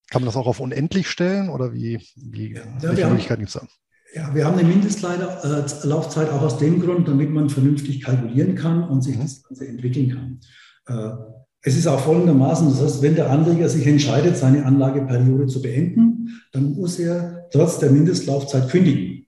kann 0.10 0.24
man 0.24 0.26
das 0.26 0.36
auch 0.36 0.48
auf 0.48 0.60
unendlich 0.60 1.10
stellen 1.10 1.48
oder 1.48 1.72
wie, 1.72 2.06
wie 2.18 2.56
ja, 2.56 2.64
welche 2.82 3.08
Möglichkeiten 3.08 3.46
gibt 3.46 3.56
es 3.56 3.62
da? 3.62 3.68
Ja, 4.16 4.34
wir 4.34 4.45
haben 4.45 4.57
eine 4.57 4.68
Mindestlaufzeit 4.70 6.30
auch 6.30 6.41
aus 6.41 6.57
dem 6.57 6.80
Grund, 6.80 7.05
damit 7.05 7.32
man 7.32 7.49
vernünftig 7.49 8.01
kalkulieren 8.01 8.55
kann 8.55 8.88
und 8.88 9.01
sich 9.01 9.18
mhm. 9.18 9.24
das 9.24 9.43
Ganze 9.43 9.68
entwickeln 9.68 10.09
kann. 10.09 10.39
Äh, 10.88 11.18
es 11.61 11.76
ist 11.76 11.86
auch 11.86 11.99
folgendermaßen, 11.99 12.70
das 12.70 12.82
heißt, 12.82 13.01
wenn 13.01 13.16
der 13.16 13.30
Anleger 13.30 13.68
sich 13.68 13.86
entscheidet, 13.86 14.38
seine 14.38 14.66
Anlageperiode 14.66 15.47
zu 15.47 15.61
beenden, 15.61 16.30
dann 16.53 16.76
muss 16.76 16.97
er 16.97 17.49
trotz 17.51 17.80
der 17.80 17.91
Mindestlaufzeit 17.91 18.70
kündigen. 18.70 19.26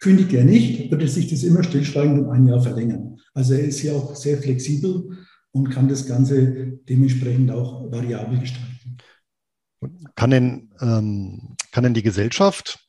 Kündigt 0.00 0.34
er 0.34 0.44
nicht, 0.44 0.90
wird 0.90 1.08
sich 1.08 1.30
das 1.30 1.42
immer 1.42 1.62
stillschweigend 1.62 2.26
um 2.26 2.28
ein 2.28 2.46
Jahr 2.46 2.60
verlängern. 2.60 3.16
Also 3.32 3.54
er 3.54 3.64
ist 3.64 3.78
hier 3.78 3.94
auch 3.94 4.14
sehr 4.14 4.36
flexibel 4.36 5.16
und 5.52 5.70
kann 5.70 5.88
das 5.88 6.06
Ganze 6.06 6.78
dementsprechend 6.86 7.50
auch 7.52 7.90
variabel 7.90 8.38
gestalten. 8.40 8.98
Kann 10.14 10.30
denn, 10.30 10.70
ähm, 10.82 11.56
kann 11.72 11.84
denn 11.84 11.94
die 11.94 12.02
Gesellschaft 12.02 12.85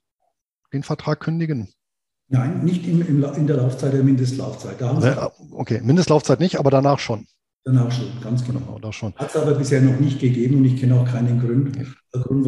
den 0.73 0.83
Vertrag 0.83 1.19
kündigen? 1.19 1.69
Nein, 2.29 2.63
nicht 2.63 2.85
in, 2.85 3.01
in 3.01 3.47
der 3.47 3.57
Laufzeit 3.57 3.93
der 3.93 4.03
Mindestlaufzeit. 4.03 4.81
Da 4.81 5.31
okay, 5.51 5.81
Mindestlaufzeit 5.81 6.39
nicht, 6.39 6.59
aber 6.59 6.71
danach 6.71 6.99
schon. 6.99 7.25
Danach 7.63 7.91
schon, 7.91 8.07
ganz 8.21 8.45
genau. 8.45 8.59
genau 8.75 8.91
schon. 8.91 9.13
Hat 9.15 9.29
es 9.29 9.35
aber 9.35 9.53
bisher 9.55 9.81
noch 9.81 9.99
nicht 9.99 10.19
gegeben 10.19 10.57
und 10.57 10.65
ich 10.65 10.79
kenne 10.79 10.95
auch 10.95 11.05
keinen 11.05 11.39
Grund, 11.39 11.77
Grund 12.11 12.45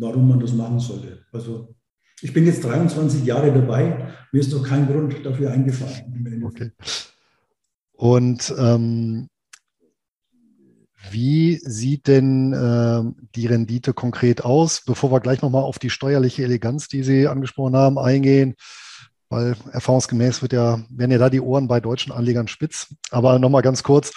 warum, 0.00 0.28
man 0.28 0.40
das 0.40 0.52
machen 0.52 0.78
sollte. 0.78 1.24
Also 1.32 1.74
ich 2.20 2.32
bin 2.32 2.46
jetzt 2.46 2.64
23 2.64 3.24
Jahre 3.24 3.52
dabei, 3.52 4.08
mir 4.32 4.40
ist 4.40 4.52
doch 4.52 4.62
kein 4.62 4.86
Grund 4.86 5.24
dafür 5.24 5.50
eingefallen. 5.50 6.44
Okay. 6.44 6.72
Und 7.92 8.54
ähm, 8.58 9.28
wie 11.10 11.58
sieht 11.62 12.06
denn 12.06 12.52
äh, 12.52 13.02
die 13.34 13.46
Rendite 13.46 13.92
konkret 13.92 14.44
aus, 14.44 14.82
bevor 14.84 15.12
wir 15.12 15.20
gleich 15.20 15.42
nochmal 15.42 15.62
auf 15.62 15.78
die 15.78 15.90
steuerliche 15.90 16.42
Eleganz, 16.42 16.88
die 16.88 17.02
Sie 17.02 17.28
angesprochen 17.28 17.76
haben, 17.76 17.98
eingehen? 17.98 18.54
Weil 19.30 19.56
erfahrungsgemäß 19.72 20.42
wird 20.42 20.52
ja, 20.52 20.80
werden 20.90 21.10
ja 21.10 21.18
da 21.18 21.30
die 21.30 21.40
Ohren 21.40 21.68
bei 21.68 21.80
deutschen 21.80 22.12
Anlegern 22.12 22.48
spitz. 22.48 22.94
Aber 23.10 23.38
nochmal 23.38 23.62
ganz 23.62 23.82
kurz, 23.82 24.12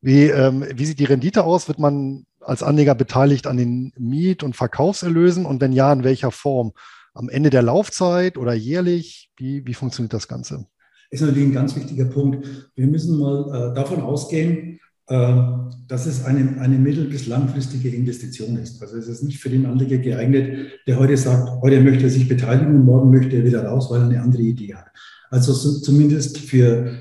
wie, 0.00 0.24
ähm, 0.24 0.66
wie 0.74 0.86
sieht 0.86 0.98
die 0.98 1.04
Rendite 1.04 1.44
aus? 1.44 1.68
Wird 1.68 1.78
man 1.78 2.26
als 2.40 2.62
Anleger 2.62 2.94
beteiligt 2.94 3.46
an 3.46 3.56
den 3.56 3.92
Miet- 3.98 4.42
und 4.42 4.56
Verkaufserlösen? 4.56 5.46
Und 5.46 5.60
wenn 5.60 5.72
ja, 5.72 5.92
in 5.92 6.04
welcher 6.04 6.30
Form? 6.30 6.72
Am 7.14 7.28
Ende 7.28 7.50
der 7.50 7.62
Laufzeit 7.62 8.36
oder 8.36 8.54
jährlich? 8.54 9.30
Wie, 9.36 9.64
wie 9.66 9.74
funktioniert 9.74 10.12
das 10.12 10.28
Ganze? 10.28 10.66
Ist 11.10 11.20
natürlich 11.20 11.44
ein 11.44 11.52
ganz 11.52 11.76
wichtiger 11.76 12.06
Punkt. 12.06 12.46
Wir 12.74 12.86
müssen 12.86 13.18
mal 13.18 13.70
äh, 13.70 13.74
davon 13.74 14.00
ausgehen, 14.00 14.80
dass 15.06 16.06
es 16.06 16.24
eine, 16.24 16.60
eine 16.60 16.78
mittel- 16.78 17.08
bis 17.10 17.26
langfristige 17.26 17.90
Investition 17.90 18.56
ist. 18.56 18.80
Also 18.80 18.96
es 18.96 19.06
ist 19.06 19.22
nicht 19.22 19.38
für 19.38 19.50
den 19.50 19.66
Anleger 19.66 19.98
geeignet, 19.98 20.70
der 20.86 20.98
heute 20.98 21.16
sagt, 21.16 21.60
heute 21.60 21.80
möchte 21.82 22.04
er 22.04 22.10
sich 22.10 22.26
beteiligen 22.26 22.74
und 22.74 22.84
morgen 22.84 23.10
möchte 23.10 23.36
er 23.36 23.44
wieder 23.44 23.66
raus, 23.66 23.90
weil 23.90 24.00
er 24.00 24.08
eine 24.08 24.22
andere 24.22 24.42
Idee 24.42 24.74
hat. 24.74 24.86
Also 25.30 25.52
so, 25.52 25.80
zumindest 25.80 26.38
für, 26.38 26.96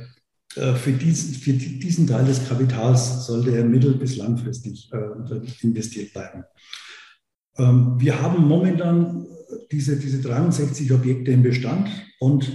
äh, 0.55 0.73
für, 0.73 0.91
diesen, 0.91 1.33
für 1.33 1.53
diesen 1.53 2.07
Teil 2.07 2.25
des 2.25 2.45
Kapitals 2.45 3.25
sollte 3.25 3.55
er 3.55 3.63
mittel- 3.63 3.95
bis 3.95 4.17
langfristig 4.17 4.91
äh, 4.91 5.39
investiert 5.61 6.11
bleiben. 6.11 6.43
Ähm, 7.57 7.95
wir 7.99 8.21
haben 8.21 8.45
momentan 8.45 9.27
diese, 9.71 9.95
diese 9.97 10.21
63 10.21 10.91
Objekte 10.91 11.31
im 11.31 11.43
Bestand 11.43 11.89
und 12.19 12.51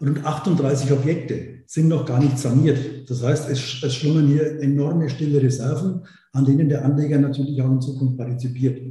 rund 0.00 0.24
38 0.24 0.92
Objekte 0.92 1.59
sind 1.70 1.86
noch 1.86 2.04
gar 2.04 2.18
nicht 2.18 2.36
saniert. 2.36 3.08
Das 3.08 3.22
heißt, 3.22 3.48
es, 3.48 3.80
es 3.80 3.94
schlummern 3.94 4.26
hier 4.26 4.60
enorme 4.60 5.08
stille 5.08 5.40
Reserven, 5.40 6.02
an 6.32 6.44
denen 6.44 6.68
der 6.68 6.84
Anleger 6.84 7.16
natürlich 7.20 7.62
auch 7.62 7.70
in 7.70 7.80
Zukunft 7.80 8.18
partizipiert. 8.18 8.82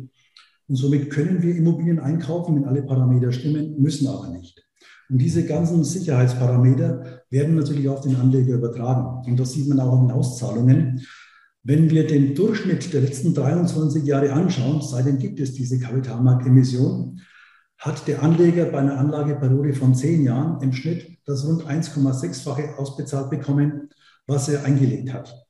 Und 0.69 0.75
somit 0.77 1.09
können 1.09 1.41
wir 1.43 1.57
Immobilien 1.57 1.99
einkaufen, 1.99 2.55
wenn 2.55 2.63
alle 2.63 2.81
Parameter 2.81 3.33
stimmen, 3.33 3.81
müssen 3.81 4.07
aber 4.07 4.29
nicht. 4.29 4.65
Und 5.09 5.17
diese 5.17 5.45
ganzen 5.45 5.83
Sicherheitsparameter 5.83 7.23
werden 7.29 7.55
natürlich 7.55 7.89
auf 7.89 7.99
den 7.99 8.15
Anleger 8.15 8.53
übertragen. 8.53 9.29
Und 9.29 9.37
das 9.37 9.51
sieht 9.51 9.67
man 9.67 9.81
auch 9.81 10.01
in 10.01 10.11
Auszahlungen. 10.11 11.05
Wenn 11.63 11.89
wir 11.89 12.07
den 12.07 12.33
Durchschnitt 12.33 12.93
der 12.93 13.01
letzten 13.01 13.33
23 13.33 14.05
Jahre 14.05 14.31
anschauen, 14.31 14.81
seitdem 14.81 15.17
gibt 15.17 15.41
es 15.41 15.51
diese 15.51 15.79
Kapitalmarktemission, 15.79 17.19
hat 17.79 18.07
der 18.07 18.21
Anleger 18.21 18.65
bei 18.65 18.79
einer 18.79 18.97
Anlageperiode 18.97 19.73
von 19.73 19.95
zehn 19.95 20.23
Jahren 20.23 20.61
im 20.61 20.73
Schnitt 20.73 21.17
das 21.25 21.45
rund 21.45 21.65
1,6-fache 21.65 22.77
ausbezahlt 22.77 23.29
bekommen, 23.29 23.89
was 24.27 24.49
er 24.49 24.65
eingelegt 24.65 25.13
hat. 25.13 25.47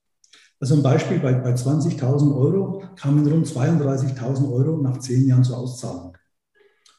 Also 0.59 0.75
ein 0.75 0.83
Beispiel, 0.83 1.19
bei, 1.19 1.33
bei 1.33 1.53
20.000 1.53 2.35
Euro 2.35 2.83
kamen 2.95 3.25
rund 3.27 3.47
32.000 3.47 4.51
Euro 4.51 4.77
nach 4.77 4.99
zehn 4.99 5.27
Jahren 5.27 5.43
zur 5.43 5.57
Auszahlung. 5.57 6.17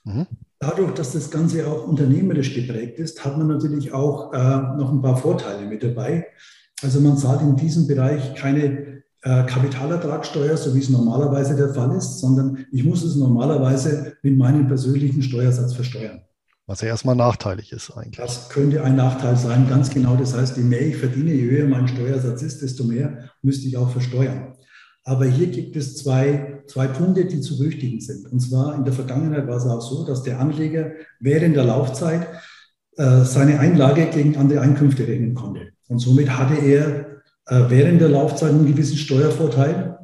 Mhm. 0.05 0.27
Dadurch, 0.59 0.93
dass 0.93 1.13
das 1.13 1.31
Ganze 1.31 1.67
auch 1.67 1.87
unternehmerisch 1.87 2.55
geprägt 2.55 2.99
ist, 2.99 3.25
hat 3.25 3.39
man 3.39 3.49
natürlich 3.49 3.93
auch 3.93 4.33
äh, 4.33 4.77
noch 4.77 4.91
ein 4.91 5.01
paar 5.01 5.17
Vorteile 5.17 5.67
mit 5.67 5.83
dabei. 5.83 6.27
Also 6.83 7.01
man 7.01 7.17
zahlt 7.17 7.43
in 7.43 7.57
diesem 7.57 7.87
Bereich 7.87 8.35
keine 8.35 9.00
äh, 9.23 9.45
Kapitalertragssteuer, 9.45 10.57
so 10.57 10.75
wie 10.75 10.79
es 10.79 10.89
normalerweise 10.89 11.57
der 11.57 11.75
Fall 11.75 11.97
ist, 11.97 12.21
sondern 12.21 12.67
ich 12.73 12.85
muss 12.85 13.03
es 13.03 13.17
normalerweise 13.17 14.17
mit 14.23 14.37
meinem 14.37 14.67
persönlichen 14.67 15.23
Steuersatz 15.23 15.75
versteuern. 15.75 16.23
Was 16.67 16.83
ja 16.83 16.89
erstmal 16.89 17.17
nachteilig 17.17 17.73
ist 17.73 17.91
eigentlich. 17.91 18.17
Das 18.17 18.49
könnte 18.49 18.85
ein 18.85 18.95
Nachteil 18.95 19.37
sein, 19.37 19.69
ganz 19.69 19.91
genau. 19.91 20.17
Das 20.17 20.37
heißt, 20.37 20.57
je 20.57 20.63
mehr 20.63 20.87
ich 20.87 20.97
verdiene, 20.97 21.33
je 21.33 21.51
höher 21.51 21.69
mein 21.69 21.89
Steuersatz 21.89 22.43
ist, 22.43 22.63
desto 22.63 22.85
mehr 22.85 23.31
müsste 23.43 23.67
ich 23.67 23.77
auch 23.77 23.91
versteuern. 23.91 24.55
Aber 25.03 25.25
hier 25.25 25.49
gibt 25.49 25.75
es 25.77 25.97
zwei, 25.97 26.63
zwei 26.69 26.87
Punkte, 26.87 27.25
die 27.25 27.41
zu 27.41 27.59
berücksichtigen 27.59 28.01
sind. 28.01 28.31
Und 28.31 28.39
zwar 28.39 28.77
in 28.77 28.85
der 28.85 28.93
Vergangenheit 28.93 29.49
war 29.49 29.57
es 29.57 29.67
auch 29.67 29.81
so, 29.81 30.07
dass 30.07 30.23
der 30.23 30.39
Anleger 30.39 30.93
während 31.19 31.57
der 31.57 31.65
Laufzeit 31.65 32.29
äh, 32.97 33.25
seine 33.25 33.59
Einlage 33.59 34.07
gegen 34.07 34.37
andere 34.37 34.61
Einkünfte 34.61 35.09
rechnen 35.09 35.35
konnte. 35.35 35.73
Und 35.89 35.99
somit 35.99 36.31
hatte 36.31 36.55
er 36.55 37.10
während 37.47 38.01
der 38.01 38.09
Laufzeit 38.09 38.51
einen 38.51 38.67
gewissen 38.67 38.97
Steuervorteil. 38.97 39.99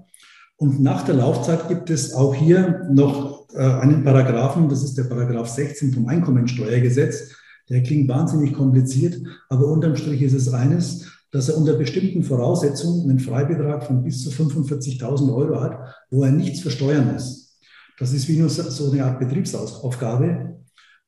Und 0.57 0.80
nach 0.80 1.05
der 1.05 1.16
Laufzeit 1.16 1.68
gibt 1.68 1.91
es 1.91 2.14
auch 2.14 2.34
hier 2.34 2.87
noch 2.91 3.47
äh, 3.55 3.59
einen 3.59 4.05
Paragraphen, 4.05 4.68
das 4.68 4.82
ist 4.82 4.97
der 4.97 5.05
Paragraph 5.05 5.49
16 5.49 5.93
vom 5.93 6.07
Einkommensteuergesetz. 6.09 7.32
Der 7.68 7.82
klingt 7.82 8.09
wahnsinnig 8.09 8.55
kompliziert, 8.55 9.20
aber 9.49 9.66
unterm 9.66 9.97
Strich 9.97 10.22
ist 10.22 10.34
es 10.34 10.53
eines, 10.53 11.09
dass 11.30 11.49
er 11.49 11.59
unter 11.59 11.74
bestimmten 11.74 12.22
Voraussetzungen 12.22 13.11
einen 13.11 13.18
Freibetrag 13.18 13.84
von 13.84 14.03
bis 14.03 14.22
zu 14.22 14.30
45.000 14.30 15.34
Euro 15.34 15.61
hat, 15.61 15.78
wo 16.11 16.24
er 16.24 16.30
nichts 16.30 16.61
versteuern 16.61 17.12
muss. 17.12 17.59
Das 17.99 18.12
ist 18.12 18.28
wie 18.28 18.39
nur 18.39 18.49
so 18.49 18.91
eine 18.91 19.05
Art 19.05 19.18
Betriebsaufgabe. 19.18 20.57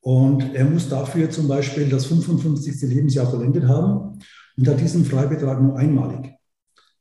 Und 0.01 0.55
er 0.55 0.65
muss 0.65 0.89
dafür 0.89 1.31
zum 1.31 1.49
Beispiel 1.49 1.89
das 1.89 2.07
55. 2.07 2.83
Lebensjahr 2.83 3.31
vollendet 3.31 3.67
haben 3.67 4.19
und 4.59 4.69
hat 4.69 4.81
diesen 4.81 5.05
Freibetrag 5.05 5.63
nur 5.63 5.79
einmalig. 5.79 6.35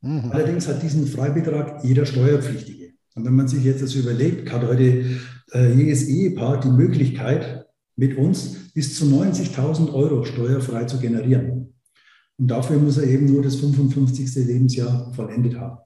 Mhm. 0.02 0.32
Allerdings 0.32 0.68
hat 0.68 0.84
diesen 0.84 1.08
Freibetrag 1.08 1.84
jeder 1.84 2.06
Steuerpflichtige. 2.06 2.94
Und 3.16 3.26
wenn 3.26 3.36
man 3.36 3.48
sich 3.48 3.64
jetzt 3.64 3.82
das 3.82 3.96
überlegt, 3.96 4.52
hat 4.52 4.62
heute 4.62 5.06
äh, 5.52 5.74
jedes 5.74 6.08
Ehepaar 6.08 6.60
die 6.60 6.70
Möglichkeit, 6.70 7.66
mit 7.96 8.16
uns 8.16 8.72
bis 8.74 8.96
zu 8.96 9.06
90.000 9.06 9.92
Euro 9.92 10.24
steuerfrei 10.24 10.86
zu 10.86 11.00
generieren. 11.00 11.74
Und 12.38 12.48
dafür 12.48 12.78
muss 12.78 13.00
er 13.00 13.06
eben 13.06 13.26
nur 13.26 13.42
das 13.42 13.56
55. 13.56 14.36
Lebensjahr 14.46 15.12
vollendet 15.14 15.58
haben. 15.58 15.80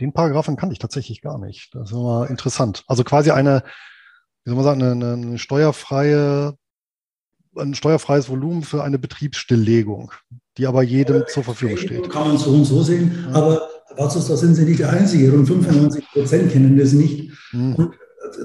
Den 0.00 0.12
Paragraphen 0.12 0.56
kann 0.56 0.72
ich 0.72 0.80
tatsächlich 0.80 1.22
gar 1.22 1.38
nicht. 1.38 1.72
Das 1.72 1.90
ist 1.90 1.96
immer 1.96 2.28
interessant. 2.28 2.82
Also 2.88 3.04
quasi 3.04 3.30
eine, 3.30 3.62
wie 4.44 4.50
soll 4.50 4.56
man 4.56 4.64
sagen, 4.64 4.82
eine, 4.82 5.12
eine 5.12 5.38
steuerfreie, 5.38 6.58
ein 7.56 7.74
steuerfreies 7.74 8.28
Volumen 8.28 8.62
für 8.62 8.82
eine 8.82 8.98
Betriebsstilllegung, 8.98 10.12
die 10.58 10.66
aber 10.66 10.82
jedem 10.82 11.20
ja, 11.20 11.26
zur 11.26 11.44
Verfügung 11.44 11.76
steht. 11.76 12.10
Kann 12.10 12.28
man 12.28 12.38
so 12.38 12.50
und 12.50 12.64
so 12.64 12.82
sehen, 12.82 13.26
ja. 13.28 13.34
aber 13.34 13.68
Watsus, 13.96 14.28
da 14.28 14.36
sind 14.36 14.54
Sie 14.54 14.64
nicht 14.64 14.80
der 14.80 14.90
Einzige. 14.90 15.30
Rund 15.30 15.46
95 15.46 16.04
Prozent 16.12 16.52
kennen 16.52 16.76
das 16.76 16.92
nicht. 16.92 17.30
Mhm. 17.52 17.74
Und 17.76 17.94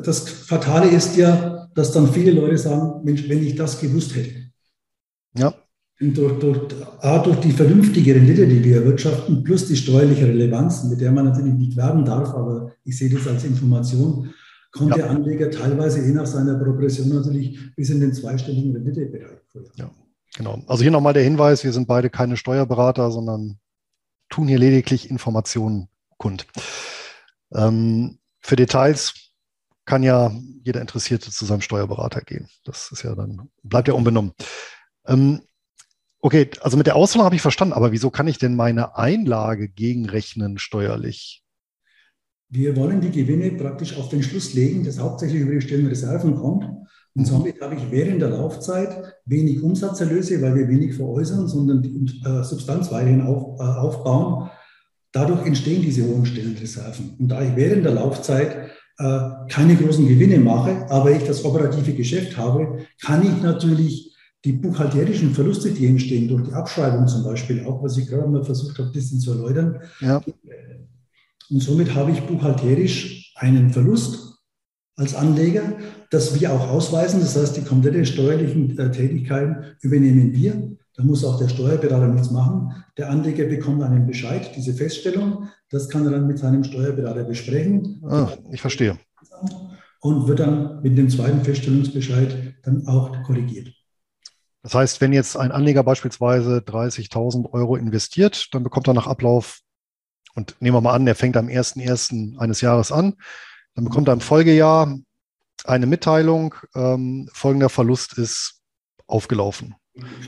das 0.03 0.29
Fatale 0.29 0.89
ist 0.89 1.17
ja, 1.17 1.67
dass 1.73 1.91
dann 1.91 2.11
viele 2.11 2.31
Leute 2.31 2.57
sagen, 2.57 3.03
Mensch, 3.03 3.27
wenn 3.27 3.43
ich 3.43 3.55
das 3.55 3.79
gewusst 3.79 4.15
hätte. 4.15 4.35
Ja. 5.37 5.53
Durch, 5.99 6.39
durch, 6.39 6.59
A, 7.01 7.19
durch 7.19 7.37
die 7.41 7.51
vernünftige 7.51 8.15
Rendite, 8.15 8.47
die 8.47 8.63
wir 8.63 8.77
erwirtschaften, 8.77 9.43
plus 9.43 9.67
die 9.67 9.75
steuerliche 9.75 10.27
Relevanz, 10.27 10.85
mit 10.85 11.01
der 11.01 11.11
man 11.11 11.25
natürlich 11.25 11.53
nicht 11.53 11.75
werben 11.75 12.05
darf, 12.05 12.29
aber 12.29 12.71
ich 12.85 12.97
sehe 12.97 13.09
das 13.09 13.27
als 13.27 13.43
Information, 13.43 14.29
kommt 14.71 14.91
ja. 14.91 14.97
der 14.97 15.09
Anleger 15.09 15.51
teilweise 15.51 16.05
je 16.05 16.11
nach 16.11 16.27
seiner 16.27 16.55
Progression 16.55 17.09
natürlich 17.09 17.75
bis 17.75 17.89
in 17.89 17.99
den 17.99 18.13
zweistelligen 18.13 18.73
Renditebereich. 18.75 19.39
Ja, 19.75 19.89
genau. 20.35 20.61
Also 20.67 20.83
hier 20.83 20.91
nochmal 20.91 21.13
der 21.13 21.23
Hinweis, 21.23 21.63
wir 21.63 21.73
sind 21.73 21.87
beide 21.87 22.09
keine 22.09 22.37
Steuerberater, 22.37 23.11
sondern 23.11 23.59
tun 24.29 24.47
hier 24.47 24.59
lediglich 24.59 25.09
Informationen 25.09 25.87
kund. 26.17 26.45
Ähm, 27.53 28.19
für 28.41 28.55
Details 28.55 29.13
kann 29.85 30.03
ja 30.03 30.31
jeder 30.63 30.81
Interessierte 30.81 31.31
zu 31.31 31.45
seinem 31.45 31.61
Steuerberater 31.61 32.21
gehen. 32.21 32.47
Das 32.63 32.91
ist 32.91 33.01
ja 33.01 33.15
dann, 33.15 33.49
bleibt 33.63 33.87
ja 33.87 33.95
unbenommen. 33.95 34.33
Ähm, 35.07 35.41
okay, 36.19 36.51
also 36.61 36.77
mit 36.77 36.85
der 36.85 36.95
Auszahlung 36.95 37.25
habe 37.25 37.35
ich 37.35 37.41
verstanden, 37.41 37.73
aber 37.73 37.91
wieso 37.91 38.11
kann 38.11 38.27
ich 38.27 38.37
denn 38.37 38.55
meine 38.55 38.97
Einlage 38.97 39.67
gegenrechnen 39.67 40.59
steuerlich? 40.59 41.43
Wir 42.49 42.75
wollen 42.75 42.99
die 42.99 43.11
Gewinne 43.11 43.51
praktisch 43.51 43.95
auf 43.97 44.09
den 44.09 44.23
Schluss 44.23 44.53
legen, 44.53 44.83
das 44.83 44.99
hauptsächlich 44.99 45.41
über 45.41 45.53
die 45.53 45.61
stillen 45.61 45.87
Reserven 45.87 46.35
kommt. 46.35 46.65
Und 47.15 47.25
somit 47.25 47.59
habe 47.61 47.75
ich 47.75 47.91
während 47.91 48.21
der 48.21 48.29
Laufzeit 48.29 49.15
wenig 49.25 49.61
Umsatzerlöse, 49.61 50.41
weil 50.41 50.55
wir 50.55 50.67
wenig 50.67 50.95
veräußern, 50.95 51.47
sondern 51.47 51.81
die 51.81 52.21
äh, 52.25 52.43
Substanz 52.43 52.91
weiterhin 52.91 53.21
auf, 53.21 53.59
äh, 53.59 53.63
aufbauen. 53.63 54.49
Dadurch 55.11 55.45
entstehen 55.45 55.81
diese 55.81 56.07
hohen 56.07 56.25
stillen 56.25 56.55
Reserven. 56.57 57.15
Und 57.19 57.29
da 57.29 57.41
ich 57.41 57.55
während 57.55 57.85
der 57.85 57.93
Laufzeit 57.93 58.69
äh, 58.99 59.19
keine 59.49 59.75
großen 59.75 60.07
Gewinne 60.07 60.39
mache, 60.39 60.89
aber 60.89 61.11
ich 61.11 61.23
das 61.23 61.43
operative 61.43 61.93
Geschäft 61.93 62.37
habe, 62.37 62.85
kann 63.01 63.23
ich 63.23 63.41
natürlich 63.41 64.15
die 64.45 64.53
buchhalterischen 64.53 65.33
Verluste, 65.33 65.71
die 65.71 65.87
entstehen 65.87 66.27
durch 66.27 66.47
die 66.47 66.53
Abschreibung 66.53 67.07
zum 67.07 67.23
Beispiel, 67.23 67.65
auch 67.65 67.83
was 67.83 67.97
ich 67.97 68.07
gerade 68.07 68.29
mal 68.29 68.43
versucht 68.43 68.77
habe, 68.77 68.89
ein 68.89 68.93
bisschen 68.93 69.19
zu 69.19 69.31
erläutern. 69.31 69.81
Ja. 69.99 70.21
Und 71.49 71.61
somit 71.61 71.95
habe 71.95 72.11
ich 72.11 72.21
buchhalterisch 72.21 73.33
einen 73.35 73.71
Verlust 73.71 74.29
als 74.95 75.15
Anleger, 75.15 75.77
das 76.11 76.39
wir 76.39 76.51
auch 76.51 76.69
ausweisen. 76.69 77.21
Das 77.21 77.35
heißt, 77.35 77.57
die 77.57 77.63
komplette 77.63 78.05
steuerlichen 78.05 78.77
äh, 78.77 78.91
Tätigkeiten 78.91 79.75
übernehmen 79.81 80.33
wir. 80.33 80.77
Da 80.95 81.03
muss 81.03 81.23
auch 81.23 81.39
der 81.39 81.47
Steuerberater 81.47 82.09
nichts 82.09 82.29
machen. 82.31 82.83
Der 82.97 83.09
Anleger 83.09 83.45
bekommt 83.45 83.81
einen 83.81 84.05
Bescheid, 84.05 84.51
diese 84.55 84.73
Feststellung. 84.73 85.47
Das 85.69 85.87
kann 85.87 86.05
er 86.05 86.11
dann 86.11 86.27
mit 86.27 86.37
seinem 86.37 86.63
Steuerberater 86.65 87.23
besprechen. 87.23 88.03
Ah, 88.05 88.29
ich 88.51 88.59
verstehe. 88.59 88.97
Und 90.01 90.27
wird 90.27 90.39
dann 90.41 90.81
mit 90.81 90.97
dem 90.97 91.09
zweiten 91.09 91.41
Feststellungsbescheid 91.41 92.55
dann 92.63 92.85
auch 92.87 93.23
korrigiert. 93.23 93.73
Das 94.61 94.75
heißt, 94.75 94.99
wenn 94.99 95.13
jetzt 95.13 95.37
ein 95.37 95.53
Anleger 95.53 95.83
beispielsweise 95.83 96.57
30.000 96.57 97.53
Euro 97.53 97.77
investiert, 97.77 98.53
dann 98.53 98.63
bekommt 98.63 98.89
er 98.89 98.93
nach 98.93 99.07
Ablauf, 99.07 99.61
und 100.39 100.55
nehmen 100.59 100.75
wir 100.75 100.81
mal 100.81 100.93
an, 100.93 101.05
er 101.05 101.15
fängt 101.15 101.37
am 101.37 101.47
1.1. 101.47 102.37
eines 102.37 102.61
Jahres 102.61 102.91
an, 102.91 103.15
dann 103.75 103.85
bekommt 103.85 104.07
er 104.07 104.13
im 104.13 104.21
Folgejahr 104.21 104.97
eine 105.65 105.85
Mitteilung, 105.85 106.55
ähm, 106.75 107.29
folgender 107.33 107.69
Verlust 107.69 108.17
ist 108.17 108.61
aufgelaufen. 109.07 109.75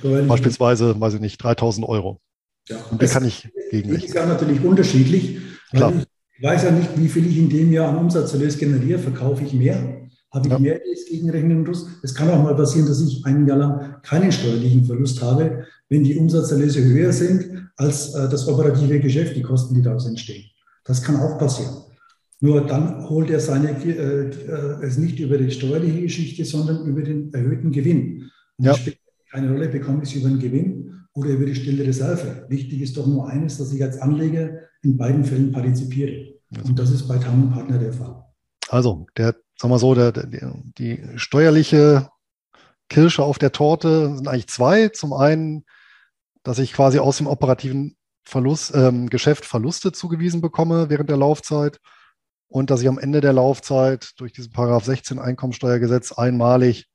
Beispielsweise, 0.03 0.99
weiß 0.99 1.15
ich 1.15 1.21
nicht, 1.21 1.37
3000 1.37 1.87
Euro. 1.87 2.19
Ja, 2.67 2.77
und 2.91 3.01
die 3.01 3.07
kann 3.07 3.25
ich 3.25 3.49
gegen. 3.69 3.93
Das 3.93 4.03
ist 4.03 4.13
ja 4.13 4.25
natürlich 4.25 4.61
unterschiedlich. 4.63 5.39
Klar. 5.71 5.93
Ich 6.37 6.43
weiß 6.43 6.63
ja 6.63 6.71
nicht, 6.71 6.89
wie 6.97 7.07
viel 7.07 7.27
ich 7.27 7.37
in 7.37 7.49
dem 7.49 7.71
Jahr 7.71 7.89
an 7.89 7.97
Umsatzerlös 7.97 8.57
generiere. 8.57 8.99
Verkaufe 8.99 9.43
ich 9.43 9.53
mehr? 9.53 10.09
Habe 10.33 10.47
ich 10.47 10.51
ja. 10.51 10.59
mehr 10.59 10.81
als 10.89 11.05
gegenrechnen 11.05 11.63
muss? 11.63 11.87
Es 12.03 12.13
kann 12.13 12.29
auch 12.29 12.43
mal 12.43 12.55
passieren, 12.55 12.87
dass 12.87 13.01
ich 13.01 13.25
ein 13.25 13.47
Jahr 13.47 13.57
lang 13.57 14.01
keinen 14.01 14.31
steuerlichen 14.31 14.85
Verlust 14.85 15.21
habe, 15.21 15.65
wenn 15.89 16.03
die 16.03 16.17
Umsatzerlöse 16.17 16.83
höher 16.83 17.13
sind 17.13 17.70
als 17.81 18.13
äh, 18.13 18.29
das 18.29 18.47
operative 18.47 18.99
Geschäft, 18.99 19.35
die 19.35 19.41
Kosten, 19.41 19.75
die 19.75 19.81
daraus 19.81 20.07
entstehen. 20.07 20.45
Das 20.85 21.01
kann 21.01 21.17
auch 21.17 21.37
passieren. 21.37 21.75
Nur 22.39 22.65
dann 22.65 23.07
holt 23.09 23.29
er 23.29 23.39
seine, 23.39 23.69
äh, 23.83 24.29
äh, 24.29 24.85
es 24.85 24.97
nicht 24.97 25.19
über 25.19 25.37
die 25.37 25.51
steuerliche 25.51 26.01
Geschichte, 26.01 26.45
sondern 26.45 26.85
über 26.85 27.01
den 27.01 27.33
erhöhten 27.33 27.71
Gewinn. 27.71 28.31
Und 28.57 28.65
ja 28.65 28.75
keine 29.31 29.51
Rolle, 29.51 29.69
bekomme 29.69 30.03
ich 30.03 30.09
es 30.09 30.15
über 30.15 30.29
den 30.29 30.39
Gewinn 30.39 31.05
oder 31.13 31.29
über 31.29 31.45
die 31.45 31.55
stille 31.55 31.85
Reserve. 31.85 32.45
Wichtig 32.49 32.81
ist 32.81 32.97
doch 32.97 33.07
nur 33.07 33.27
eines, 33.27 33.57
dass 33.57 33.71
ich 33.71 33.81
als 33.81 33.99
Anleger 33.99 34.59
in 34.83 34.97
beiden 34.97 35.23
Fällen 35.23 35.51
partizipiere. 35.51 36.33
Und 36.63 36.77
das 36.77 36.91
ist 36.91 37.07
bei 37.07 37.17
Tam 37.17 37.49
Partner 37.51 37.77
der 37.77 37.93
Fall. 37.93 38.25
Also, 38.67 39.07
der, 39.15 39.35
sagen 39.57 39.73
wir 39.73 39.79
so, 39.79 39.95
der, 39.95 40.11
der, 40.11 40.53
die 40.77 41.01
steuerliche 41.15 42.09
Kirsche 42.89 43.23
auf 43.23 43.39
der 43.39 43.53
Torte 43.53 44.15
sind 44.15 44.27
eigentlich 44.27 44.47
zwei. 44.47 44.89
Zum 44.89 45.13
einen, 45.13 45.63
dass 46.43 46.59
ich 46.59 46.73
quasi 46.73 46.99
aus 46.99 47.17
dem 47.17 47.27
operativen 47.27 47.95
Verlust, 48.23 48.73
ähm, 48.75 49.09
Geschäft 49.09 49.45
Verluste 49.45 49.91
zugewiesen 49.91 50.41
bekomme 50.41 50.89
während 50.89 51.09
der 51.09 51.17
Laufzeit 51.17 51.79
und 52.47 52.69
dass 52.69 52.81
ich 52.81 52.87
am 52.87 52.99
Ende 52.99 53.21
der 53.21 53.33
Laufzeit 53.33 54.11
durch 54.17 54.33
diesen 54.33 54.51
Paragraph 54.51 54.85
16 54.85 55.19
Einkommensteuergesetz 55.19 56.11
einmalig 56.11 56.87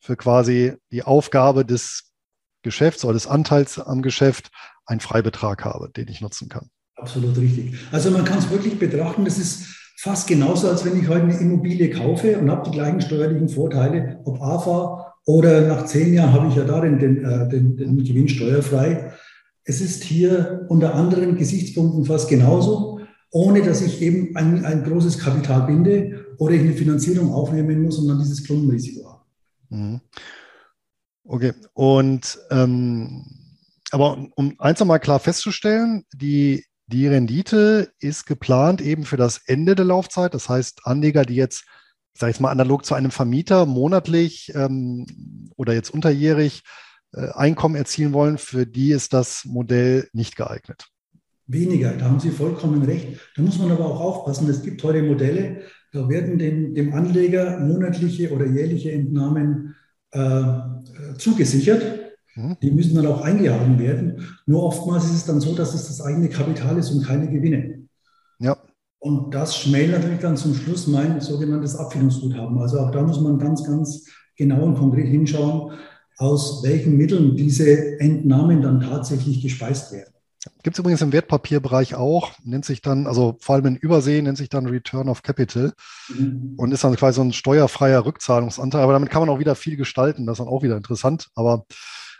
für 0.00 0.16
quasi 0.16 0.74
die 0.90 1.02
Aufgabe 1.02 1.64
des 1.64 2.12
Geschäfts 2.62 3.04
oder 3.04 3.14
des 3.14 3.26
Anteils 3.26 3.78
am 3.78 4.02
Geschäft 4.02 4.50
einen 4.86 5.00
Freibetrag 5.00 5.64
habe, 5.64 5.90
den 5.90 6.08
ich 6.08 6.20
nutzen 6.20 6.48
kann. 6.48 6.70
Absolut 6.96 7.36
richtig. 7.36 7.76
Also 7.92 8.10
man 8.10 8.24
kann 8.24 8.38
es 8.38 8.50
wirklich 8.50 8.78
betrachten, 8.78 9.24
das 9.24 9.38
ist 9.38 9.66
fast 9.98 10.26
genauso, 10.26 10.68
als 10.68 10.84
wenn 10.84 11.00
ich 11.00 11.08
heute 11.08 11.24
eine 11.24 11.38
Immobilie 11.38 11.90
kaufe 11.90 12.38
und 12.38 12.50
habe 12.50 12.68
die 12.68 12.76
gleichen 12.76 13.00
steuerlichen 13.00 13.48
Vorteile, 13.48 14.20
ob 14.24 14.40
AFA 14.40 15.05
oder 15.26 15.66
nach 15.66 15.84
zehn 15.84 16.14
Jahren 16.14 16.32
habe 16.32 16.48
ich 16.48 16.54
ja 16.54 16.64
da 16.64 16.80
den, 16.80 16.98
den, 16.98 17.24
äh, 17.24 17.48
den, 17.48 17.76
den 17.76 18.04
Gewinn 18.04 18.28
steuerfrei. 18.28 19.12
Es 19.64 19.80
ist 19.80 20.04
hier 20.04 20.64
unter 20.68 20.94
anderen 20.94 21.36
Gesichtspunkten 21.36 22.04
fast 22.04 22.28
genauso, 22.28 23.00
ohne 23.32 23.62
dass 23.62 23.82
ich 23.82 24.00
eben 24.00 24.36
ein, 24.36 24.64
ein 24.64 24.84
großes 24.84 25.18
Kapital 25.18 25.66
binde 25.66 26.24
oder 26.38 26.54
ich 26.54 26.60
eine 26.60 26.74
Finanzierung 26.74 27.32
aufnehmen 27.32 27.82
muss 27.82 27.98
und 27.98 28.06
dann 28.06 28.20
dieses 28.20 28.44
Klumpenrisiko 28.44 29.10
habe. 29.10 29.22
Mhm. 29.70 30.00
Okay, 31.24 31.52
und 31.74 32.38
ähm, 32.50 33.24
aber 33.90 34.28
um 34.36 34.54
eins 34.58 34.78
nochmal 34.78 35.00
klar 35.00 35.18
festzustellen, 35.18 36.04
die, 36.14 36.64
die 36.86 37.08
Rendite 37.08 37.92
ist 37.98 38.26
geplant 38.26 38.80
eben 38.80 39.04
für 39.04 39.16
das 39.16 39.38
Ende 39.46 39.74
der 39.74 39.86
Laufzeit. 39.86 40.34
Das 40.34 40.48
heißt, 40.48 40.82
Anleger, 40.84 41.24
die 41.24 41.34
jetzt, 41.34 41.64
sage 42.16 42.32
ich 42.32 42.40
mal, 42.40 42.50
analog 42.50 42.84
zu 42.84 42.94
einem 42.94 43.10
Vermieter 43.10 43.66
monatlich 43.66 44.52
ähm, 44.54 45.06
oder 45.56 45.74
jetzt 45.74 45.90
unterjährig 45.90 46.62
äh, 47.12 47.28
Einkommen 47.30 47.76
erzielen 47.76 48.12
wollen, 48.12 48.38
für 48.38 48.66
die 48.66 48.90
ist 48.90 49.12
das 49.12 49.44
Modell 49.44 50.08
nicht 50.12 50.36
geeignet. 50.36 50.88
Weniger, 51.46 51.92
da 51.92 52.06
haben 52.06 52.18
Sie 52.18 52.30
vollkommen 52.30 52.82
recht. 52.82 53.20
Da 53.36 53.42
muss 53.42 53.58
man 53.58 53.70
aber 53.70 53.86
auch 53.86 54.00
aufpassen. 54.00 54.48
Es 54.48 54.62
gibt 54.62 54.82
heute 54.82 55.02
Modelle, 55.02 55.62
da 55.92 56.08
werden 56.08 56.38
dem, 56.38 56.74
dem 56.74 56.92
Anleger 56.92 57.60
monatliche 57.60 58.32
oder 58.32 58.46
jährliche 58.46 58.90
Entnahmen 58.90 59.76
äh, 60.10 60.42
zugesichert. 61.18 62.14
Mhm. 62.34 62.56
Die 62.62 62.70
müssen 62.70 62.96
dann 62.96 63.06
auch 63.06 63.20
eingehalten 63.20 63.78
werden. 63.78 64.26
Nur 64.46 64.64
oftmals 64.64 65.04
ist 65.04 65.14
es 65.14 65.24
dann 65.26 65.40
so, 65.40 65.54
dass 65.54 65.74
es 65.74 65.86
das 65.86 66.00
eigene 66.00 66.28
Kapital 66.28 66.78
ist 66.78 66.90
und 66.90 67.04
keine 67.04 67.30
Gewinne. 67.30 67.75
Und 69.06 69.32
das 69.32 69.56
schmälert 69.56 70.00
natürlich 70.00 70.20
dann 70.20 70.36
zum 70.36 70.52
Schluss 70.52 70.88
mein 70.88 71.20
sogenanntes 71.20 71.76
Abfindungsguthaben. 71.76 72.58
Also 72.58 72.80
auch 72.80 72.90
da 72.90 73.02
muss 73.02 73.20
man 73.20 73.38
ganz, 73.38 73.62
ganz 73.62 74.04
genau 74.36 74.64
und 74.64 74.74
konkret 74.74 75.06
hinschauen, 75.06 75.78
aus 76.16 76.64
welchen 76.64 76.96
Mitteln 76.96 77.36
diese 77.36 78.00
Entnahmen 78.00 78.62
dann 78.62 78.80
tatsächlich 78.80 79.40
gespeist 79.40 79.92
werden. 79.92 80.12
Gibt 80.64 80.74
es 80.74 80.80
übrigens 80.80 81.02
im 81.02 81.12
Wertpapierbereich 81.12 81.94
auch, 81.94 82.32
nennt 82.42 82.64
sich 82.64 82.82
dann, 82.82 83.06
also 83.06 83.36
vor 83.38 83.54
allem 83.54 83.66
in 83.66 83.76
Übersee, 83.76 84.20
nennt 84.22 84.38
sich 84.38 84.48
dann 84.48 84.66
Return 84.66 85.08
of 85.08 85.22
Capital 85.22 85.72
mhm. 86.08 86.54
und 86.56 86.72
ist 86.72 86.82
dann 86.82 86.96
quasi 86.96 87.16
so 87.16 87.22
ein 87.22 87.32
steuerfreier 87.32 88.04
Rückzahlungsanteil. 88.04 88.82
Aber 88.82 88.92
damit 88.92 89.10
kann 89.10 89.20
man 89.22 89.28
auch 89.28 89.38
wieder 89.38 89.54
viel 89.54 89.76
gestalten. 89.76 90.26
Das 90.26 90.40
ist 90.40 90.44
dann 90.44 90.52
auch 90.52 90.64
wieder 90.64 90.76
interessant, 90.76 91.28
aber 91.36 91.64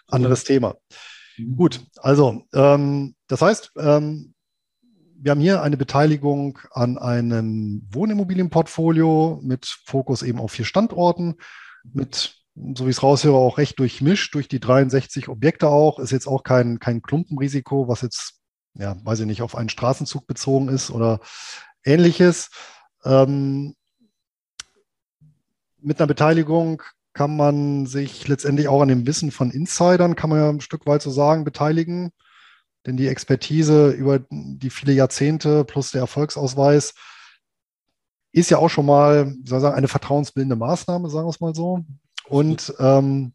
anderes. 0.06 0.44
Thema. 0.44 0.76
Mhm. 1.36 1.56
Gut, 1.56 1.84
also 1.96 2.42
ähm, 2.54 3.16
das 3.26 3.42
heißt, 3.42 3.72
ähm, 3.76 4.34
wir 5.26 5.32
haben 5.32 5.40
hier 5.40 5.60
eine 5.60 5.76
Beteiligung 5.76 6.60
an 6.70 6.98
einem 6.98 7.84
Wohnimmobilienportfolio 7.90 9.40
mit 9.42 9.66
Fokus 9.84 10.22
eben 10.22 10.38
auf 10.38 10.52
vier 10.52 10.64
Standorten, 10.64 11.34
mit 11.82 12.36
so 12.54 12.86
wie 12.86 12.90
ich 12.90 12.98
es 12.98 13.02
raushöre, 13.02 13.34
auch 13.34 13.58
recht 13.58 13.76
durchmischt 13.80 14.36
durch 14.36 14.46
die 14.46 14.60
63 14.60 15.26
Objekte 15.28 15.66
auch. 15.66 15.98
Ist 15.98 16.12
jetzt 16.12 16.28
auch 16.28 16.44
kein, 16.44 16.78
kein 16.78 17.02
Klumpenrisiko, 17.02 17.88
was 17.88 18.02
jetzt, 18.02 18.40
ja, 18.74 18.94
weiß 19.02 19.18
ich 19.18 19.26
nicht, 19.26 19.42
auf 19.42 19.56
einen 19.56 19.68
Straßenzug 19.68 20.28
bezogen 20.28 20.68
ist 20.68 20.92
oder 20.92 21.18
ähnliches. 21.84 22.50
Ähm, 23.04 23.74
mit 25.78 25.98
einer 25.98 26.06
Beteiligung 26.06 26.84
kann 27.14 27.36
man 27.36 27.86
sich 27.86 28.28
letztendlich 28.28 28.68
auch 28.68 28.80
an 28.80 28.88
dem 28.88 29.08
Wissen 29.08 29.32
von 29.32 29.50
Insidern, 29.50 30.14
kann 30.14 30.30
man 30.30 30.38
ja 30.38 30.48
ein 30.50 30.60
Stück 30.60 30.86
weit 30.86 31.02
so 31.02 31.10
sagen, 31.10 31.42
beteiligen. 31.42 32.12
Denn 32.86 32.96
die 32.96 33.08
Expertise 33.08 33.90
über 33.90 34.20
die 34.30 34.70
viele 34.70 34.92
Jahrzehnte 34.92 35.64
plus 35.64 35.90
der 35.90 36.02
Erfolgsausweis 36.02 36.94
ist 38.32 38.50
ja 38.50 38.58
auch 38.58 38.68
schon 38.68 38.86
mal, 38.86 39.34
wie 39.42 39.48
soll 39.48 39.58
ich 39.58 39.62
sagen, 39.62 39.76
eine 39.76 39.88
vertrauensbildende 39.88 40.56
Maßnahme, 40.56 41.08
sagen 41.10 41.26
wir 41.26 41.30
es 41.30 41.40
mal 41.40 41.54
so. 41.54 41.84
Und 42.28 42.74
ähm, 42.78 43.32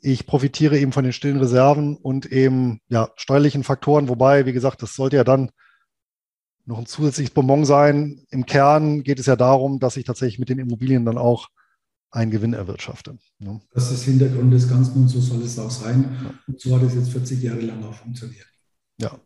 ich 0.00 0.26
profitiere 0.26 0.78
eben 0.78 0.92
von 0.92 1.04
den 1.04 1.12
stillen 1.12 1.38
Reserven 1.38 1.96
und 1.96 2.26
eben 2.26 2.80
ja, 2.88 3.10
steuerlichen 3.16 3.62
Faktoren, 3.62 4.08
wobei, 4.08 4.46
wie 4.46 4.52
gesagt, 4.52 4.82
das 4.82 4.94
sollte 4.94 5.16
ja 5.16 5.24
dann 5.24 5.50
noch 6.64 6.78
ein 6.78 6.86
zusätzliches 6.86 7.34
Bonbon 7.34 7.64
sein. 7.64 8.24
Im 8.30 8.46
Kern 8.46 9.02
geht 9.02 9.18
es 9.18 9.26
ja 9.26 9.36
darum, 9.36 9.78
dass 9.78 9.96
ich 9.96 10.04
tatsächlich 10.04 10.38
mit 10.38 10.48
den 10.48 10.58
Immobilien 10.58 11.04
dann 11.04 11.18
auch 11.18 11.48
einen 12.14 12.30
Gewinn 12.30 12.54
erwirtschafte. 12.54 13.18
Ja. 13.40 13.60
Das 13.72 13.90
ist 13.90 14.04
Hintergrund 14.04 14.52
des 14.52 14.68
Ganzen 14.68 15.02
und 15.02 15.08
so 15.08 15.20
soll 15.20 15.42
es 15.42 15.58
auch 15.58 15.70
sein. 15.70 16.16
Ja. 16.22 16.34
Und 16.46 16.60
so 16.60 16.76
hat 16.76 16.82
es 16.84 16.94
jetzt 16.94 17.10
40 17.10 17.42
Jahre 17.42 17.60
lang 17.60 17.82
auch 17.84 17.94
funktioniert. 17.94 18.46
Ja. 18.98 19.18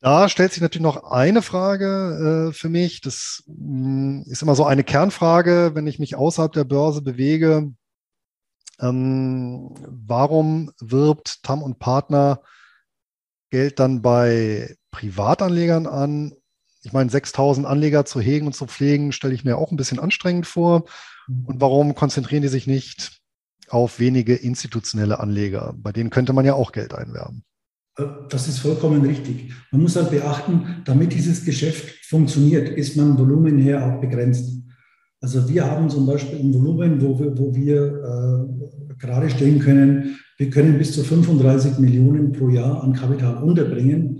Da 0.00 0.28
stellt 0.28 0.52
sich 0.52 0.62
natürlich 0.62 0.82
noch 0.82 1.10
eine 1.10 1.42
Frage 1.42 2.50
äh, 2.50 2.52
für 2.52 2.68
mich. 2.68 3.00
Das 3.00 3.42
mh, 3.46 3.88
mm, 3.88 4.22
ist 4.26 4.42
immer 4.42 4.54
so 4.54 4.64
eine 4.64 4.84
Kernfrage, 4.84 5.72
wenn 5.74 5.86
ich 5.88 5.98
mich 5.98 6.14
außerhalb 6.14 6.52
der 6.52 6.64
Börse 6.64 7.02
bewege. 7.02 7.72
Ähm, 8.78 9.74
warum 9.80 10.70
wirbt 10.80 11.42
Tam 11.42 11.62
und 11.62 11.78
Partner 11.80 12.42
Geld 13.50 13.80
dann 13.80 14.02
bei 14.02 14.76
Privatanlegern 14.92 15.86
an? 15.86 16.34
Ich 16.86 16.92
meine, 16.92 17.10
6000 17.10 17.66
Anleger 17.66 18.04
zu 18.04 18.20
hegen 18.20 18.46
und 18.46 18.52
zu 18.52 18.66
pflegen, 18.66 19.10
stelle 19.10 19.34
ich 19.34 19.44
mir 19.44 19.58
auch 19.58 19.72
ein 19.72 19.76
bisschen 19.76 19.98
anstrengend 19.98 20.46
vor. 20.46 20.84
Mhm. 21.26 21.46
Und 21.46 21.60
warum 21.60 21.96
konzentrieren 21.96 22.42
die 22.42 22.48
sich 22.48 22.68
nicht 22.68 23.20
auf 23.68 23.98
wenige 23.98 24.36
institutionelle 24.36 25.18
Anleger? 25.18 25.74
Bei 25.76 25.90
denen 25.90 26.10
könnte 26.10 26.32
man 26.32 26.44
ja 26.44 26.54
auch 26.54 26.70
Geld 26.70 26.94
einwerben. 26.94 27.42
Äh, 27.98 28.04
das 28.28 28.46
ist 28.46 28.60
vollkommen 28.60 29.04
richtig. 29.04 29.52
Man 29.72 29.82
muss 29.82 29.96
halt 29.96 30.12
beachten, 30.12 30.82
damit 30.84 31.12
dieses 31.12 31.44
Geschäft 31.44 32.06
funktioniert, 32.06 32.68
ist 32.68 32.96
man 32.96 33.18
Volumen 33.18 33.58
her 33.58 33.84
auch 33.84 34.00
begrenzt. 34.00 34.48
Also 35.20 35.48
wir 35.48 35.68
haben 35.68 35.90
zum 35.90 36.06
Beispiel 36.06 36.38
ein 36.38 36.54
Volumen, 36.54 37.02
wo 37.02 37.18
wir, 37.18 37.36
wo 37.36 37.52
wir 37.52 37.82
äh, 37.82 38.94
gerade 38.96 39.28
stehen 39.28 39.58
können, 39.58 40.20
wir 40.38 40.50
können 40.50 40.78
bis 40.78 40.92
zu 40.92 41.02
35 41.02 41.78
Millionen 41.78 42.30
pro 42.30 42.48
Jahr 42.48 42.84
an 42.84 42.92
Kapital 42.92 43.42
unterbringen, 43.42 44.15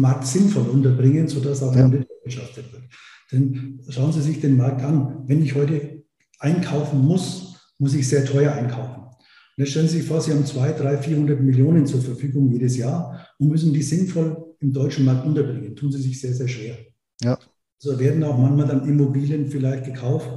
Markt 0.00 0.26
sinnvoll 0.26 0.68
unterbringen, 0.68 1.28
sodass 1.28 1.62
auch 1.62 1.74
ja. 1.74 1.90
wirtschaftet 1.90 2.72
wird. 2.72 2.82
Denn 3.30 3.80
schauen 3.88 4.12
Sie 4.12 4.22
sich 4.22 4.40
den 4.40 4.56
Markt 4.56 4.82
an. 4.82 5.24
Wenn 5.26 5.42
ich 5.42 5.54
heute 5.54 6.04
einkaufen 6.38 7.00
muss, 7.00 7.56
muss 7.78 7.94
ich 7.94 8.08
sehr 8.08 8.24
teuer 8.24 8.52
einkaufen. 8.52 9.02
Und 9.02 9.64
jetzt 9.64 9.70
stellen 9.70 9.88
Sie 9.88 9.98
sich 9.98 10.06
vor, 10.06 10.20
Sie 10.20 10.32
haben 10.32 10.46
200, 10.46 10.80
300, 10.80 11.04
400 11.04 11.40
Millionen 11.40 11.86
zur 11.86 12.00
Verfügung 12.00 12.50
jedes 12.50 12.76
Jahr 12.76 13.26
und 13.38 13.48
müssen 13.48 13.72
die 13.72 13.82
sinnvoll 13.82 14.54
im 14.60 14.72
deutschen 14.72 15.04
Markt 15.04 15.26
unterbringen. 15.26 15.76
Tun 15.76 15.92
Sie 15.92 16.00
sich 16.00 16.20
sehr, 16.20 16.34
sehr 16.34 16.48
schwer. 16.48 16.78
Ja. 17.22 17.38
So 17.78 17.98
werden 17.98 18.22
auch 18.22 18.38
manchmal 18.38 18.66
dann 18.66 18.88
Immobilien 18.88 19.48
vielleicht 19.48 19.84
gekauft, 19.84 20.30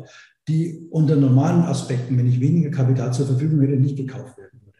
die 0.47 0.87
unter 0.89 1.15
normalen 1.15 1.61
Aspekten, 1.61 2.17
wenn 2.17 2.27
ich 2.27 2.39
weniger 2.39 2.71
Kapital 2.71 3.13
zur 3.13 3.27
Verfügung 3.27 3.61
hätte, 3.61 3.77
nicht 3.77 3.97
gekauft 3.97 4.37
werden 4.37 4.61
würde. 4.63 4.77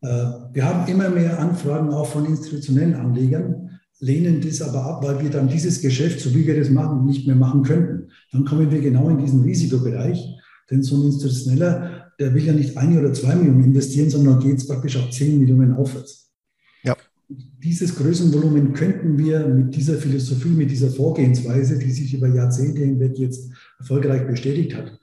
Äh, 0.00 0.06
wir 0.52 0.64
haben 0.64 0.90
immer 0.90 1.10
mehr 1.10 1.38
Anfragen 1.38 1.90
auch 1.90 2.06
von 2.06 2.26
institutionellen 2.26 2.94
Anlegern, 2.94 3.78
lehnen 4.00 4.40
das 4.40 4.62
aber 4.62 4.84
ab, 4.84 5.04
weil 5.04 5.22
wir 5.22 5.30
dann 5.30 5.48
dieses 5.48 5.80
Geschäft, 5.80 6.20
so 6.20 6.34
wie 6.34 6.46
wir 6.46 6.58
das 6.58 6.70
machen, 6.70 7.04
nicht 7.04 7.26
mehr 7.26 7.36
machen 7.36 7.62
könnten. 7.62 8.10
Dann 8.32 8.44
kommen 8.44 8.70
wir 8.70 8.80
genau 8.80 9.08
in 9.08 9.18
diesen 9.18 9.42
Risikobereich, 9.42 10.36
denn 10.70 10.82
so 10.82 10.96
ein 10.96 11.06
institutioneller 11.06 12.08
der 12.18 12.34
will 12.34 12.44
ja 12.44 12.52
nicht 12.52 12.76
eine 12.76 12.98
oder 12.98 13.12
zwei 13.12 13.34
Millionen 13.36 13.64
investieren, 13.64 14.10
sondern 14.10 14.40
geht 14.40 14.56
es 14.56 14.66
praktisch 14.66 14.96
auf 14.96 15.10
zehn 15.10 15.38
Millionen 15.38 15.74
aufwärts. 15.74 16.32
Ja. 16.82 16.96
Dieses 17.28 17.94
Größenvolumen 17.94 18.72
könnten 18.72 19.18
wir 19.18 19.46
mit 19.46 19.74
dieser 19.74 19.94
Philosophie, 19.94 20.48
mit 20.48 20.70
dieser 20.70 20.90
Vorgehensweise, 20.90 21.78
die 21.78 21.90
sich 21.90 22.14
über 22.14 22.28
Jahrzehnte 22.28 22.80
hinweg 22.80 23.18
jetzt 23.18 23.50
erfolgreich 23.78 24.26
bestätigt 24.26 24.74
hat, 24.74 24.97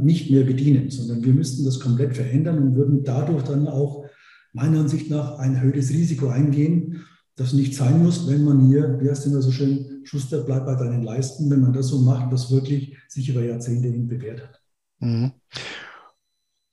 nicht 0.00 0.30
mehr 0.30 0.44
bedienen, 0.44 0.90
sondern 0.90 1.24
wir 1.24 1.32
müssten 1.32 1.64
das 1.64 1.80
komplett 1.80 2.14
verändern 2.14 2.58
und 2.58 2.76
würden 2.76 3.02
dadurch 3.02 3.42
dann 3.42 3.66
auch 3.66 4.04
meiner 4.52 4.80
Ansicht 4.80 5.10
nach 5.10 5.38
ein 5.38 5.54
erhöhtes 5.54 5.90
Risiko 5.90 6.28
eingehen, 6.28 7.04
das 7.34 7.52
nicht 7.52 7.74
sein 7.74 8.02
muss, 8.02 8.28
wenn 8.28 8.44
man 8.44 8.66
hier, 8.66 8.98
wie 9.00 9.08
heißt 9.08 9.26
immer 9.26 9.40
so 9.42 9.52
schön, 9.52 10.00
Schuster 10.04 10.42
bleibt 10.42 10.66
bei 10.66 10.74
deinen 10.74 11.02
Leisten, 11.02 11.50
wenn 11.50 11.60
man 11.60 11.72
das 11.72 11.88
so 11.88 12.00
macht, 12.00 12.32
was 12.32 12.50
wirklich 12.50 12.96
sich 13.08 13.28
über 13.28 13.42
Jahrzehnte 13.42 13.88
hin 13.88 14.08
bewährt 14.08 14.42
hat. 14.42 14.60
Mhm. 14.98 15.32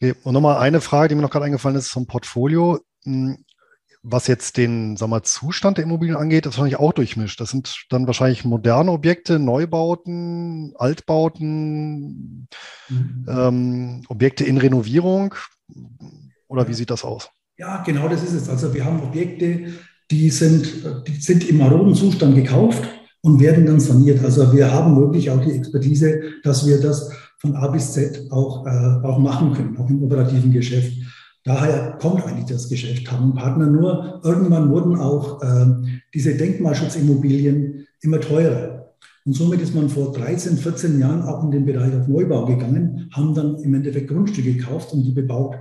Okay. 0.02 0.16
Und 0.24 0.34
nochmal 0.34 0.58
eine 0.58 0.82
Frage, 0.82 1.10
die 1.10 1.16
mir 1.16 1.22
noch 1.22 1.30
gerade 1.30 1.46
eingefallen 1.46 1.78
ist 1.78 1.90
zum 1.90 2.08
Portfolio. 2.08 2.80
Was 4.08 4.28
jetzt 4.28 4.58
den 4.58 4.98
sagen 4.98 5.12
wir, 5.12 5.24
Zustand 5.24 5.78
der 5.78 5.86
Immobilien 5.86 6.16
angeht, 6.16 6.46
ist 6.46 6.52
wahrscheinlich 6.54 6.78
auch 6.78 6.94
durchmischt. 6.94 7.42
Das 7.42 7.50
sind 7.50 7.88
dann 7.90 8.06
wahrscheinlich 8.06 8.46
moderne 8.46 8.92
Objekte, 8.92 9.40
Neubauten, 9.40 10.74
Altbauten, 10.78 12.48
mhm. 12.88 13.26
ähm, 13.28 14.02
Objekte 14.08 14.44
in 14.44 14.60
Renovierung. 14.60 15.34
Oder 16.48 16.68
wie 16.68 16.76
sieht 16.76 16.92
das 16.92 17.04
aus? 17.04 17.32
Ja, 17.58 17.82
genau 17.82 18.08
das 18.08 18.22
ist 18.22 18.34
es. 18.34 18.48
Also 18.48 18.74
wir 18.76 18.86
haben 18.86 19.02
Objekte, 19.02 19.74
die 20.12 20.30
sind, 20.30 20.86
die 21.08 21.16
sind 21.20 21.50
im 21.50 21.58
maroden 21.58 21.96
Zustand 21.96 22.36
gekauft 22.36 22.84
und 23.22 23.40
werden 23.40 23.66
dann 23.66 23.80
saniert. 23.80 24.24
Also 24.24 24.54
wir 24.54 24.72
haben 24.72 24.96
wirklich 24.98 25.32
auch 25.32 25.42
die 25.42 25.54
Expertise, 25.54 26.22
dass 26.44 26.68
wir 26.68 26.80
das 26.80 27.10
von 27.40 27.56
A 27.56 27.68
bis 27.70 27.94
Z 27.94 28.32
auch, 28.32 28.68
äh, 28.68 29.04
auch 29.04 29.18
machen 29.18 29.54
können, 29.54 29.78
auch 29.78 29.90
im 29.90 30.04
operativen 30.04 30.52
Geschäft. 30.52 30.94
Daher 31.46 31.98
kommt 32.02 32.26
eigentlich 32.26 32.46
das 32.46 32.70
Geschäft 32.70 33.10
haben 33.12 33.36
Partner 33.36 33.68
nur. 33.68 34.20
Irgendwann 34.24 34.72
wurden 34.72 34.98
auch 34.98 35.44
äh, 35.44 35.68
diese 36.12 36.36
Denkmalschutzimmobilien 36.36 37.88
immer 38.02 38.20
teurer. 38.20 38.96
Und 39.26 39.34
somit 39.34 39.62
ist 39.62 39.76
man 39.76 39.90
vor 39.90 40.12
13, 40.12 40.58
14 40.58 41.00
Jahren 41.00 41.22
auch 41.22 41.44
in 41.44 41.52
den 41.52 41.66
Bereich 41.66 41.96
auf 41.96 42.08
Neubau 42.08 42.46
gegangen, 42.46 43.10
haben 43.12 43.36
dann 43.36 43.58
im 43.60 43.76
Endeffekt 43.76 44.10
Grundstücke 44.10 44.54
gekauft 44.54 44.92
und 44.94 45.04
die 45.04 45.12
bebaut. 45.12 45.56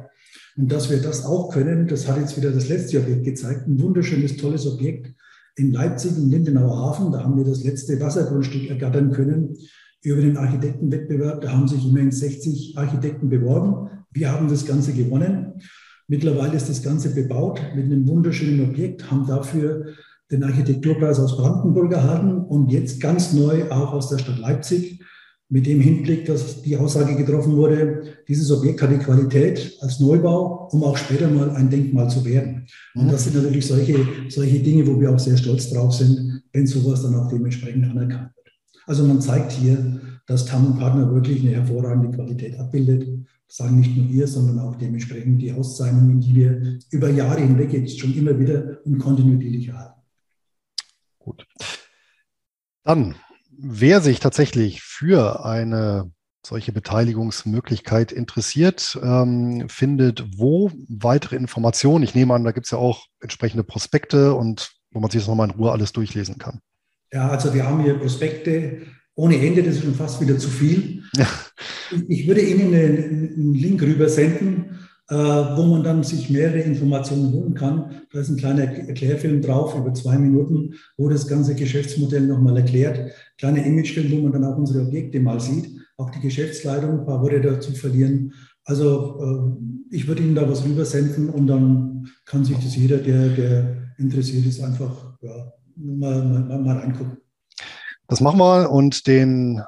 Und 0.57 0.73
dass 0.73 0.91
wir 0.91 1.03
das 1.03 1.27
auch 1.27 1.51
können, 1.51 1.87
das 1.87 2.09
hat 2.09 2.19
jetzt 2.19 2.37
wieder 2.37 2.51
das 2.51 2.69
letzte 2.71 2.99
Objekt 3.01 3.25
gezeigt. 3.25 3.67
Ein 3.67 3.81
wunderschönes, 3.81 4.39
tolles 4.39 4.67
Objekt 4.67 5.15
in 5.57 5.73
Leipzig 5.73 6.17
im 6.17 6.31
Lindenauer 6.31 6.79
Hafen. 6.79 7.13
Da 7.13 7.23
haben 7.23 7.37
wir 7.37 7.45
das 7.45 7.63
letzte 7.63 8.01
Wassergrundstück 8.01 8.71
ergattern 8.71 9.13
können 9.13 9.57
über 10.03 10.23
den 10.23 10.37
Architektenwettbewerb. 10.37 11.43
Da 11.43 11.53
haben 11.53 11.69
sich 11.69 11.87
immerhin 11.87 12.11
60 12.11 12.77
Architekten 12.77 13.29
beworben. 13.29 13.91
Wir 14.15 14.31
haben 14.33 14.49
das 14.49 14.65
Ganze 14.65 14.93
gewonnen. 14.93 15.61
Mittlerweile 16.07 16.57
ist 16.57 16.69
das 16.69 16.83
Ganze 16.83 17.11
bebaut 17.11 17.61
mit 17.75 17.87
einem 17.87 18.07
wunderschönen 18.07 18.69
Objekt, 18.69 19.11
haben 19.11 19.27
dafür 19.27 19.87
den 20.31 20.45
Architekturpreis 20.45 21.19
aus 21.19 21.37
Brandenburg 21.37 21.93
erhalten 21.93 22.39
und 22.39 22.71
jetzt 22.71 23.01
ganz 23.01 23.33
neu 23.33 23.71
auch 23.71 23.93
aus 23.93 24.09
der 24.09 24.19
Stadt 24.19 24.39
Leipzig 24.39 25.01
mit 25.49 25.67
dem 25.67 25.81
Hinblick, 25.81 26.25
dass 26.27 26.63
die 26.63 26.77
Aussage 26.77 27.17
getroffen 27.17 27.57
wurde, 27.57 28.03
dieses 28.29 28.51
Objekt 28.51 28.81
hat 28.83 28.93
die 28.93 28.99
Qualität 28.99 29.77
als 29.81 30.01
Neubau, 30.01 30.69
um 30.71 30.83
auch 30.85 30.97
später 30.97 31.29
mal 31.29 31.51
ein 31.51 31.69
Denkmal 31.69 32.09
zu 32.09 32.25
werden. 32.25 32.67
Und 32.95 33.13
das 33.13 33.25
sind 33.25 33.37
natürlich 33.37 33.67
solche, 33.67 33.99
solche 34.29 34.61
Dinge, 34.61 34.87
wo 34.87 34.99
wir 34.99 35.13
auch 35.13 35.19
sehr 35.19 35.37
stolz 35.37 35.71
drauf 35.71 35.93
sind, 35.93 36.43
wenn 36.53 36.67
sowas 36.67 37.03
dann 37.03 37.15
auch 37.17 37.29
dementsprechend 37.29 37.85
anerkannt 37.85 38.31
wird. 38.37 38.49
Also 38.87 39.05
man 39.05 39.21
zeigt 39.21 39.53
hier, 39.53 40.01
dass 40.27 40.47
Tam 40.47 40.79
Partner 40.79 41.13
wirklich 41.13 41.41
eine 41.43 41.51
hervorragende 41.51 42.17
Qualität 42.17 42.59
abbildet. 42.59 43.24
Sagen 43.47 43.79
nicht 43.79 43.97
nur 43.97 44.09
wir, 44.09 44.27
sondern 44.27 44.59
auch 44.59 44.77
dementsprechend 44.77 45.41
die 45.41 45.53
Auszeichnungen, 45.53 46.21
die 46.21 46.35
wir 46.35 46.79
über 46.91 47.11
Jahre 47.11 47.41
hinweg 47.41 47.73
jetzt 47.73 48.01
schon 48.01 48.15
immer 48.15 48.39
wieder 48.39 48.79
und 48.85 48.99
kontinuierlich 48.99 49.69
erhalten. 49.69 50.01
Gut. 51.19 51.47
Dann, 52.83 53.15
wer 53.51 54.01
sich 54.01 54.21
tatsächlich 54.21 54.83
für 54.83 55.45
eine 55.45 56.11
solche 56.47 56.73
Beteiligungsmöglichkeit 56.73 58.13
interessiert, 58.13 58.99
ähm, 59.03 59.69
findet 59.69 60.39
wo 60.39 60.71
weitere 60.89 61.37
Informationen? 61.37 62.05
Ich 62.05 62.15
nehme 62.15 62.35
an, 62.35 62.45
da 62.45 62.53
gibt 62.53 62.67
es 62.67 62.73
ja 62.73 62.79
auch 62.79 63.07
entsprechende 63.21 63.65
Prospekte 63.65 64.35
und 64.35 64.73
wo 64.91 65.01
man 65.01 65.11
sich 65.11 65.23
das 65.23 65.29
nochmal 65.29 65.49
in 65.49 65.57
Ruhe 65.57 65.73
alles 65.73 65.93
durchlesen 65.93 66.39
kann. 66.39 66.61
Ja, 67.13 67.29
also 67.29 67.55
wir 67.55 67.67
haben 67.67 67.83
hier 67.83 67.99
Prospekte 67.99 68.83
ohne 69.17 69.37
Ende, 69.41 69.63
das 69.63 69.77
ist 69.77 69.85
schon 69.85 69.95
fast 69.95 70.21
wieder 70.21 70.39
zu 70.39 70.49
viel. 70.49 71.03
Ja. 71.17 71.27
Ich 72.09 72.27
würde 72.27 72.41
Ihnen 72.41 72.75
einen 72.75 73.55
Link 73.55 73.83
rüber 73.83 74.09
senden, 74.09 74.79
äh, 75.09 75.15
wo 75.15 75.65
man 75.65 75.85
dann 75.85 76.03
sich 76.03 76.31
mehrere 76.31 76.61
Informationen 76.61 77.33
holen 77.33 77.55
kann. 77.55 78.03
Da 78.13 78.21
ist 78.21 78.31
ein 78.31 78.37
kleiner 78.37 78.63
Erklärfilm 78.63 79.43
drauf 79.43 79.77
über 79.77 79.93
zwei 79.95 80.19
Minuten, 80.19 80.75
wo 80.97 81.09
das 81.09 81.29
ganze 81.29 81.55
Geschäftsmodell 81.55 82.27
nochmal 82.27 82.57
erklärt. 82.57 83.13
Kleiner 83.39 83.65
Imagefilm, 83.65 84.11
wo 84.13 84.23
man 84.23 84.33
dann 84.33 84.45
auch 84.45 84.57
unsere 84.57 84.85
Objekte 84.85 85.21
mal 85.21 85.41
sieht, 85.41 85.69
auch 85.97 86.11
die 86.11 86.21
Geschäftsleitung, 86.21 87.01
ein 87.01 87.07
paar 87.07 87.23
Worte 87.23 87.41
dazu 87.41 87.73
verlieren. 87.73 88.33
Also 88.65 89.21
äh, 89.21 89.95
ich 89.95 90.09
würde 90.09 90.23
Ihnen 90.23 90.35
da 90.35 90.49
was 90.49 90.65
rüber 90.65 90.85
senden 90.85 91.29
und 91.29 91.47
dann 91.47 92.09
kann 92.25 92.45
sich 92.45 92.57
das 92.57 92.75
jeder, 92.75 92.97
der, 92.97 93.29
der 93.29 93.93
interessiert 93.99 94.47
ist, 94.47 94.63
einfach 94.63 95.17
ja, 95.21 95.53
mal, 95.77 96.25
mal, 96.25 96.59
mal 96.59 96.79
reingucken. 96.79 97.19
Das 98.07 98.21
machen 98.21 98.39
wir 98.39 98.71
und 98.71 99.07
den, 99.07 99.63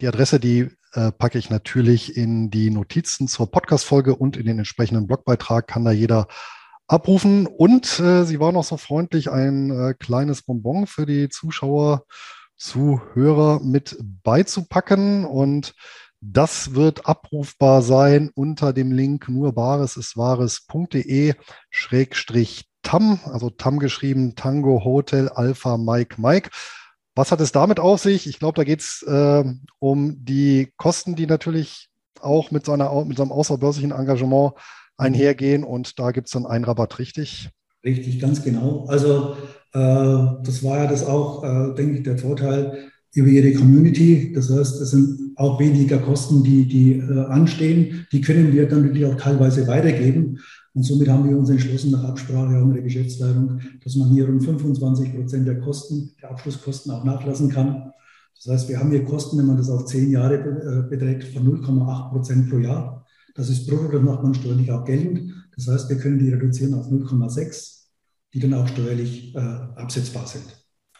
die 0.00 0.06
Adresse, 0.06 0.38
die 0.38 0.70
äh, 0.92 1.10
packe 1.12 1.38
ich 1.38 1.50
natürlich 1.50 2.16
in 2.16 2.50
die 2.50 2.70
Notizen 2.70 3.26
zur 3.26 3.50
Podcast-Folge 3.50 4.14
und 4.14 4.36
in 4.36 4.46
den 4.46 4.58
entsprechenden 4.58 5.06
Blogbeitrag 5.06 5.66
kann 5.66 5.84
da 5.84 5.90
jeder 5.90 6.28
abrufen. 6.86 7.46
Und 7.46 7.98
äh, 7.98 8.24
sie 8.24 8.40
war 8.40 8.52
noch 8.52 8.64
so 8.64 8.76
freundlich, 8.76 9.30
ein 9.30 9.70
äh, 9.70 9.94
kleines 9.94 10.42
Bonbon 10.42 10.86
für 10.86 11.06
die 11.06 11.28
Zuschauer, 11.28 12.04
Zuhörer 12.56 13.60
mit 13.60 13.96
beizupacken. 14.22 15.24
Und 15.24 15.74
das 16.20 16.74
wird 16.74 17.06
abrufbar 17.06 17.82
sein 17.82 18.30
unter 18.34 18.72
dem 18.72 18.92
Link 18.92 19.28
nur 19.28 19.52
bares 19.52 19.96
ist 19.96 20.16
wahres.de 20.16 21.34
schrägstrich 21.70 22.66
TAM, 22.82 23.20
also 23.24 23.50
TAM 23.50 23.78
geschrieben, 23.78 24.34
Tango 24.36 24.84
Hotel 24.84 25.28
Alpha 25.28 25.76
Mike 25.76 26.20
Mike. 26.20 26.50
Was 27.14 27.32
hat 27.32 27.40
es 27.40 27.52
damit 27.52 27.80
auf 27.80 28.00
sich? 28.00 28.26
Ich 28.26 28.38
glaube, 28.38 28.56
da 28.56 28.64
geht 28.64 28.80
es 28.80 29.02
äh, 29.02 29.44
um 29.78 30.24
die 30.24 30.72
Kosten, 30.76 31.16
die 31.16 31.26
natürlich 31.26 31.88
auch 32.20 32.50
mit, 32.50 32.66
seiner, 32.66 33.04
mit 33.04 33.18
seinem 33.18 33.32
außerbörslichen 33.32 33.92
Engagement 33.92 34.52
einhergehen. 34.96 35.64
Und 35.64 35.98
da 35.98 36.12
gibt 36.12 36.28
es 36.28 36.32
dann 36.32 36.46
einen 36.46 36.64
Rabatt, 36.64 36.98
richtig? 36.98 37.50
Richtig, 37.84 38.20
ganz 38.20 38.42
genau. 38.42 38.84
Also 38.86 39.36
äh, 39.72 40.42
das 40.44 40.62
war 40.62 40.78
ja 40.78 40.86
das 40.86 41.04
auch, 41.04 41.42
äh, 41.42 41.74
denke 41.74 41.98
ich, 41.98 42.02
der 42.02 42.18
Vorteil 42.18 42.90
über 43.14 43.28
Ihre 43.28 43.52
Community. 43.54 44.32
Das 44.34 44.50
heißt, 44.50 44.80
es 44.80 44.90
sind 44.90 45.32
auch 45.36 45.58
weniger 45.58 45.98
Kosten, 45.98 46.44
die, 46.44 46.66
die 46.66 46.92
äh, 46.98 47.24
anstehen. 47.26 48.06
Die 48.12 48.20
können 48.20 48.52
wir 48.52 48.68
dann 48.68 48.82
natürlich 48.82 49.06
auch 49.06 49.16
teilweise 49.16 49.66
weitergeben. 49.66 50.38
Und 50.72 50.84
somit 50.84 51.08
haben 51.08 51.28
wir 51.28 51.36
uns 51.36 51.50
entschlossen, 51.50 51.90
nach 51.90 52.04
Absprache 52.04 52.56
auch 52.56 52.64
mit 52.64 52.76
der 52.76 52.84
Geschäftsleitung, 52.84 53.60
dass 53.82 53.96
man 53.96 54.10
hier 54.10 54.26
rund 54.26 54.44
25 54.44 55.14
Prozent 55.14 55.48
der 55.48 55.60
Kosten, 55.60 56.12
der 56.22 56.30
Abschlusskosten 56.30 56.92
auch 56.92 57.04
nachlassen 57.04 57.50
kann. 57.50 57.92
Das 58.36 58.52
heißt, 58.52 58.68
wir 58.68 58.78
haben 58.78 58.90
hier 58.90 59.04
Kosten, 59.04 59.36
wenn 59.38 59.46
man 59.46 59.56
das 59.56 59.68
auf 59.68 59.86
zehn 59.86 60.10
Jahre 60.10 60.36
äh, 60.36 60.88
beträgt, 60.88 61.24
von 61.24 61.46
0,8 61.46 62.10
Prozent 62.10 62.50
pro 62.50 62.58
Jahr. 62.58 63.04
Das 63.34 63.50
ist 63.50 63.66
brutto, 63.66 63.88
das 63.88 64.02
macht 64.02 64.22
man 64.22 64.34
steuerlich 64.34 64.70
auch 64.70 64.84
geltend. 64.84 65.34
Das 65.56 65.66
heißt, 65.66 65.88
wir 65.88 65.98
können 65.98 66.18
die 66.18 66.30
reduzieren 66.30 66.74
auf 66.74 66.88
0,6, 66.88 67.86
die 68.32 68.40
dann 68.40 68.54
auch 68.54 68.68
steuerlich 68.68 69.34
äh, 69.34 69.38
absetzbar 69.38 70.26
sind. 70.26 70.44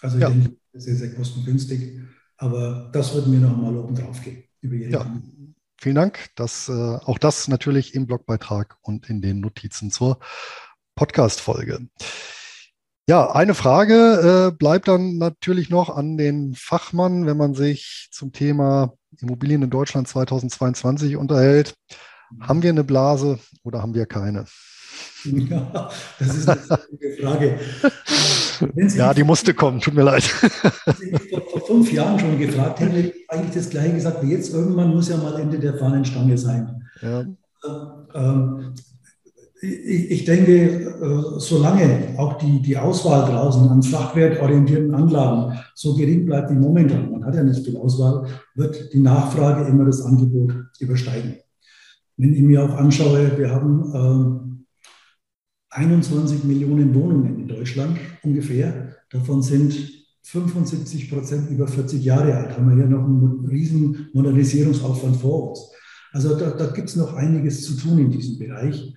Also 0.01 0.17
ich 0.17 0.23
ja. 0.23 0.31
denke, 0.31 0.57
sehr, 0.75 0.97
sehr 0.97 1.15
kostengünstig. 1.15 2.01
Aber 2.37 2.91
das 2.93 3.15
würden 3.15 3.33
wir 3.33 3.41
nochmal 3.41 3.77
oben 3.77 3.95
drauf 3.95 4.21
gehen. 4.23 4.43
Über 4.61 4.75
Ihre 4.75 4.91
ja. 4.91 5.21
Vielen 5.83 5.95
Dank. 5.95 6.29
Das, 6.35 6.69
äh, 6.69 6.73
auch 6.73 7.17
das 7.17 7.49
natürlich 7.49 7.95
im 7.95 8.07
Blogbeitrag 8.07 8.77
und 8.83 9.09
in 9.09 9.23
den 9.23 9.41
Notizen 9.41 9.91
zur 9.91 10.19
Podcast-Folge. 10.95 11.89
Ja, 13.09 13.33
eine 13.33 13.55
Frage 13.55 14.51
äh, 14.53 14.55
bleibt 14.55 14.89
dann 14.89 15.17
natürlich 15.17 15.71
noch 15.71 15.89
an 15.89 16.19
den 16.19 16.55
Fachmann, 16.55 17.25
wenn 17.25 17.39
man 17.39 17.55
sich 17.55 18.11
zum 18.13 18.33
Thema 18.33 18.93
Immobilien 19.23 19.63
in 19.63 19.71
Deutschland 19.71 20.07
2022 20.07 21.17
unterhält. 21.17 21.75
Haben 22.43 22.63
wir 22.63 22.71
eine 22.71 22.85
Blase 22.85 23.39
oder 23.65 23.81
haben 23.81 23.95
wir 23.95 24.05
keine? 24.05 24.45
Ja, 25.25 25.91
das 26.19 26.37
ist 26.37 26.49
eine 26.49 26.59
gute 26.91 27.23
Frage. 27.23 27.59
ja, 28.97 29.15
die 29.15 29.25
musste 29.25 29.55
kommen, 29.55 29.81
tut 29.81 29.95
mir 29.95 30.03
leid. 30.03 30.23
vor, 30.23 31.67
fünf 31.67 31.93
Jahren 31.93 32.19
schon 32.19 32.39
gefragt 32.39 32.81
hätte, 32.81 32.99
ich 32.99 33.31
eigentlich 33.31 33.55
das 33.55 33.71
gleiche 33.71 33.95
gesagt 33.95 34.23
wie 34.23 34.33
jetzt. 34.33 34.55
Irgendwann 34.55 34.95
muss 34.95 35.09
ja 35.09 35.17
mal 35.17 35.39
Ende 35.39 35.59
der 35.59 35.75
Fahnenstange 35.75 36.39
sein. 36.39 36.83
Ja. 37.03 37.27
Ähm, 38.15 38.75
ich, 39.61 40.11
ich, 40.11 40.25
denke, 40.25 40.53
äh, 40.53 41.39
solange 41.39 42.15
auch 42.17 42.39
die, 42.39 42.63
die 42.63 42.79
Auswahl 42.79 43.31
draußen 43.31 43.69
an 43.69 43.83
fachwertorientierten 43.83 44.95
Anlagen 44.95 45.59
so 45.75 45.95
gering 45.95 46.25
bleibt 46.25 46.51
wie 46.51 46.55
momentan, 46.55 47.11
man 47.11 47.25
hat 47.27 47.35
ja 47.35 47.43
nicht 47.43 47.65
viel 47.65 47.77
Auswahl, 47.77 48.27
wird 48.55 48.93
die 48.95 49.01
Nachfrage 49.01 49.69
immer 49.69 49.85
das 49.85 50.03
Angebot 50.03 50.55
übersteigen. 50.79 51.37
Wenn 52.17 52.33
ich 52.35 52.41
mir 52.41 52.65
auch 52.65 52.75
anschaue, 52.77 53.37
wir 53.37 53.51
haben 53.51 54.47
äh, 54.47 54.50
21 55.71 56.45
Millionen 56.45 56.95
Wohnungen 56.95 57.39
in 57.41 57.49
Deutschland 57.49 57.99
ungefähr. 58.23 58.97
Davon 59.11 59.43
sind 59.43 59.75
75 60.23 61.11
Prozent 61.11 61.51
über 61.51 61.67
40 61.67 62.05
Jahre 62.05 62.35
alt. 62.37 62.57
Haben 62.57 62.69
wir 62.69 62.77
hier 62.77 62.87
noch 62.87 63.05
einen 63.05 63.47
riesen 63.47 64.09
Modernisierungsaufwand 64.13 65.17
vor 65.17 65.51
uns. 65.51 65.71
Also 66.13 66.37
da, 66.37 66.51
da 66.51 66.67
gibt 66.67 66.89
es 66.89 66.97
noch 66.97 67.15
einiges 67.15 67.65
zu 67.65 67.77
tun 67.77 67.99
in 67.99 68.11
diesem 68.11 68.39
Bereich. 68.39 68.95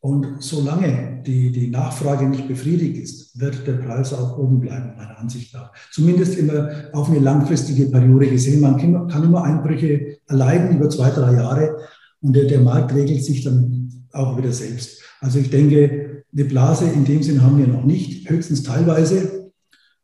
Und 0.00 0.26
solange 0.40 1.22
die, 1.26 1.50
die 1.50 1.68
Nachfrage 1.68 2.28
nicht 2.28 2.46
befriedigt 2.46 2.96
ist, 2.98 3.38
wird 3.38 3.66
der 3.66 3.74
Preis 3.74 4.14
auch 4.14 4.38
oben 4.38 4.60
bleiben, 4.60 4.96
meiner 4.96 5.18
Ansicht 5.18 5.52
nach. 5.52 5.72
Zumindest 5.90 6.38
immer 6.38 6.70
auf 6.92 7.10
eine 7.10 7.18
langfristige 7.18 7.86
Periode 7.86 8.28
gesehen. 8.28 8.60
Man 8.60 8.76
kann 8.76 9.24
immer 9.24 9.42
Einbrüche 9.42 10.18
erleiden 10.28 10.76
über 10.76 10.88
zwei, 10.88 11.10
drei 11.10 11.34
Jahre 11.34 11.76
und 12.20 12.34
der, 12.34 12.44
der 12.44 12.60
Markt 12.60 12.94
regelt 12.94 13.24
sich 13.24 13.42
dann 13.42 13.77
auch 14.12 14.36
wieder 14.38 14.52
selbst. 14.52 15.02
Also 15.20 15.38
ich 15.38 15.50
denke, 15.50 16.24
eine 16.32 16.44
Blase 16.44 16.86
in 16.86 17.04
dem 17.04 17.22
Sinn 17.22 17.42
haben 17.42 17.58
wir 17.58 17.66
noch 17.66 17.84
nicht, 17.84 18.28
höchstens 18.28 18.62
teilweise. 18.62 19.50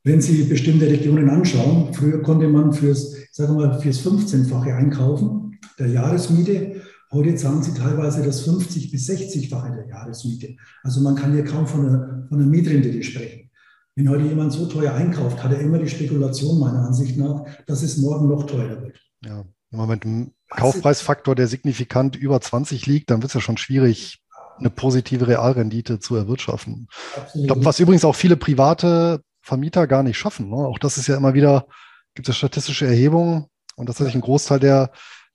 Wenn 0.02 0.20
Sie 0.20 0.44
bestimmte 0.44 0.86
Regionen 0.86 1.30
anschauen, 1.30 1.94
früher 1.94 2.22
konnte 2.22 2.48
man 2.48 2.72
fürs, 2.72 3.14
sagen 3.32 3.56
wir 3.56 3.68
mal, 3.68 3.80
fürs 3.80 4.04
15-fache 4.04 4.74
einkaufen 4.74 5.58
der 5.78 5.88
Jahresmiete. 5.88 6.82
Heute 7.10 7.34
zahlen 7.36 7.62
Sie 7.62 7.72
teilweise 7.72 8.22
das 8.22 8.40
50 8.42 8.90
bis 8.90 9.08
60-fache 9.08 9.74
der 9.74 9.88
Jahresmiete. 9.88 10.56
Also 10.82 11.00
man 11.00 11.14
kann 11.14 11.32
hier 11.32 11.44
kaum 11.44 11.66
von 11.66 11.86
einer, 11.86 12.26
von 12.28 12.38
einer 12.38 12.46
Mietrendite 12.46 13.02
sprechen. 13.02 13.50
Wenn 13.96 14.08
heute 14.08 14.24
jemand 14.24 14.52
so 14.52 14.66
teuer 14.66 14.92
einkauft, 14.92 15.42
hat 15.42 15.52
er 15.52 15.60
immer 15.60 15.78
die 15.78 15.88
Spekulation 15.88 16.58
meiner 16.58 16.86
Ansicht 16.86 17.16
nach, 17.16 17.44
dass 17.66 17.82
es 17.82 17.98
morgen 17.98 18.28
noch 18.28 18.44
teurer 18.44 18.82
wird. 18.82 18.98
Ja, 19.24 19.44
mit 19.86 20.04
einem 20.04 20.32
Kaufpreisfaktor, 20.56 21.34
der 21.34 21.46
signifikant 21.46 22.16
über 22.16 22.40
20 22.40 22.86
liegt, 22.86 23.10
dann 23.10 23.22
wird 23.22 23.30
es 23.30 23.34
ja 23.34 23.40
schon 23.40 23.56
schwierig, 23.56 24.20
eine 24.58 24.70
positive 24.70 25.26
Realrendite 25.26 25.98
zu 25.98 26.16
erwirtschaften. 26.16 26.88
Ich 27.34 27.46
glaube, 27.46 27.64
was 27.64 27.80
übrigens 27.80 28.04
auch 28.04 28.14
viele 28.14 28.36
private 28.36 29.20
Vermieter 29.42 29.86
gar 29.86 30.02
nicht 30.02 30.16
schaffen. 30.16 30.48
Ne? 30.48 30.56
Auch 30.56 30.78
das 30.78 30.96
ist 30.96 31.06
ja 31.06 31.16
immer 31.16 31.34
wieder, 31.34 31.66
gibt 32.14 32.28
es 32.28 32.36
statistische 32.36 32.86
Erhebungen 32.86 33.46
und 33.76 33.86
tatsächlich 33.86 34.14
ein 34.14 34.20
Großteil 34.20 34.60
der, 34.60 34.90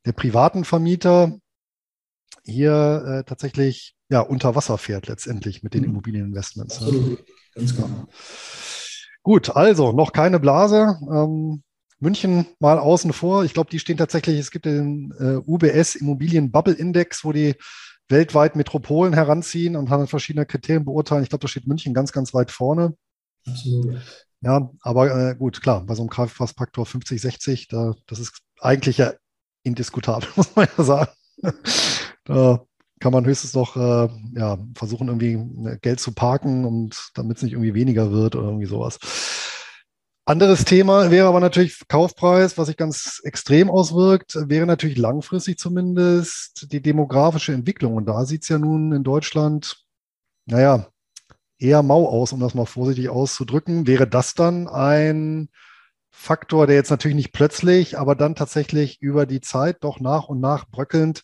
der 0.05 0.13
privaten 0.13 0.63
Vermieter 0.63 1.37
hier 2.43 3.03
äh, 3.05 3.23
tatsächlich 3.23 3.95
ja, 4.09 4.21
unter 4.21 4.55
Wasser 4.55 4.77
fährt 4.77 5.07
letztendlich 5.07 5.61
mit 5.61 5.73
den 5.73 5.83
mhm. 5.83 5.89
Immobilieninvestments. 5.89 6.81
Ne? 6.81 6.87
Absolut, 6.87 7.19
ne? 7.19 7.25
ganz 7.55 7.75
genau. 7.75 8.07
Gut, 9.21 9.55
also 9.55 9.91
noch 9.91 10.13
keine 10.13 10.39
Blase. 10.39 10.97
Ähm, 11.11 11.61
München 11.99 12.45
mal 12.59 12.79
außen 12.79 13.13
vor. 13.13 13.43
Ich 13.43 13.53
glaube, 13.53 13.69
die 13.69 13.79
stehen 13.79 13.97
tatsächlich, 13.97 14.39
es 14.39 14.51
gibt 14.51 14.65
den 14.65 15.13
äh, 15.19 15.41
UBS 15.45 15.95
Immobilien 15.95 16.51
Bubble 16.51 16.73
Index, 16.73 17.23
wo 17.23 17.31
die 17.31 17.55
weltweit 18.07 18.55
Metropolen 18.55 19.13
heranziehen 19.13 19.75
und 19.75 19.89
haben 19.89 20.07
verschiedene 20.07 20.45
Kriterien 20.45 20.85
beurteilen. 20.85 21.23
Ich 21.23 21.29
glaube, 21.29 21.41
da 21.41 21.47
steht 21.47 21.67
München 21.67 21.93
ganz, 21.93 22.11
ganz 22.11 22.33
weit 22.33 22.51
vorne. 22.51 22.95
Absolut. 23.45 24.01
Ja, 24.41 24.71
aber 24.81 25.31
äh, 25.31 25.35
gut, 25.35 25.61
klar, 25.61 25.85
bei 25.85 25.95
so 25.95 26.01
einem 26.01 26.09
Kraftfaktor 26.09 26.85
50, 26.85 27.21
60, 27.21 27.67
da, 27.67 27.93
das 28.07 28.19
ist 28.19 28.39
eigentlich 28.59 28.97
ja 28.97 29.13
indiskutabel, 29.63 30.29
muss 30.35 30.55
man 30.55 30.67
ja 30.77 30.83
sagen. 30.83 31.11
da 32.23 32.65
kann 32.99 33.13
man 33.13 33.25
höchstens 33.25 33.53
noch 33.53 33.75
äh, 33.75 34.09
ja, 34.35 34.57
versuchen, 34.75 35.07
irgendwie 35.07 35.67
äh, 35.67 35.77
Geld 35.81 35.99
zu 35.99 36.13
parken 36.13 36.65
und 36.65 37.11
damit 37.13 37.37
es 37.37 37.43
nicht 37.43 37.53
irgendwie 37.53 37.73
weniger 37.73 38.11
wird 38.11 38.35
oder 38.35 38.47
irgendwie 38.47 38.65
sowas. 38.65 38.99
Anderes 40.29 40.63
Thema 40.63 41.09
wäre 41.09 41.27
aber 41.27 41.39
natürlich 41.39 41.81
Kaufpreis, 41.87 42.55
was 42.55 42.67
sich 42.67 42.77
ganz 42.77 43.19
extrem 43.23 43.67
auswirkt, 43.67 44.37
wäre 44.47 44.67
natürlich 44.67 44.95
langfristig 44.95 45.57
zumindest 45.57 46.71
die 46.71 46.83
demografische 46.83 47.51
Entwicklung. 47.51 47.95
Und 47.95 48.05
da 48.05 48.23
sieht 48.25 48.43
es 48.43 48.49
ja 48.49 48.59
nun 48.59 48.91
in 48.91 49.03
Deutschland, 49.03 49.83
naja, 50.45 50.87
eher 51.57 51.81
mau 51.81 52.07
aus, 52.07 52.31
um 52.31 52.39
das 52.39 52.53
mal 52.53 52.67
vorsichtig 52.67 53.09
auszudrücken. 53.09 53.87
Wäre 53.87 54.07
das 54.07 54.35
dann 54.35 54.67
ein 54.67 55.49
Faktor, 56.11 56.67
der 56.67 56.75
jetzt 56.75 56.91
natürlich 56.91 57.15
nicht 57.15 57.31
plötzlich, 57.31 57.97
aber 57.97 58.13
dann 58.13 58.35
tatsächlich 58.35 59.01
über 59.01 59.25
die 59.25 59.41
Zeit 59.41 59.77
doch 59.83 59.99
nach 59.99 60.25
und 60.25 60.39
nach 60.39 60.69
bröckelnd 60.69 61.23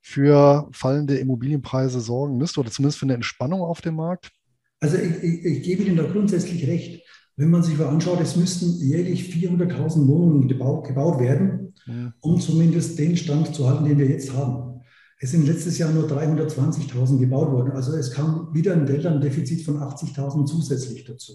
für 0.00 0.70
fallende 0.72 1.18
Immobilienpreise 1.18 2.00
sorgen 2.00 2.38
müsste 2.38 2.60
oder 2.60 2.70
zumindest 2.70 2.98
für 2.98 3.04
eine 3.04 3.12
Entspannung 3.12 3.60
auf 3.60 3.82
dem 3.82 3.96
Markt? 3.96 4.32
Also 4.80 4.96
ich, 4.96 5.22
ich, 5.22 5.44
ich 5.44 5.62
gebe 5.64 5.82
Ihnen 5.82 5.98
da 5.98 6.04
grundsätzlich 6.04 6.66
recht. 6.66 7.02
Wenn 7.36 7.50
man 7.50 7.62
sich 7.62 7.76
mal 7.76 7.88
anschaut, 7.88 8.20
es 8.20 8.36
müssten 8.36 8.80
jährlich 8.80 9.34
400.000 9.34 10.06
Wohnungen 10.06 10.48
gebaut, 10.48 10.88
gebaut 10.88 11.20
werden, 11.20 11.74
ja. 11.86 12.12
um 12.20 12.40
zumindest 12.40 12.98
den 12.98 13.16
Stand 13.16 13.54
zu 13.54 13.68
halten, 13.68 13.84
den 13.84 13.98
wir 13.98 14.08
jetzt 14.08 14.32
haben. 14.32 14.80
Es 15.18 15.30
sind 15.30 15.46
letztes 15.46 15.78
Jahr 15.78 15.92
nur 15.92 16.08
320.000 16.08 17.18
gebaut 17.18 17.50
worden. 17.50 17.72
Also 17.72 17.92
es 17.92 18.10
kam 18.10 18.52
wieder 18.52 18.74
ein 18.74 18.86
Delta-Defizit 18.86 19.64
von 19.64 19.78
80.000 19.78 20.46
zusätzlich 20.46 21.04
dazu. 21.04 21.34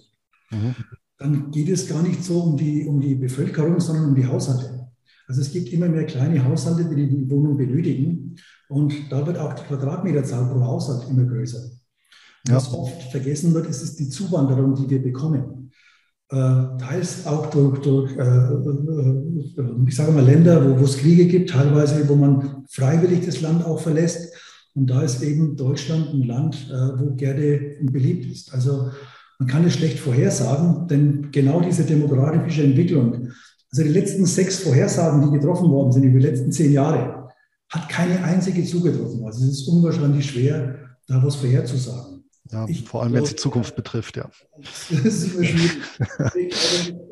Mhm. 0.52 0.76
Dann 1.18 1.52
geht 1.52 1.70
es 1.70 1.88
gar 1.88 2.02
nicht 2.02 2.24
so 2.24 2.42
um 2.42 2.58
die, 2.58 2.86
um 2.86 3.00
die 3.00 3.16
Bevölkerung, 3.16 3.80
sondern 3.80 4.10
um 4.10 4.16
die 4.16 4.26
Haushalte. 4.26 4.88
Also 5.28 5.42
es 5.42 5.52
gibt 5.52 5.72
immer 5.72 5.88
mehr 5.88 6.06
kleine 6.06 6.44
Haushalte, 6.44 6.84
die 6.84 7.08
die 7.08 7.30
Wohnung 7.30 7.58
benötigen. 7.58 8.36
Und 8.70 8.94
da 9.12 9.26
wird 9.26 9.38
auch 9.38 9.54
die 9.54 9.64
Quadratmeterzahl 9.64 10.52
pro 10.52 10.62
Haushalt 10.62 11.08
immer 11.10 11.26
größer. 11.26 11.72
Ja. 12.48 12.56
Was 12.56 12.74
oft 12.74 13.12
vergessen 13.12 13.54
wird, 13.54 13.68
ist, 13.68 13.84
ist 13.84 14.00
die 14.00 14.10
Zuwanderung, 14.10 14.76
die 14.76 14.90
wir 14.90 15.02
bekommen. 15.02 15.61
Äh, 16.32 16.78
teils 16.80 17.28
auch 17.28 17.48
durch, 17.48 17.80
durch 17.80 18.16
äh, 18.16 18.22
äh, 18.22 19.86
ich 19.86 19.96
sage 19.96 20.14
mal, 20.14 20.24
Länder, 20.24 20.66
wo, 20.66 20.80
wo 20.80 20.86
es 20.86 20.98
Kriege 20.98 21.26
gibt, 21.26 21.50
teilweise, 21.50 22.08
wo 22.08 22.16
man 22.16 22.64
freiwillig 22.70 23.26
das 23.26 23.42
Land 23.42 23.66
auch 23.66 23.82
verlässt. 23.82 24.34
Und 24.74 24.90
da 24.90 25.02
ist 25.02 25.22
eben 25.22 25.58
Deutschland 25.58 26.14
ein 26.14 26.24
Land, 26.24 26.74
wo 26.98 27.14
gerne 27.16 27.76
beliebt 27.82 28.32
ist. 28.32 28.54
Also 28.54 28.90
man 29.40 29.50
kann 29.50 29.66
es 29.66 29.74
schlecht 29.74 30.00
vorhersagen, 30.00 30.88
denn 30.88 31.30
genau 31.34 31.60
diese 31.60 31.84
demografische 31.84 32.64
Entwicklung, 32.64 33.28
also 33.70 33.84
die 33.84 33.90
letzten 33.90 34.26
sechs 34.26 34.60
Vorhersagen, 34.60 35.24
die 35.24 35.38
getroffen 35.38 35.70
worden 35.70 35.92
sind 35.92 36.04
über 36.04 36.20
die 36.20 36.28
letzten 36.28 36.54
zehn 36.54 36.72
Jahre, 36.72 37.28
hat 37.68 37.90
keine 37.90 38.24
einzige 38.24 38.64
zugetroffen. 38.64 39.26
Also 39.26 39.44
es 39.44 39.52
ist 39.52 39.68
unwahrscheinlich 39.68 40.26
schwer, 40.26 40.76
da 41.06 41.22
was 41.22 41.36
vorherzusagen. 41.36 42.21
Ja, 42.52 42.68
ich 42.68 42.84
vor 42.84 43.04
allem, 43.04 43.14
wenn 43.14 43.24
es 43.24 43.30
die 43.30 43.36
Zukunft 43.38 43.76
betrifft, 43.76 44.18
ja. 44.18 44.30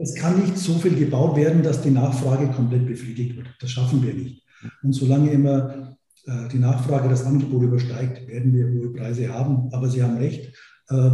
Es 0.02 0.16
kann 0.16 0.40
nicht 0.40 0.58
so 0.58 0.74
viel 0.76 0.96
gebaut 0.96 1.38
werden, 1.38 1.64
dass 1.64 1.82
die 1.82 1.92
Nachfrage 1.92 2.48
komplett 2.50 2.86
befriedigt 2.86 3.38
wird. 3.38 3.48
Das 3.62 3.72
schaffen 3.72 4.04
wir 4.04 4.14
nicht. 4.14 4.44
Und 4.84 4.92
solange 4.94 5.32
immer 5.32 5.98
äh, 6.26 6.48
die 6.52 6.60
Nachfrage 6.60 7.08
das 7.08 7.24
Angebot 7.26 7.64
übersteigt, 7.64 8.28
werden 8.28 8.54
wir 8.54 8.68
hohe 8.68 8.94
Preise 8.94 9.34
haben. 9.34 9.70
Aber 9.72 9.90
Sie 9.90 10.04
haben 10.04 10.18
recht, 10.18 10.54
äh, 10.90 11.10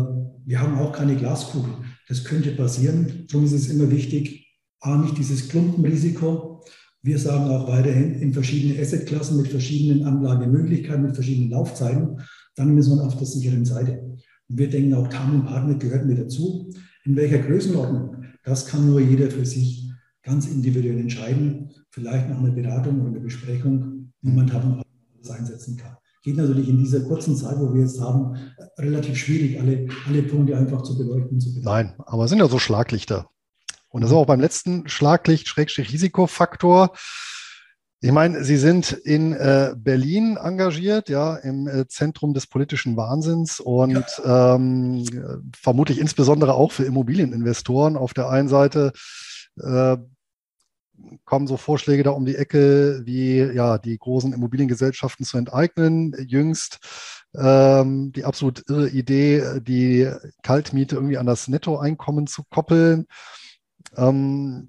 wir 0.46 0.60
haben 0.60 0.80
auch 0.80 0.92
keine 0.92 1.16
Glaskugel. 1.16 1.74
Das 2.08 2.24
könnte 2.24 2.52
passieren. 2.52 3.28
Darum 3.28 3.46
ist 3.46 3.54
es 3.54 3.70
immer 3.70 3.92
wichtig, 3.92 4.48
A, 4.80 4.98
nicht 4.98 5.18
dieses 5.18 5.50
Klumpenrisiko. 5.50 6.64
Wir 7.04 7.20
sagen 7.20 7.46
auch 7.50 7.68
weiterhin 7.68 8.16
in 8.16 8.34
verschiedenen 8.34 8.82
Assetklassen 8.82 9.38
mit 9.38 9.50
verschiedenen 9.50 10.04
Anlagemöglichkeiten, 10.06 11.04
mit 11.04 11.14
verschiedenen 11.14 11.52
Laufzeiten 11.52 12.20
dann 12.56 12.78
ist 12.78 12.88
man 12.88 13.02
auf 13.02 13.18
der 13.18 13.28
sicheren 13.28 13.66
Seite. 13.66 14.02
Und 14.50 14.58
wir 14.58 14.70
denken 14.70 14.94
auch, 14.94 15.08
TAM 15.08 15.36
und 15.36 15.46
Partner 15.46 15.76
gehört 15.76 16.06
mir 16.06 16.16
dazu. 16.16 16.74
In 17.04 17.16
welcher 17.16 17.40
Größenordnung? 17.40 18.26
Das 18.44 18.66
kann 18.66 18.88
nur 18.88 19.00
jeder 19.00 19.30
für 19.30 19.46
sich 19.46 19.92
ganz 20.24 20.48
individuell 20.48 21.00
entscheiden. 21.00 21.72
Vielleicht 21.90 22.30
nach 22.30 22.40
einer 22.40 22.52
Beratung 22.52 23.02
oder 23.02 23.12
einer 23.12 23.20
Besprechung, 23.20 24.12
wie 24.22 24.32
man 24.32 24.48
TAM 24.48 24.64
und 24.64 24.82
Partner 24.82 25.36
einsetzen 25.36 25.78
kann. 25.78 25.98
Geht 26.24 26.38
natürlich 26.38 26.70
in 26.70 26.80
dieser 26.80 27.02
kurzen 27.02 27.36
Zeit, 27.36 27.60
wo 27.60 27.72
wir 27.74 27.82
jetzt 27.82 28.02
haben, 28.02 28.36
relativ 28.80 29.18
schwierig, 29.18 29.60
alle, 29.60 29.88
alle 30.08 30.24
Punkte 30.24 30.58
einfach 30.58 30.82
zu 30.82 30.98
beleuchten. 30.98 31.40
Zu 31.40 31.60
Nein, 31.62 31.94
aber 32.00 32.28
sind 32.28 32.40
ja 32.40 32.48
so 32.48 32.58
Schlaglichter. 32.58 33.30
Und 33.90 34.02
das 34.02 34.10
ist 34.10 34.18
auch 34.18 34.26
beim 34.26 34.42
letzten 34.42 34.88
Schlaglicht-Risikofaktor. 34.88 36.96
Ich 38.06 38.12
meine, 38.12 38.44
Sie 38.44 38.58
sind 38.58 38.92
in 38.92 39.34
äh, 39.34 39.74
Berlin 39.76 40.38
engagiert, 40.38 41.10
ja, 41.10 41.38
im 41.38 41.68
äh, 41.68 41.88
Zentrum 41.88 42.36
des 42.36 42.46
politischen 42.46 42.96
Wahnsinns 42.98 43.60
und 43.60 44.06
ja. 44.24 44.54
ähm, 44.54 45.04
vermutlich 45.60 46.00
insbesondere 46.00 46.54
auch 46.54 46.72
für 46.72 46.84
Immobilieninvestoren. 46.84 47.98
Auf 47.98 48.14
der 48.14 48.30
einen 48.30 48.48
Seite 48.48 48.92
äh, 49.60 49.98
kommen 51.26 51.48
so 51.48 51.58
Vorschläge 51.58 52.04
da 52.04 52.12
um 52.12 52.28
die 52.28 52.36
Ecke, 52.36 53.02
wie 53.06 53.40
ja 53.40 53.80
die 53.80 53.98
großen 53.98 54.34
Immobiliengesellschaften 54.34 55.26
zu 55.26 55.40
enteignen. 55.40 56.14
Jüngst 56.28 56.78
ähm, 57.36 58.12
die 58.12 58.24
absolut 58.24 58.70
irre 58.70 58.90
Idee, 58.90 59.62
die 59.62 60.12
Kaltmiete 60.44 60.96
irgendwie 60.96 61.18
an 61.18 61.26
das 61.26 61.48
Nettoeinkommen 61.48 62.28
zu 62.28 62.44
koppeln. 62.52 63.08
Ähm, 63.98 64.68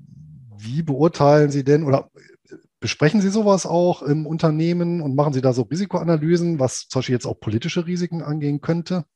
wie 0.57 0.82
beurteilen 0.82 1.51
Sie 1.51 1.64
denn 1.64 1.84
oder 1.84 2.09
Besprechen 2.87 3.20
Sie 3.20 3.30
sowas 3.30 3.66
auch 3.66 4.01
im 4.03 4.28
Unternehmen 4.28 5.01
und 5.01 5.16
machen 5.16 5.32
Sie 5.32 5.41
da 5.41 5.53
so 5.53 5.62
Risikoanalysen, 5.62 6.61
was 6.61 6.87
zum 6.87 7.01
Beispiel 7.01 7.16
jetzt 7.16 7.26
auch 7.26 7.41
politische 7.41 7.84
Risiken 7.84 8.22
angehen 8.22 8.61
könnte? 8.61 9.07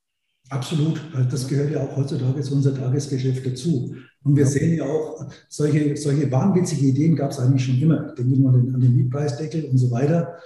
Absolut. 0.49 1.01
Das 1.31 1.47
gehört 1.47 1.71
ja 1.71 1.79
auch 1.79 1.97
heutzutage 1.97 2.41
zu 2.41 2.57
unser 2.57 2.75
Tagesgeschäft 2.75 3.47
dazu. 3.47 3.95
Und 4.25 4.35
wir 4.35 4.43
ja. 4.43 4.51
sehen 4.51 4.77
ja 4.77 4.87
auch, 4.87 5.25
solche, 5.49 5.97
solche 5.97 6.33
wahnwitzige 6.33 6.87
Ideen 6.87 7.15
gab 7.15 7.31
es 7.31 7.39
eigentlich 7.39 7.65
schon 7.65 7.81
immer. 7.81 8.13
Denken 8.15 8.43
wir 8.43 8.49
an 8.49 8.61
den, 8.61 8.75
an 8.75 8.81
den 8.81 8.97
Mietpreisdeckel 8.97 9.67
und 9.67 9.79
so 9.79 9.93
weiter. 9.93 10.41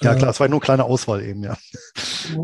Ja, 0.00 0.14
klar, 0.14 0.30
es 0.30 0.38
war 0.38 0.46
nur 0.46 0.58
eine 0.58 0.64
kleine 0.64 0.84
Auswahl 0.84 1.24
eben, 1.24 1.42
ja. 1.42 1.56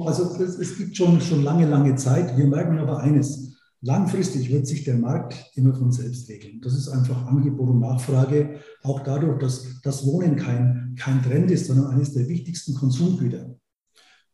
Also 0.07 0.35
es, 0.43 0.59
es 0.59 0.77
gibt 0.77 0.97
schon, 0.97 1.21
schon 1.21 1.45
lange, 1.45 1.67
lange 1.69 1.95
Zeit. 1.95 2.37
Wir 2.37 2.49
merken 2.49 2.81
aber 2.81 2.99
eines. 2.99 3.46
Langfristig 3.83 4.51
wird 4.51 4.67
sich 4.67 4.85
der 4.85 4.97
Markt 4.97 5.53
immer 5.55 5.75
von 5.75 5.93
selbst 5.93 6.29
regeln. 6.29 6.61
Das 6.63 6.75
ist 6.75 6.89
einfach 6.89 7.27
Angebot 7.27 7.69
und 7.69 7.81
Nachfrage. 7.81 8.61
Auch 8.83 9.01
dadurch, 9.01 9.39
dass 9.39 9.81
das 9.83 10.07
Wohnen 10.07 10.37
kein, 10.37 10.97
kein 10.99 11.23
Trend 11.23 11.51
ist, 11.51 11.67
sondern 11.67 11.89
eines 11.89 12.15
der 12.15 12.29
wichtigsten 12.29 12.75
Konsumgüter, 12.75 13.55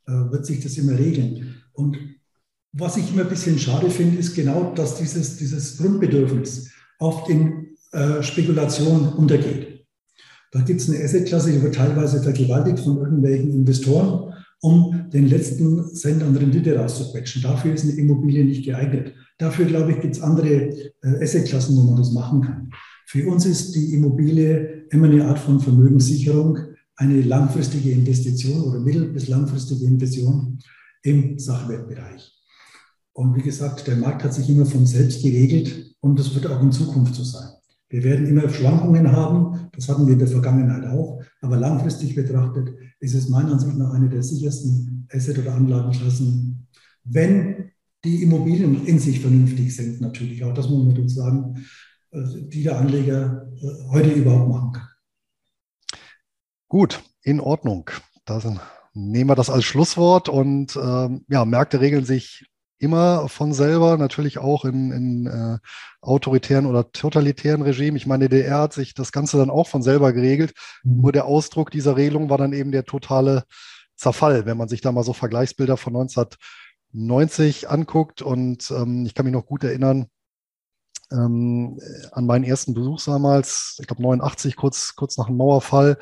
äh, 0.07 0.13
wird 0.13 0.47
sich 0.47 0.61
das 0.61 0.79
immer 0.79 0.99
regeln. 0.99 1.57
Und 1.73 1.99
was 2.73 2.97
ich 2.97 3.13
immer 3.13 3.23
ein 3.23 3.29
bisschen 3.29 3.59
schade 3.59 3.91
finde, 3.91 4.19
ist 4.19 4.35
genau, 4.35 4.73
dass 4.75 4.97
dieses, 4.97 5.37
dieses 5.37 5.77
Grundbedürfnis 5.77 6.71
oft 6.99 7.29
in 7.29 7.77
äh, 7.93 8.23
Spekulation 8.23 9.13
untergeht. 9.13 9.87
Da 10.53 10.61
gibt 10.61 10.81
es 10.81 10.89
eine 10.89 11.03
Assetklasse, 11.03 11.53
die 11.53 11.63
wird 11.63 11.75
teilweise 11.75 12.23
vergewaltigt 12.23 12.81
von 12.81 12.99
irgendwelchen 12.99 13.53
Investoren, 13.53 14.35
um 14.61 15.11
den 15.11 15.27
letzten 15.27 15.95
Cent 15.95 16.23
an 16.23 16.37
Rendite 16.37 16.77
rauszuquetschen. 16.77 17.43
Dafür 17.43 17.75
ist 17.75 17.85
eine 17.85 17.93
Immobilie 17.93 18.45
nicht 18.45 18.65
geeignet. 18.65 19.15
Dafür, 19.43 19.67
glaube 19.67 19.91
ich, 19.91 20.01
gibt 20.01 20.15
es 20.15 20.23
andere 20.23 20.69
äh, 21.03 21.21
Assetklassen, 21.21 21.77
wo 21.77 21.83
man 21.83 21.97
das 21.97 22.13
machen 22.13 22.43
kann. 22.43 22.71
Für 23.07 23.29
uns 23.29 23.45
ist 23.45 23.75
die 23.75 23.93
Immobilie 23.93 24.85
immer 24.91 25.09
eine 25.09 25.27
Art 25.27 25.41
von 25.41 25.59
Vermögenssicherung, 25.59 26.59
eine 26.95 27.23
langfristige 27.23 27.91
Investition 27.91 28.63
oder 28.63 28.79
mittel- 28.79 29.13
bis 29.13 29.27
langfristige 29.27 29.85
Investition 29.85 30.61
im 31.03 31.41
Sachwertbereich. 31.41 32.41
Und 33.15 33.35
wie 33.35 33.43
gesagt, 33.43 33.85
der 33.89 33.97
Markt 33.97 34.23
hat 34.23 34.33
sich 34.33 34.49
immer 34.49 34.65
von 34.65 34.87
selbst 34.87 35.25
geregelt 35.25 35.97
und 35.99 36.21
das 36.21 36.33
wird 36.37 36.47
auch 36.47 36.63
in 36.63 36.71
Zukunft 36.71 37.17
so 37.17 37.25
sein. 37.25 37.51
Wir 37.89 38.05
werden 38.05 38.29
immer 38.29 38.49
Schwankungen 38.49 39.11
haben, 39.11 39.71
das 39.75 39.89
hatten 39.89 40.07
wir 40.07 40.13
in 40.13 40.21
der 40.21 40.29
Vergangenheit 40.29 40.87
auch, 40.87 41.21
aber 41.41 41.57
langfristig 41.57 42.15
betrachtet 42.15 42.69
ist 43.01 43.15
es 43.15 43.29
meiner 43.29 43.55
Ansicht 43.55 43.77
nach 43.77 43.93
eine 43.93 44.09
der 44.09 44.23
sichersten 44.23 45.09
Asset- 45.13 45.41
oder 45.41 45.55
Anlagenklassen, 45.55 46.69
wenn 47.03 47.72
die 48.05 48.23
Immobilien 48.23 48.87
in 48.87 48.99
sich 48.99 49.21
vernünftig 49.21 49.75
sind, 49.75 50.01
natürlich 50.01 50.43
auch. 50.45 50.55
Das 50.55 50.69
muss 50.69 50.79
man 50.79 50.89
natürlich 50.89 51.15
sagen, 51.15 51.65
äh, 52.11 52.21
die 52.49 52.63
der 52.63 52.79
Anleger 52.79 53.49
äh, 53.57 53.91
heute 53.91 54.11
überhaupt 54.11 54.49
machen 54.49 54.73
kann. 54.73 54.89
Gut, 56.69 57.03
in 57.23 57.41
Ordnung. 57.41 57.91
Da 58.25 58.41
nehmen 58.95 59.31
wir 59.31 59.35
das 59.35 59.51
als 59.51 59.65
Schlusswort 59.65 60.29
und 60.29 60.77
ähm, 60.77 61.25
ja, 61.29 61.45
Märkte 61.45 61.81
regeln 61.81 62.05
sich 62.05 62.47
immer 62.79 63.29
von 63.29 63.53
selber, 63.53 63.97
natürlich 63.97 64.39
auch 64.39 64.65
in, 64.65 64.91
in 64.91 65.27
äh, 65.27 65.59
autoritären 66.01 66.67
oder 66.67 66.91
totalitären 66.91 67.63
Regimen. 67.63 67.97
Ich 67.97 68.07
meine, 68.07 68.29
die 68.29 68.37
DDR 68.37 68.59
hat 68.59 68.73
sich 68.73 68.93
das 68.95 69.13
Ganze 69.13 69.37
dann 69.37 69.51
auch 69.51 69.69
von 69.69 69.83
selber 69.83 70.13
geregelt. 70.13 70.53
Mhm. 70.83 71.03
Nur 71.03 71.13
der 71.13 71.27
Ausdruck 71.27 71.71
dieser 71.71 71.97
Regelung 71.97 72.29
war 72.29 72.39
dann 72.39 72.53
eben 72.53 72.73
der 72.73 72.85
totale 72.85 73.45
Zerfall, 73.95 74.47
wenn 74.47 74.57
man 74.57 74.69
sich 74.69 74.81
da 74.81 74.91
mal 74.91 75.05
so 75.05 75.13
Vergleichsbilder 75.13 75.77
von 75.77 75.95
1990 76.95 77.71
anguckt. 77.71 78.23
Und 78.23 78.71
ähm, 78.71 79.05
ich 79.07 79.15
kann 79.15 79.25
mich 79.25 79.35
noch 79.35 79.47
gut 79.47 79.65
erinnern 79.65 80.07
ähm, 81.13 81.79
an 82.13 82.27
meinen 82.27 82.45
ersten 82.45 82.75
Besuch 82.75 83.03
damals, 83.05 83.77
ich 83.81 83.87
glaube 83.87 84.03
89, 84.03 84.57
kurz, 84.57 84.95
kurz 84.97 85.17
nach 85.19 85.27
dem 85.27 85.37
Mauerfall 85.37 85.99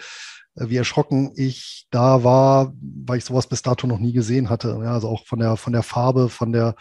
äh, 0.56 0.68
wie 0.68 0.76
erschrocken 0.76 1.32
ich 1.34 1.86
da 1.90 2.24
war, 2.24 2.72
weil 2.80 3.18
ich 3.18 3.24
sowas 3.24 3.46
bis 3.46 3.62
dato 3.62 3.86
noch 3.86 3.98
nie 3.98 4.12
gesehen 4.12 4.50
hatte. 4.50 4.80
Ja, 4.82 4.92
also 4.92 5.08
auch 5.08 5.26
von 5.26 5.38
der, 5.38 5.56
von 5.56 5.72
der 5.72 5.82
Farbe, 5.82 6.28
von 6.28 6.52
der, 6.52 6.74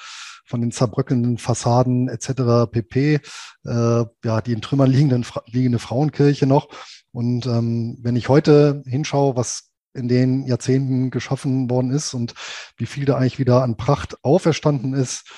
von 0.45 0.62
den 0.62 0.72
zerbröckelnden 0.72 1.38
Fassaden 1.38 2.10
etc. 2.10 2.72
pp. 2.72 3.20
Äh, 3.66 4.05
ja, 4.24 4.41
die 4.41 4.53
in 4.53 4.62
Trümmern 4.62 4.89
liegenden, 4.89 5.26
liegende 5.47 5.80
Frauenkirche 5.80 6.45
noch. 6.47 6.70
Und 7.12 7.45
ähm, 7.45 7.97
wenn 8.01 8.16
ich 8.16 8.30
heute 8.30 8.84
hinschaue, 8.86 9.36
was 9.36 9.68
in 9.94 10.08
den 10.08 10.46
Jahrzehnten 10.46 11.10
geschaffen 11.10 11.70
worden 11.70 11.92
ist 11.92 12.14
und 12.14 12.34
wie 12.78 12.86
viel 12.86 13.06
da 13.06 13.18
eigentlich 13.18 13.40
wieder 13.40 13.64
an 13.64 13.78
Pracht 13.78 14.24
auferstanden 14.24 14.94
ist, 14.94 15.30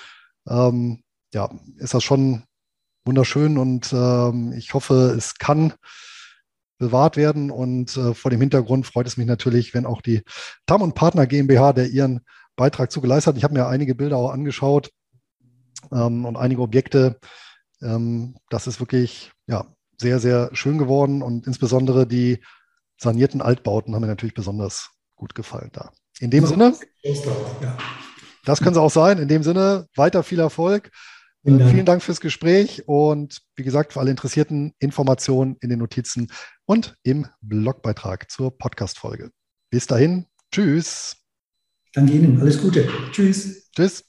ähm, 0.48 1.04
ja, 1.34 1.50
ist 1.78 1.94
das 1.94 2.04
schon 2.04 2.44
wunderschön 3.06 3.58
und 3.58 3.92
ähm, 3.94 4.54
ich 4.54 4.74
hoffe, 4.74 5.14
es 5.18 5.36
kann 5.36 5.74
bewahrt 6.82 7.16
werden. 7.16 7.52
Und 7.52 7.96
äh, 7.96 8.14
vor 8.14 8.32
dem 8.32 8.42
Hintergrund 8.42 8.86
freut 8.86 9.08
es 9.08 9.16
mich 9.16 9.28
natürlich, 9.28 9.74
wenn 9.74 9.86
auch 9.86 10.02
die 10.02 10.24
Tam 10.66 10.82
und 10.82 10.96
Partner 10.96 11.28
GmbH, 11.28 11.72
der 11.72 11.88
ihren 11.88 12.22
Beitrag 12.58 12.92
zugeleistet 12.92 13.32
hat. 13.32 13.38
Ich 13.38 13.44
habe 13.46 13.54
mir 13.54 13.68
einige 13.68 13.96
Bilder 13.96 14.18
auch 14.18 14.32
angeschaut 14.32 14.92
ähm, 15.94 16.26
und 16.26 16.36
einige 16.36 16.62
Objekte. 16.62 17.20
Ähm, 17.82 18.36
das 18.50 18.68
ist 18.68 18.80
wirklich 18.82 19.32
ja, 19.48 19.66
sehr, 19.98 20.20
sehr 20.20 20.50
schön 20.54 20.78
geworden 20.78 21.22
und 21.22 21.48
insbesondere 21.48 22.06
die 22.06 22.44
sanierten 23.02 23.42
Altbauten 23.42 23.94
haben 23.94 24.02
mir 24.02 24.08
natürlich 24.08 24.36
besonders 24.36 24.92
gut 25.16 25.36
gefallen 25.36 25.70
da. 25.74 25.92
In 26.20 26.30
dem 26.30 26.46
Sinne, 26.46 26.76
das 28.46 28.60
können 28.60 28.76
sie 28.76 28.82
auch 28.82 28.92
sein. 28.92 29.18
In 29.18 29.28
dem 29.28 29.44
Sinne, 29.44 29.88
weiter 29.96 30.24
viel 30.24 30.40
Erfolg. 30.40 30.92
Vielen 31.44 31.58
Dank. 31.58 31.72
Vielen 31.72 31.86
Dank 31.86 32.04
fürs 32.04 32.22
Gespräch 32.22 32.88
und 32.88 33.42
wie 33.56 33.64
gesagt, 33.64 33.94
für 33.94 34.00
alle 34.00 34.12
Interessierten 34.12 34.74
Informationen 34.78 35.58
in 35.62 35.70
den 35.70 35.80
Notizen 35.80 36.32
und 36.66 36.96
im 37.02 37.28
Blogbeitrag 37.42 38.30
zur 38.30 38.56
Podcast-Folge. 38.56 39.32
Bis 39.72 39.88
dahin, 39.88 40.28
tschüss. 40.52 41.18
Danke 41.94 42.14
Ihnen, 42.14 42.40
alles 42.40 42.62
Gute. 42.62 42.88
Tschüss. 43.12 43.72
Tschüss. 43.72 44.06